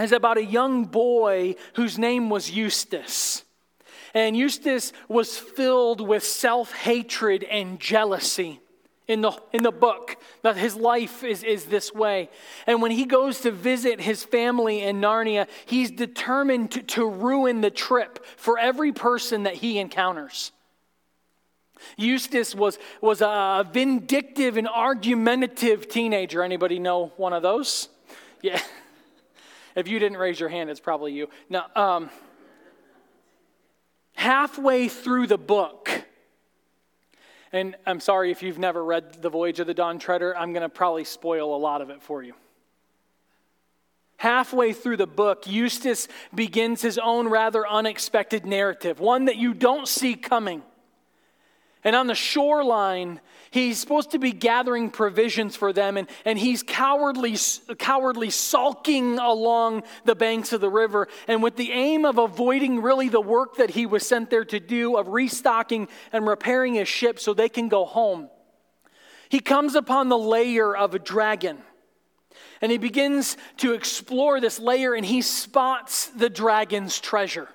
is 0.00 0.10
about 0.10 0.36
a 0.36 0.44
young 0.44 0.86
boy 0.86 1.54
whose 1.74 1.96
name 1.96 2.30
was 2.30 2.50
Eustace. 2.50 3.44
And 4.14 4.36
Eustace 4.36 4.92
was 5.06 5.38
filled 5.38 6.00
with 6.00 6.24
self 6.24 6.72
hatred 6.72 7.44
and 7.44 7.78
jealousy 7.78 8.58
in 9.08 9.22
the, 9.22 9.32
in 9.52 9.62
the 9.62 9.72
book 9.72 10.16
that 10.42 10.56
his 10.56 10.76
life 10.76 11.24
is, 11.24 11.42
is 11.42 11.64
this 11.64 11.92
way. 11.92 12.28
And 12.66 12.82
when 12.82 12.90
he 12.90 13.06
goes 13.06 13.40
to 13.40 13.50
visit 13.50 14.00
his 14.00 14.22
family 14.22 14.82
in 14.82 15.00
Narnia, 15.00 15.48
he's 15.64 15.90
determined 15.90 16.72
to, 16.72 16.82
to 16.82 17.08
ruin 17.08 17.62
the 17.62 17.70
trip 17.70 18.24
for 18.36 18.58
every 18.58 18.92
person 18.92 19.44
that 19.44 19.54
he 19.54 19.78
encounters. 19.78 20.52
Eustace 21.96 22.54
was, 22.54 22.78
was 23.00 23.22
a 23.22 23.66
vindictive 23.72 24.56
and 24.56 24.68
argumentative 24.68 25.88
teenager. 25.88 26.42
Anybody 26.42 26.78
know 26.78 27.12
one 27.16 27.32
of 27.32 27.42
those? 27.42 27.88
Yeah. 28.42 28.60
If 29.76 29.86
you 29.86 30.00
didn't 30.00 30.18
raise 30.18 30.40
your 30.40 30.48
hand, 30.48 30.70
it's 30.70 30.80
probably 30.80 31.12
you. 31.12 31.28
Now, 31.48 31.66
um, 31.76 32.10
halfway 34.14 34.88
through 34.88 35.28
the 35.28 35.38
book, 35.38 36.07
and 37.52 37.76
I'm 37.86 38.00
sorry 38.00 38.30
if 38.30 38.42
you've 38.42 38.58
never 38.58 38.84
read 38.84 39.22
The 39.22 39.30
Voyage 39.30 39.60
of 39.60 39.66
the 39.66 39.74
Dawn 39.74 39.98
Treader, 39.98 40.36
I'm 40.36 40.52
going 40.52 40.62
to 40.62 40.68
probably 40.68 41.04
spoil 41.04 41.54
a 41.54 41.58
lot 41.58 41.80
of 41.80 41.90
it 41.90 42.02
for 42.02 42.22
you. 42.22 42.34
Halfway 44.18 44.72
through 44.72 44.96
the 44.96 45.06
book, 45.06 45.46
Eustace 45.46 46.08
begins 46.34 46.82
his 46.82 46.98
own 46.98 47.28
rather 47.28 47.66
unexpected 47.66 48.44
narrative, 48.44 48.98
one 48.98 49.26
that 49.26 49.36
you 49.36 49.54
don't 49.54 49.86
see 49.86 50.14
coming. 50.14 50.62
And 51.84 51.94
on 51.94 52.08
the 52.08 52.14
shoreline, 52.14 53.20
he's 53.50 53.78
supposed 53.78 54.10
to 54.10 54.18
be 54.18 54.32
gathering 54.32 54.90
provisions 54.90 55.54
for 55.54 55.72
them, 55.72 55.96
and, 55.96 56.08
and 56.24 56.38
he's 56.38 56.62
cowardly, 56.62 57.36
cowardly 57.78 58.30
sulking 58.30 59.18
along 59.18 59.84
the 60.04 60.16
banks 60.16 60.52
of 60.52 60.60
the 60.60 60.70
river. 60.70 61.06
And 61.28 61.42
with 61.42 61.56
the 61.56 61.70
aim 61.70 62.04
of 62.04 62.18
avoiding 62.18 62.82
really 62.82 63.08
the 63.08 63.20
work 63.20 63.56
that 63.56 63.70
he 63.70 63.86
was 63.86 64.06
sent 64.06 64.28
there 64.28 64.44
to 64.46 64.58
do, 64.58 64.96
of 64.96 65.08
restocking 65.08 65.88
and 66.12 66.26
repairing 66.26 66.74
his 66.74 66.88
ship 66.88 67.20
so 67.20 67.32
they 67.32 67.48
can 67.48 67.68
go 67.68 67.84
home, 67.84 68.28
he 69.28 69.40
comes 69.40 69.74
upon 69.74 70.08
the 70.08 70.18
lair 70.18 70.74
of 70.76 70.94
a 70.94 70.98
dragon. 70.98 71.58
And 72.60 72.72
he 72.72 72.78
begins 72.78 73.36
to 73.58 73.74
explore 73.74 74.40
this 74.40 74.58
lair, 74.58 74.94
and 74.94 75.06
he 75.06 75.22
spots 75.22 76.08
the 76.08 76.28
dragon's 76.28 76.98
treasure 76.98 77.48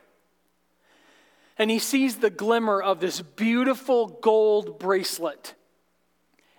and 1.57 1.69
he 1.69 1.79
sees 1.79 2.17
the 2.17 2.29
glimmer 2.29 2.81
of 2.81 2.99
this 2.99 3.21
beautiful 3.21 4.07
gold 4.07 4.79
bracelet. 4.79 5.53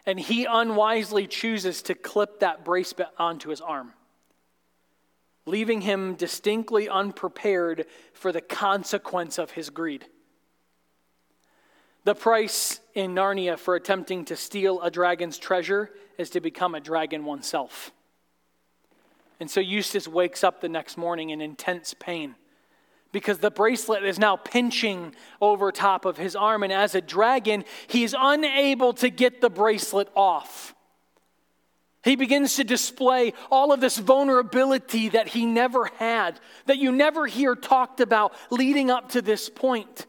And 0.07 0.21
he 0.21 0.45
unwisely 0.45 1.27
chooses 1.27 1.83
to 1.83 1.95
clip 1.95 2.41
that 2.41 2.65
bracelet 2.65 3.09
onto 3.19 3.49
his 3.49 3.61
arm, 3.61 3.95
leaving 5.47 5.81
him 5.81 6.15
distinctly 6.15 6.89
unprepared 6.89 7.87
for 8.13 8.31
the 8.31 8.43
consequence 8.43 9.39
of 9.39 9.53
his 9.53 9.71
greed. 9.71 10.07
The 12.05 12.15
price 12.15 12.81
in 12.95 13.15
Narnia 13.15 13.59
for 13.59 13.75
attempting 13.75 14.27
to 14.27 14.37
steal 14.37 14.81
a 14.83 14.91
dragon's 14.91 15.39
treasure 15.39 15.91
is 16.19 16.29
to 16.31 16.41
become 16.41 16.75
a 16.75 16.81
dragon 16.81 17.25
oneself. 17.25 17.93
And 19.41 19.51
so 19.51 19.61
Eustace 19.61 20.07
wakes 20.07 20.45
up 20.45 20.61
the 20.61 20.69
next 20.69 20.99
morning 20.99 21.31
in 21.31 21.41
intense 21.41 21.95
pain 21.95 22.37
because 23.15 23.39
the 23.39 23.51
bracelet 23.51 24.03
is 24.03 24.19
now 24.19 24.35
pinching 24.35 25.15
over 25.41 25.71
top 25.71 26.05
of 26.05 26.19
his 26.19 26.35
arm. 26.35 26.65
And 26.65 26.73
as 26.73 26.97
a 26.97 27.01
dragon, 27.01 27.65
he's 27.87 28.13
unable 28.19 28.93
to 28.95 29.09
get 29.09 29.41
the 29.41 29.49
bracelet 29.49 30.09
off. 30.17 30.75
He 32.03 32.17
begins 32.17 32.57
to 32.57 32.65
display 32.65 33.33
all 33.53 33.73
of 33.73 33.81
this 33.81 33.99
vulnerability 33.99 35.11
that 35.11 35.29
he 35.29 35.47
never 35.47 35.87
had, 35.99 36.41
that 36.67 36.79
you 36.79 36.91
never 36.91 37.29
hear 37.29 37.55
talked 37.55 38.01
about 38.01 38.35
leading 38.51 38.91
up 38.91 39.11
to 39.11 39.23
this 39.23 39.49
point. 39.49 40.07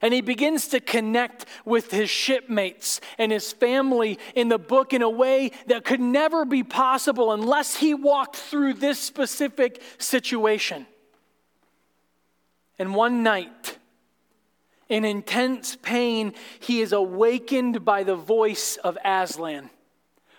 And 0.00 0.14
he 0.14 0.20
begins 0.20 0.68
to 0.68 0.80
connect 0.80 1.44
with 1.64 1.90
his 1.90 2.08
shipmates 2.08 3.00
and 3.18 3.32
his 3.32 3.52
family 3.52 4.20
in 4.36 4.48
the 4.48 4.58
book 4.58 4.92
in 4.92 5.02
a 5.02 5.10
way 5.10 5.50
that 5.66 5.84
could 5.84 6.00
never 6.00 6.44
be 6.44 6.62
possible 6.62 7.32
unless 7.32 7.76
he 7.76 7.94
walked 7.94 8.36
through 8.36 8.74
this 8.74 9.00
specific 9.00 9.82
situation. 9.98 10.86
And 12.78 12.94
one 12.94 13.22
night, 13.22 13.78
in 14.88 15.04
intense 15.04 15.76
pain, 15.76 16.34
he 16.60 16.80
is 16.80 16.92
awakened 16.92 17.84
by 17.84 18.02
the 18.02 18.16
voice 18.16 18.76
of 18.76 18.98
Aslan, 19.04 19.70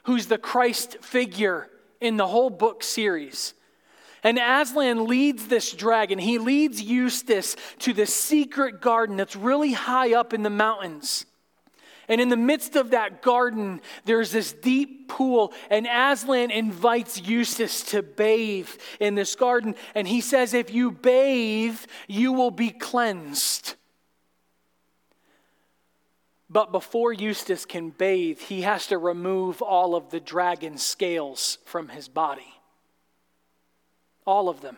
who's 0.03 0.27
the 0.27 0.37
Christ 0.37 0.97
figure 1.01 1.69
in 2.01 2.17
the 2.17 2.27
whole 2.27 2.49
book 2.49 2.83
series. 2.83 3.53
And 4.23 4.39
Aslan 4.39 5.05
leads 5.05 5.47
this 5.47 5.71
dragon. 5.71 6.17
He 6.19 6.39
leads 6.39 6.81
Eustace 6.81 7.55
to 7.79 7.93
the 7.93 8.05
secret 8.05 8.81
garden 8.81 9.17
that's 9.17 9.35
really 9.35 9.73
high 9.73 10.13
up 10.13 10.33
in 10.33 10.41
the 10.43 10.49
mountains. 10.49 11.25
And 12.07 12.21
in 12.21 12.29
the 12.29 12.37
midst 12.37 12.75
of 12.75 12.91
that 12.91 13.21
garden, 13.21 13.81
there's 14.05 14.31
this 14.31 14.53
deep 14.53 15.07
pool, 15.07 15.53
and 15.69 15.87
Aslan 15.87 16.51
invites 16.51 17.21
Eustace 17.21 17.83
to 17.91 18.03
bathe 18.03 18.69
in 18.99 19.15
this 19.15 19.35
garden. 19.35 19.75
And 19.93 20.07
he 20.07 20.21
says, 20.21 20.53
If 20.53 20.73
you 20.73 20.91
bathe, 20.91 21.79
you 22.07 22.33
will 22.33 22.51
be 22.51 22.69
cleansed. 22.69 23.75
But 26.49 26.71
before 26.71 27.11
Eustace 27.11 27.65
can 27.65 27.89
bathe, 27.89 28.39
he 28.39 28.61
has 28.61 28.87
to 28.87 28.97
remove 28.97 29.61
all 29.61 29.95
of 29.95 30.11
the 30.11 30.19
dragon 30.19 30.77
scales 30.77 31.57
from 31.65 31.89
his 31.89 32.07
body. 32.07 32.53
All 34.25 34.47
of 34.47 34.61
them. 34.61 34.77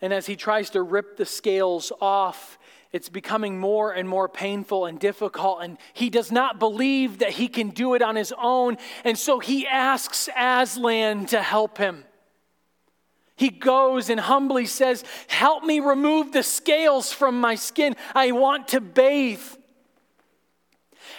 And 0.00 0.12
as 0.12 0.26
he 0.26 0.36
tries 0.36 0.70
to 0.70 0.82
rip 0.82 1.16
the 1.16 1.26
scales 1.26 1.92
off, 2.00 2.58
it's 2.96 3.10
becoming 3.10 3.58
more 3.58 3.92
and 3.92 4.08
more 4.08 4.28
painful 4.28 4.86
and 4.86 4.98
difficult, 4.98 5.58
and 5.62 5.76
he 5.92 6.08
does 6.08 6.32
not 6.32 6.58
believe 6.58 7.18
that 7.18 7.30
he 7.30 7.46
can 7.46 7.68
do 7.68 7.94
it 7.94 8.00
on 8.00 8.16
his 8.16 8.32
own, 8.40 8.78
and 9.04 9.18
so 9.18 9.38
he 9.38 9.66
asks 9.66 10.30
Aslan 10.34 11.26
to 11.26 11.42
help 11.42 11.76
him. 11.76 12.04
He 13.36 13.50
goes 13.50 14.08
and 14.08 14.18
humbly 14.18 14.64
says, 14.64 15.04
Help 15.28 15.62
me 15.62 15.78
remove 15.78 16.32
the 16.32 16.42
scales 16.42 17.12
from 17.12 17.38
my 17.38 17.54
skin. 17.54 17.94
I 18.14 18.32
want 18.32 18.68
to 18.68 18.80
bathe. 18.80 19.42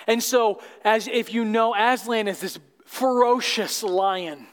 And 0.08 0.24
so, 0.24 0.62
as 0.84 1.08
if 1.08 1.32
you 1.32 1.46
know, 1.46 1.76
Aslan 1.76 2.28
is 2.28 2.40
this 2.40 2.58
ferocious 2.86 3.84
lion. 3.84 4.48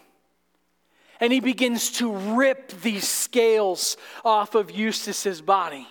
And 1.20 1.32
he 1.32 1.40
begins 1.40 1.90
to 1.92 2.12
rip 2.12 2.68
these 2.82 3.08
scales 3.08 3.96
off 4.24 4.54
of 4.54 4.70
Eustace's 4.70 5.40
body. 5.40 5.86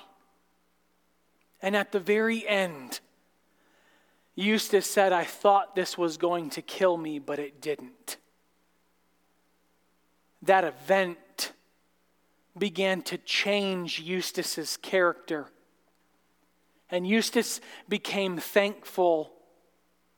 And 1.64 1.78
at 1.78 1.94
the 1.94 2.00
very 2.00 2.46
end, 2.46 3.00
Eustace 4.36 4.90
said, 4.90 5.14
I 5.14 5.24
thought 5.24 5.76
this 5.76 5.98
was 5.98 6.18
going 6.18 6.50
to 6.52 6.62
kill 6.62 6.98
me, 6.98 7.20
but 7.20 7.40
it 7.40 7.62
didn't. 7.62 8.18
That 10.42 10.66
event 10.66 11.54
began 12.58 13.02
to 13.04 13.18
change 13.18 14.02
Eustace's 14.02 14.76
character. 14.76 15.48
And 16.90 17.08
Eustace 17.08 17.62
became 17.88 18.40
thankful 18.40 19.32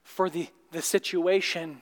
for 0.03 0.31
the, 0.31 0.47
the 0.71 0.81
situation. 0.81 1.81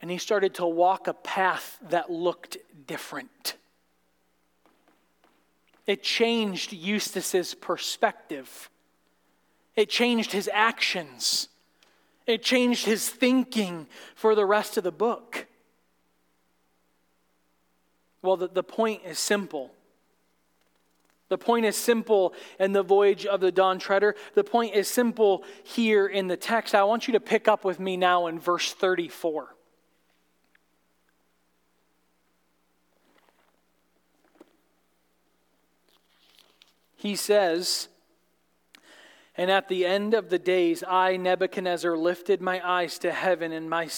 And 0.00 0.10
he 0.10 0.16
started 0.16 0.54
to 0.54 0.66
walk 0.66 1.06
a 1.06 1.12
path 1.12 1.78
that 1.90 2.10
looked 2.10 2.56
different. 2.86 3.56
It 5.86 6.02
changed 6.02 6.72
Eustace's 6.72 7.54
perspective. 7.54 8.70
It 9.76 9.88
changed 9.88 10.32
his 10.32 10.48
actions. 10.52 11.48
It 12.26 12.42
changed 12.42 12.84
his 12.84 13.08
thinking 13.08 13.86
for 14.14 14.34
the 14.34 14.46
rest 14.46 14.76
of 14.76 14.84
the 14.84 14.92
book. 14.92 15.46
Well, 18.22 18.36
the, 18.36 18.48
the 18.48 18.62
point 18.62 19.02
is 19.04 19.18
simple. 19.18 19.72
The 21.30 21.38
point 21.38 21.64
is 21.64 21.76
simple 21.76 22.34
in 22.58 22.72
the 22.72 22.82
voyage 22.82 23.24
of 23.24 23.40
the 23.40 23.52
Dawn 23.52 23.78
Treader. 23.78 24.16
The 24.34 24.44
point 24.44 24.74
is 24.74 24.88
simple 24.88 25.44
here 25.62 26.06
in 26.06 26.26
the 26.26 26.36
text. 26.36 26.74
I 26.74 26.82
want 26.82 27.06
you 27.06 27.12
to 27.12 27.20
pick 27.20 27.48
up 27.48 27.64
with 27.64 27.78
me 27.78 27.96
now 27.96 28.26
in 28.26 28.38
verse 28.38 28.72
34. 28.72 29.54
He 37.00 37.16
says, 37.16 37.88
And 39.34 39.50
at 39.50 39.68
the 39.68 39.86
end 39.86 40.12
of 40.12 40.28
the 40.28 40.38
days, 40.38 40.84
I, 40.86 41.16
Nebuchadnezzar, 41.16 41.96
lifted 41.96 42.42
my 42.42 42.60
eyes 42.62 42.98
to 42.98 43.10
heaven, 43.10 43.52
and 43.52 43.70
my, 43.70 43.88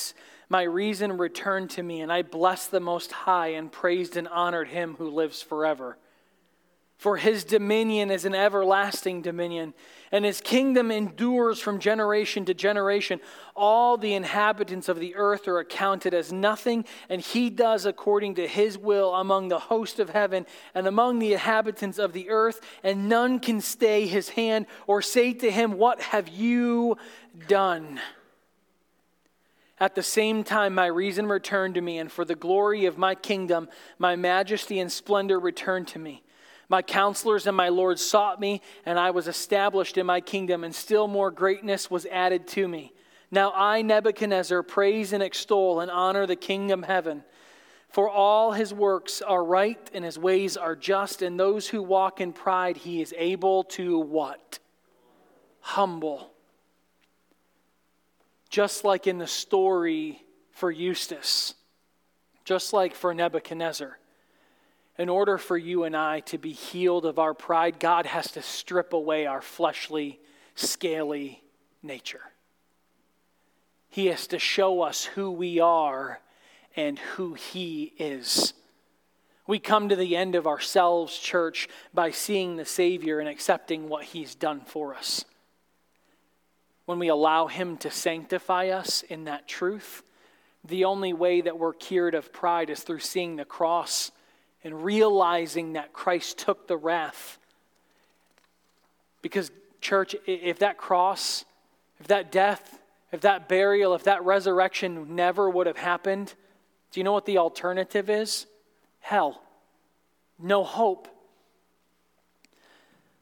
my 0.48 0.62
reason 0.62 1.18
returned 1.18 1.70
to 1.70 1.82
me, 1.82 2.00
and 2.00 2.12
I 2.12 2.22
blessed 2.22 2.70
the 2.70 2.78
Most 2.78 3.10
High, 3.10 3.48
and 3.48 3.72
praised 3.72 4.16
and 4.16 4.28
honored 4.28 4.68
him 4.68 4.94
who 4.98 5.10
lives 5.10 5.42
forever. 5.42 5.98
For 7.02 7.16
his 7.16 7.42
dominion 7.42 8.12
is 8.12 8.24
an 8.26 8.34
everlasting 8.36 9.22
dominion, 9.22 9.74
and 10.12 10.24
his 10.24 10.40
kingdom 10.40 10.92
endures 10.92 11.58
from 11.58 11.80
generation 11.80 12.44
to 12.44 12.54
generation. 12.54 13.18
All 13.56 13.96
the 13.96 14.14
inhabitants 14.14 14.88
of 14.88 15.00
the 15.00 15.16
earth 15.16 15.48
are 15.48 15.58
accounted 15.58 16.14
as 16.14 16.32
nothing, 16.32 16.84
and 17.08 17.20
he 17.20 17.50
does 17.50 17.86
according 17.86 18.36
to 18.36 18.46
his 18.46 18.78
will 18.78 19.16
among 19.16 19.48
the 19.48 19.58
host 19.58 19.98
of 19.98 20.10
heaven 20.10 20.46
and 20.76 20.86
among 20.86 21.18
the 21.18 21.32
inhabitants 21.32 21.98
of 21.98 22.12
the 22.12 22.30
earth, 22.30 22.60
and 22.84 23.08
none 23.08 23.40
can 23.40 23.60
stay 23.60 24.06
his 24.06 24.28
hand 24.28 24.66
or 24.86 25.02
say 25.02 25.32
to 25.32 25.50
him, 25.50 25.72
What 25.72 26.00
have 26.00 26.28
you 26.28 26.96
done? 27.48 28.00
At 29.80 29.96
the 29.96 30.04
same 30.04 30.44
time, 30.44 30.72
my 30.72 30.86
reason 30.86 31.26
returned 31.26 31.74
to 31.74 31.80
me, 31.80 31.98
and 31.98 32.12
for 32.12 32.24
the 32.24 32.36
glory 32.36 32.84
of 32.84 32.96
my 32.96 33.16
kingdom, 33.16 33.68
my 33.98 34.14
majesty 34.14 34.78
and 34.78 34.92
splendor 34.92 35.40
returned 35.40 35.88
to 35.88 35.98
me. 35.98 36.22
My 36.72 36.80
counselors 36.80 37.46
and 37.46 37.54
my 37.54 37.68
Lord 37.68 37.98
sought 37.98 38.40
me, 38.40 38.62
and 38.86 38.98
I 38.98 39.10
was 39.10 39.28
established 39.28 39.98
in 39.98 40.06
my 40.06 40.22
kingdom, 40.22 40.64
and 40.64 40.74
still 40.74 41.06
more 41.06 41.30
greatness 41.30 41.90
was 41.90 42.06
added 42.06 42.48
to 42.48 42.66
me. 42.66 42.94
Now 43.30 43.52
I, 43.54 43.82
Nebuchadnezzar, 43.82 44.62
praise 44.62 45.12
and 45.12 45.22
extol 45.22 45.80
and 45.80 45.90
honor 45.90 46.26
the 46.26 46.34
kingdom 46.34 46.82
heaven. 46.82 47.24
For 47.90 48.08
all 48.08 48.52
his 48.52 48.72
works 48.72 49.20
are 49.20 49.44
right, 49.44 49.90
and 49.92 50.02
his 50.02 50.18
ways 50.18 50.56
are 50.56 50.74
just, 50.74 51.20
and 51.20 51.38
those 51.38 51.68
who 51.68 51.82
walk 51.82 52.22
in 52.22 52.32
pride 52.32 52.78
he 52.78 53.02
is 53.02 53.12
able 53.18 53.64
to 53.64 53.98
what? 53.98 54.58
Humble. 55.60 56.32
Just 58.48 58.82
like 58.82 59.06
in 59.06 59.18
the 59.18 59.26
story 59.26 60.24
for 60.52 60.70
Eustace, 60.70 61.52
just 62.46 62.72
like 62.72 62.94
for 62.94 63.12
Nebuchadnezzar 63.12 63.98
in 64.98 65.08
order 65.08 65.38
for 65.38 65.56
you 65.56 65.84
and 65.84 65.96
I 65.96 66.20
to 66.20 66.38
be 66.38 66.52
healed 66.52 67.06
of 67.06 67.18
our 67.18 67.34
pride, 67.34 67.80
God 67.80 68.06
has 68.06 68.30
to 68.32 68.42
strip 68.42 68.92
away 68.92 69.26
our 69.26 69.40
fleshly, 69.40 70.20
scaly 70.54 71.42
nature. 71.82 72.20
He 73.88 74.06
has 74.06 74.26
to 74.28 74.38
show 74.38 74.82
us 74.82 75.04
who 75.04 75.30
we 75.30 75.60
are 75.60 76.20
and 76.76 76.98
who 76.98 77.34
He 77.34 77.92
is. 77.98 78.54
We 79.46 79.58
come 79.58 79.88
to 79.88 79.96
the 79.96 80.16
end 80.16 80.34
of 80.34 80.46
ourselves, 80.46 81.18
church, 81.18 81.68
by 81.92 82.10
seeing 82.10 82.56
the 82.56 82.64
Savior 82.64 83.18
and 83.18 83.28
accepting 83.28 83.88
what 83.88 84.04
He's 84.04 84.34
done 84.34 84.60
for 84.60 84.94
us. 84.94 85.24
When 86.84 86.98
we 86.98 87.08
allow 87.08 87.46
Him 87.46 87.76
to 87.78 87.90
sanctify 87.90 88.68
us 88.68 89.02
in 89.02 89.24
that 89.24 89.48
truth, 89.48 90.02
the 90.64 90.84
only 90.84 91.12
way 91.12 91.40
that 91.40 91.58
we're 91.58 91.72
cured 91.72 92.14
of 92.14 92.32
pride 92.32 92.70
is 92.70 92.82
through 92.82 93.00
seeing 93.00 93.36
the 93.36 93.44
cross 93.44 94.10
and 94.64 94.84
realizing 94.84 95.74
that 95.74 95.92
Christ 95.92 96.38
took 96.38 96.68
the 96.68 96.76
wrath. 96.76 97.38
Because, 99.20 99.50
church, 99.80 100.14
if 100.26 100.60
that 100.60 100.78
cross, 100.78 101.44
if 102.00 102.08
that 102.08 102.32
death, 102.32 102.78
if 103.12 103.20
that 103.22 103.48
burial, 103.48 103.94
if 103.94 104.04
that 104.04 104.24
resurrection 104.24 105.14
never 105.14 105.48
would 105.48 105.66
have 105.66 105.76
happened, 105.76 106.34
do 106.90 107.00
you 107.00 107.04
know 107.04 107.12
what 107.12 107.26
the 107.26 107.38
alternative 107.38 108.08
is? 108.10 108.46
Hell. 109.00 109.42
No 110.38 110.64
hope. 110.64 111.08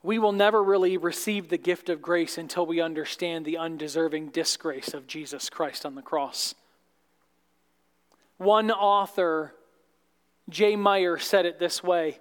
We 0.02 0.18
will 0.18 0.32
never 0.32 0.62
really 0.62 0.96
receive 0.96 1.48
the 1.48 1.58
gift 1.58 1.90
of 1.90 2.00
grace 2.00 2.38
until 2.38 2.64
we 2.64 2.80
understand 2.80 3.44
the 3.44 3.58
undeserving 3.58 4.28
disgrace 4.28 4.94
of 4.94 5.06
Jesus 5.06 5.50
Christ 5.50 5.84
on 5.84 5.94
the 5.94 6.02
cross. 6.02 6.54
One 8.38 8.70
author 8.70 9.54
J. 10.50 10.76
Meyer 10.76 11.18
said 11.18 11.46
it 11.46 11.58
this 11.58 11.82
way 11.82 12.18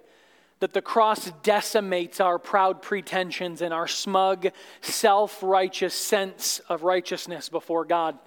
that 0.60 0.72
the 0.74 0.82
cross 0.82 1.32
decimates 1.42 2.20
our 2.20 2.38
proud 2.38 2.82
pretensions 2.82 3.62
and 3.62 3.72
our 3.72 3.88
smug, 3.88 4.48
self 4.82 5.42
righteous 5.42 5.94
sense 5.94 6.60
of 6.68 6.82
righteousness 6.82 7.48
before 7.48 7.84
God. 7.84 8.18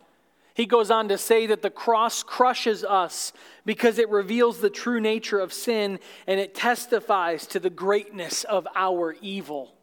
He 0.55 0.65
goes 0.65 0.91
on 0.91 1.09
to 1.09 1.17
say 1.17 1.47
that 1.47 1.63
the 1.63 1.71
cross 1.71 2.21
crushes 2.21 2.83
us 2.83 3.33
because 3.65 3.97
it 3.97 4.09
reveals 4.09 4.59
the 4.59 4.69
true 4.69 4.99
nature 4.99 5.39
of 5.39 5.51
sin 5.53 5.99
and 6.27 6.39
it 6.39 6.53
testifies 6.53 7.47
to 7.47 7.59
the 7.59 7.71
greatness 7.71 8.43
of 8.43 8.67
our 8.75 9.15
evil. 9.21 9.73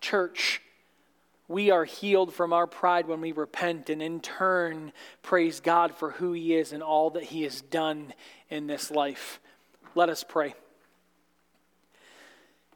Church, 0.00 0.62
we 1.46 1.70
are 1.70 1.84
healed 1.84 2.32
from 2.32 2.54
our 2.54 2.66
pride 2.66 3.06
when 3.06 3.20
we 3.20 3.32
repent 3.32 3.90
and 3.90 4.02
in 4.02 4.20
turn 4.20 4.92
praise 5.20 5.60
God 5.60 5.94
for 5.94 6.12
who 6.12 6.32
He 6.32 6.54
is 6.54 6.72
and 6.72 6.82
all 6.82 7.10
that 7.10 7.24
He 7.24 7.42
has 7.42 7.60
done 7.60 8.14
in 8.52 8.66
this 8.66 8.90
life. 8.90 9.40
Let 9.94 10.10
us 10.10 10.22
pray. 10.28 10.54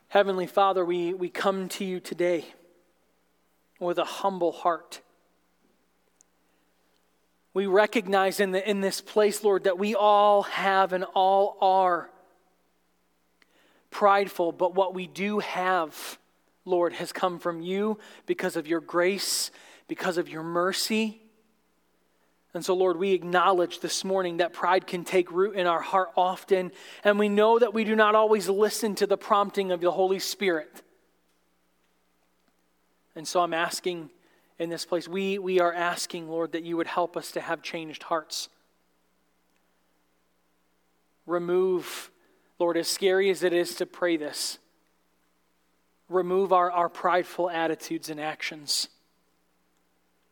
Heavenly 0.09 0.47
Father, 0.47 0.83
we, 0.83 1.13
we 1.13 1.29
come 1.29 1.69
to 1.69 1.85
you 1.85 2.01
today 2.01 2.47
with 3.79 3.99
a 3.99 4.05
humble 4.05 4.53
heart. 4.53 5.03
We 7.53 7.67
recognize 7.67 8.41
in, 8.41 8.53
the, 8.53 8.69
in 8.69 8.81
this 8.81 9.03
place, 9.03 9.45
Lord, 9.45 9.65
that 9.65 9.79
we 9.79 9.95
all 9.95 10.45
have 10.45 10.95
and 10.95 11.05
all 11.15 11.59
are 11.61 12.09
prideful, 13.91 14.53
but 14.53 14.75
what 14.75 14.95
we 14.95 15.07
do 15.07 15.41
have, 15.41 16.19
Lord, 16.65 16.95
has 16.95 17.13
come 17.13 17.39
from 17.39 17.61
you 17.61 17.99
because 18.25 18.57
of 18.57 18.67
your 18.67 18.81
grace, 18.81 19.51
because 19.89 20.17
of 20.17 20.31
your 20.31 20.43
mercy. 20.43 21.21
And 22.57 22.65
so, 22.65 22.73
Lord, 22.73 22.97
we 22.97 23.13
acknowledge 23.13 23.81
this 23.81 24.03
morning 24.03 24.39
that 24.39 24.55
pride 24.55 24.87
can 24.87 25.05
take 25.05 25.31
root 25.31 25.57
in 25.57 25.67
our 25.67 25.83
heart 25.83 26.09
often, 26.17 26.73
and 27.05 27.19
we 27.19 27.29
know 27.29 27.59
that 27.59 27.75
we 27.75 27.85
do 27.85 27.95
not 27.95 28.15
always 28.15 28.49
listen 28.49 28.95
to 28.95 29.07
the 29.07 29.19
prompting 29.19 29.73
of 29.73 29.83
the 29.83 29.91
Holy 29.91 30.19
Spirit. 30.19 30.83
And 33.15 33.29
so 33.29 33.43
I'm 33.43 33.53
asking 33.53 34.09
in 34.59 34.71
this 34.71 34.87
place, 34.87 35.07
we, 35.07 35.39
we 35.39 35.61
are 35.61 35.71
asking, 35.71 36.31
Lord, 36.31 36.53
that 36.53 36.63
you 36.63 36.79
would 36.79 36.87
help 36.87 37.15
us 37.15 37.31
to 37.33 37.43
have 37.43 37.61
changed 37.61 38.05
hearts. 38.05 38.49
Remove, 41.27 42.11
Lord, 42.59 42.79
as 42.79 42.89
scary 42.89 43.29
as 43.29 43.43
it 43.43 43.53
is 43.53 43.75
to 43.75 43.85
pray 43.85 44.17
this, 44.17 44.59
remove 46.09 46.55
our, 46.55 46.71
our 46.71 46.89
prideful 46.89 47.51
attitudes 47.51 48.09
and 48.09 48.19
actions. 48.19 48.89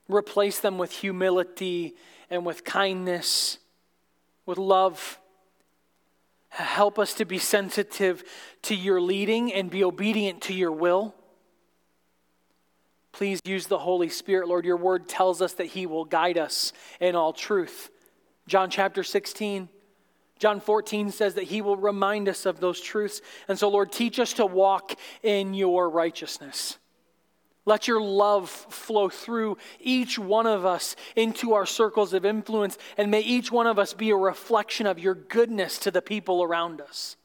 Replace 0.09 0.61
them 0.61 0.79
with 0.79 0.93
humility 0.93 1.95
and 2.31 2.45
with 2.45 2.65
kindness, 2.65 3.59
with 4.47 4.59
love. 4.59 5.19
Help 6.49 6.99
us 6.99 7.15
to 7.15 7.25
be 7.25 7.39
sensitive 7.39 8.23
to 8.63 8.75
your 8.75 9.01
leading 9.01 9.53
and 9.53 9.71
be 9.71 9.83
obedient 9.83 10.43
to 10.43 10.55
your 10.55 10.73
will. 10.73 11.15
Please 13.13 13.41
use 13.45 13.67
the 13.67 13.79
Holy 13.79 14.09
Spirit, 14.09 14.49
Lord. 14.49 14.65
Your 14.65 14.77
word 14.77 15.09
tells 15.09 15.41
us 15.41 15.55
that 15.55 15.67
He 15.67 15.87
will 15.87 16.05
guide 16.05 16.37
us 16.37 16.73
in 17.01 17.15
all 17.15 17.33
truth. 17.33 17.91
John 18.47 18.71
chapter 18.71 19.03
16. 19.03 19.69
John 20.39 20.61
14 20.61 21.11
says 21.11 21.35
that 21.35 21.45
he 21.45 21.63
will 21.63 21.77
remind 21.77 22.29
us 22.29 22.45
of 22.45 22.61
those 22.61 22.81
truths. 22.81 23.23
And 23.49 23.59
so, 23.59 23.69
Lord, 23.69 23.93
teach 23.93 24.19
us 24.19 24.33
to 24.35 24.47
walk 24.47 24.95
in 25.23 25.55
your 25.55 25.89
righteousness. 25.89 26.79
Let 27.67 27.89
your 27.89 28.01
love 28.01 28.51
flow 28.51 29.09
through 29.09 29.57
each 29.81 30.19
one 30.19 30.47
of 30.47 30.67
us 30.67 30.97
into 31.17 31.55
our 31.55 31.65
circles 31.65 32.13
of 32.13 32.25
influence, 32.25 32.77
and 32.99 33.11
may 33.11 33.21
each 33.21 33.51
one 33.51 33.67
of 33.67 33.79
us 33.79 33.95
be 33.95 34.11
a 34.11 34.17
reflection 34.17 34.87
of 34.87 34.99
your 34.99 35.15
goodness 35.15 35.79
to 35.79 35.91
the 35.91 36.03
people 36.03 36.43
around 36.43 36.83
us. 36.83 37.17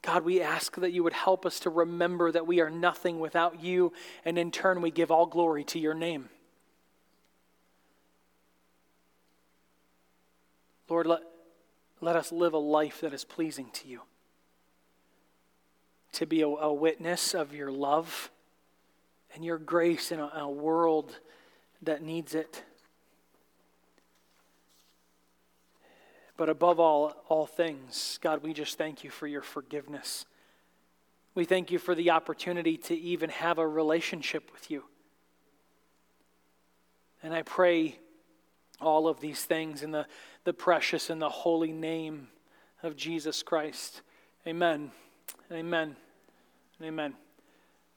God, 0.00 0.24
we 0.24 0.40
ask 0.40 0.76
that 0.76 0.92
you 0.92 1.02
would 1.02 1.12
help 1.12 1.44
us 1.44 1.60
to 1.60 1.70
remember 1.70 2.32
that 2.32 2.46
we 2.46 2.60
are 2.60 2.70
nothing 2.70 3.20
without 3.20 3.62
you, 3.62 3.92
and 4.24 4.38
in 4.38 4.50
turn, 4.50 4.80
we 4.80 4.90
give 4.90 5.10
all 5.10 5.26
glory 5.26 5.64
to 5.64 5.78
your 5.78 5.94
name. 5.94 6.30
Lord, 10.88 11.06
let, 11.06 11.22
let 12.00 12.16
us 12.16 12.32
live 12.32 12.54
a 12.54 12.58
life 12.58 13.00
that 13.02 13.12
is 13.14 13.24
pleasing 13.24 13.70
to 13.74 13.88
you, 13.88 14.02
to 16.12 16.26
be 16.26 16.42
a, 16.42 16.48
a 16.48 16.72
witness 16.72 17.34
of 17.34 17.54
your 17.54 17.70
love 17.70 18.30
and 19.34 19.44
your 19.44 19.58
grace 19.58 20.12
in 20.12 20.20
a, 20.20 20.30
a 20.36 20.48
world 20.48 21.18
that 21.82 22.02
needs 22.02 22.34
it. 22.34 22.62
But 26.36 26.48
above 26.48 26.80
all, 26.80 27.14
all 27.28 27.46
things, 27.46 28.18
God, 28.20 28.42
we 28.42 28.52
just 28.52 28.76
thank 28.76 29.04
you 29.04 29.10
for 29.10 29.26
your 29.26 29.42
forgiveness. 29.42 30.26
We 31.34 31.44
thank 31.44 31.70
you 31.70 31.78
for 31.78 31.94
the 31.94 32.10
opportunity 32.10 32.76
to 32.78 32.94
even 32.94 33.30
have 33.30 33.58
a 33.58 33.66
relationship 33.66 34.50
with 34.52 34.70
you. 34.70 34.84
And 37.22 37.32
I 37.32 37.42
pray 37.42 37.98
all 38.80 39.08
of 39.08 39.20
these 39.20 39.44
things 39.44 39.82
in 39.82 39.90
the, 39.92 40.06
the 40.44 40.52
precious 40.52 41.10
and 41.10 41.22
the 41.22 41.28
holy 41.28 41.72
name 41.72 42.28
of 42.82 42.96
Jesus 42.96 43.42
Christ. 43.42 44.02
Amen. 44.46 44.90
Amen. 45.50 45.96
Amen. 46.82 47.14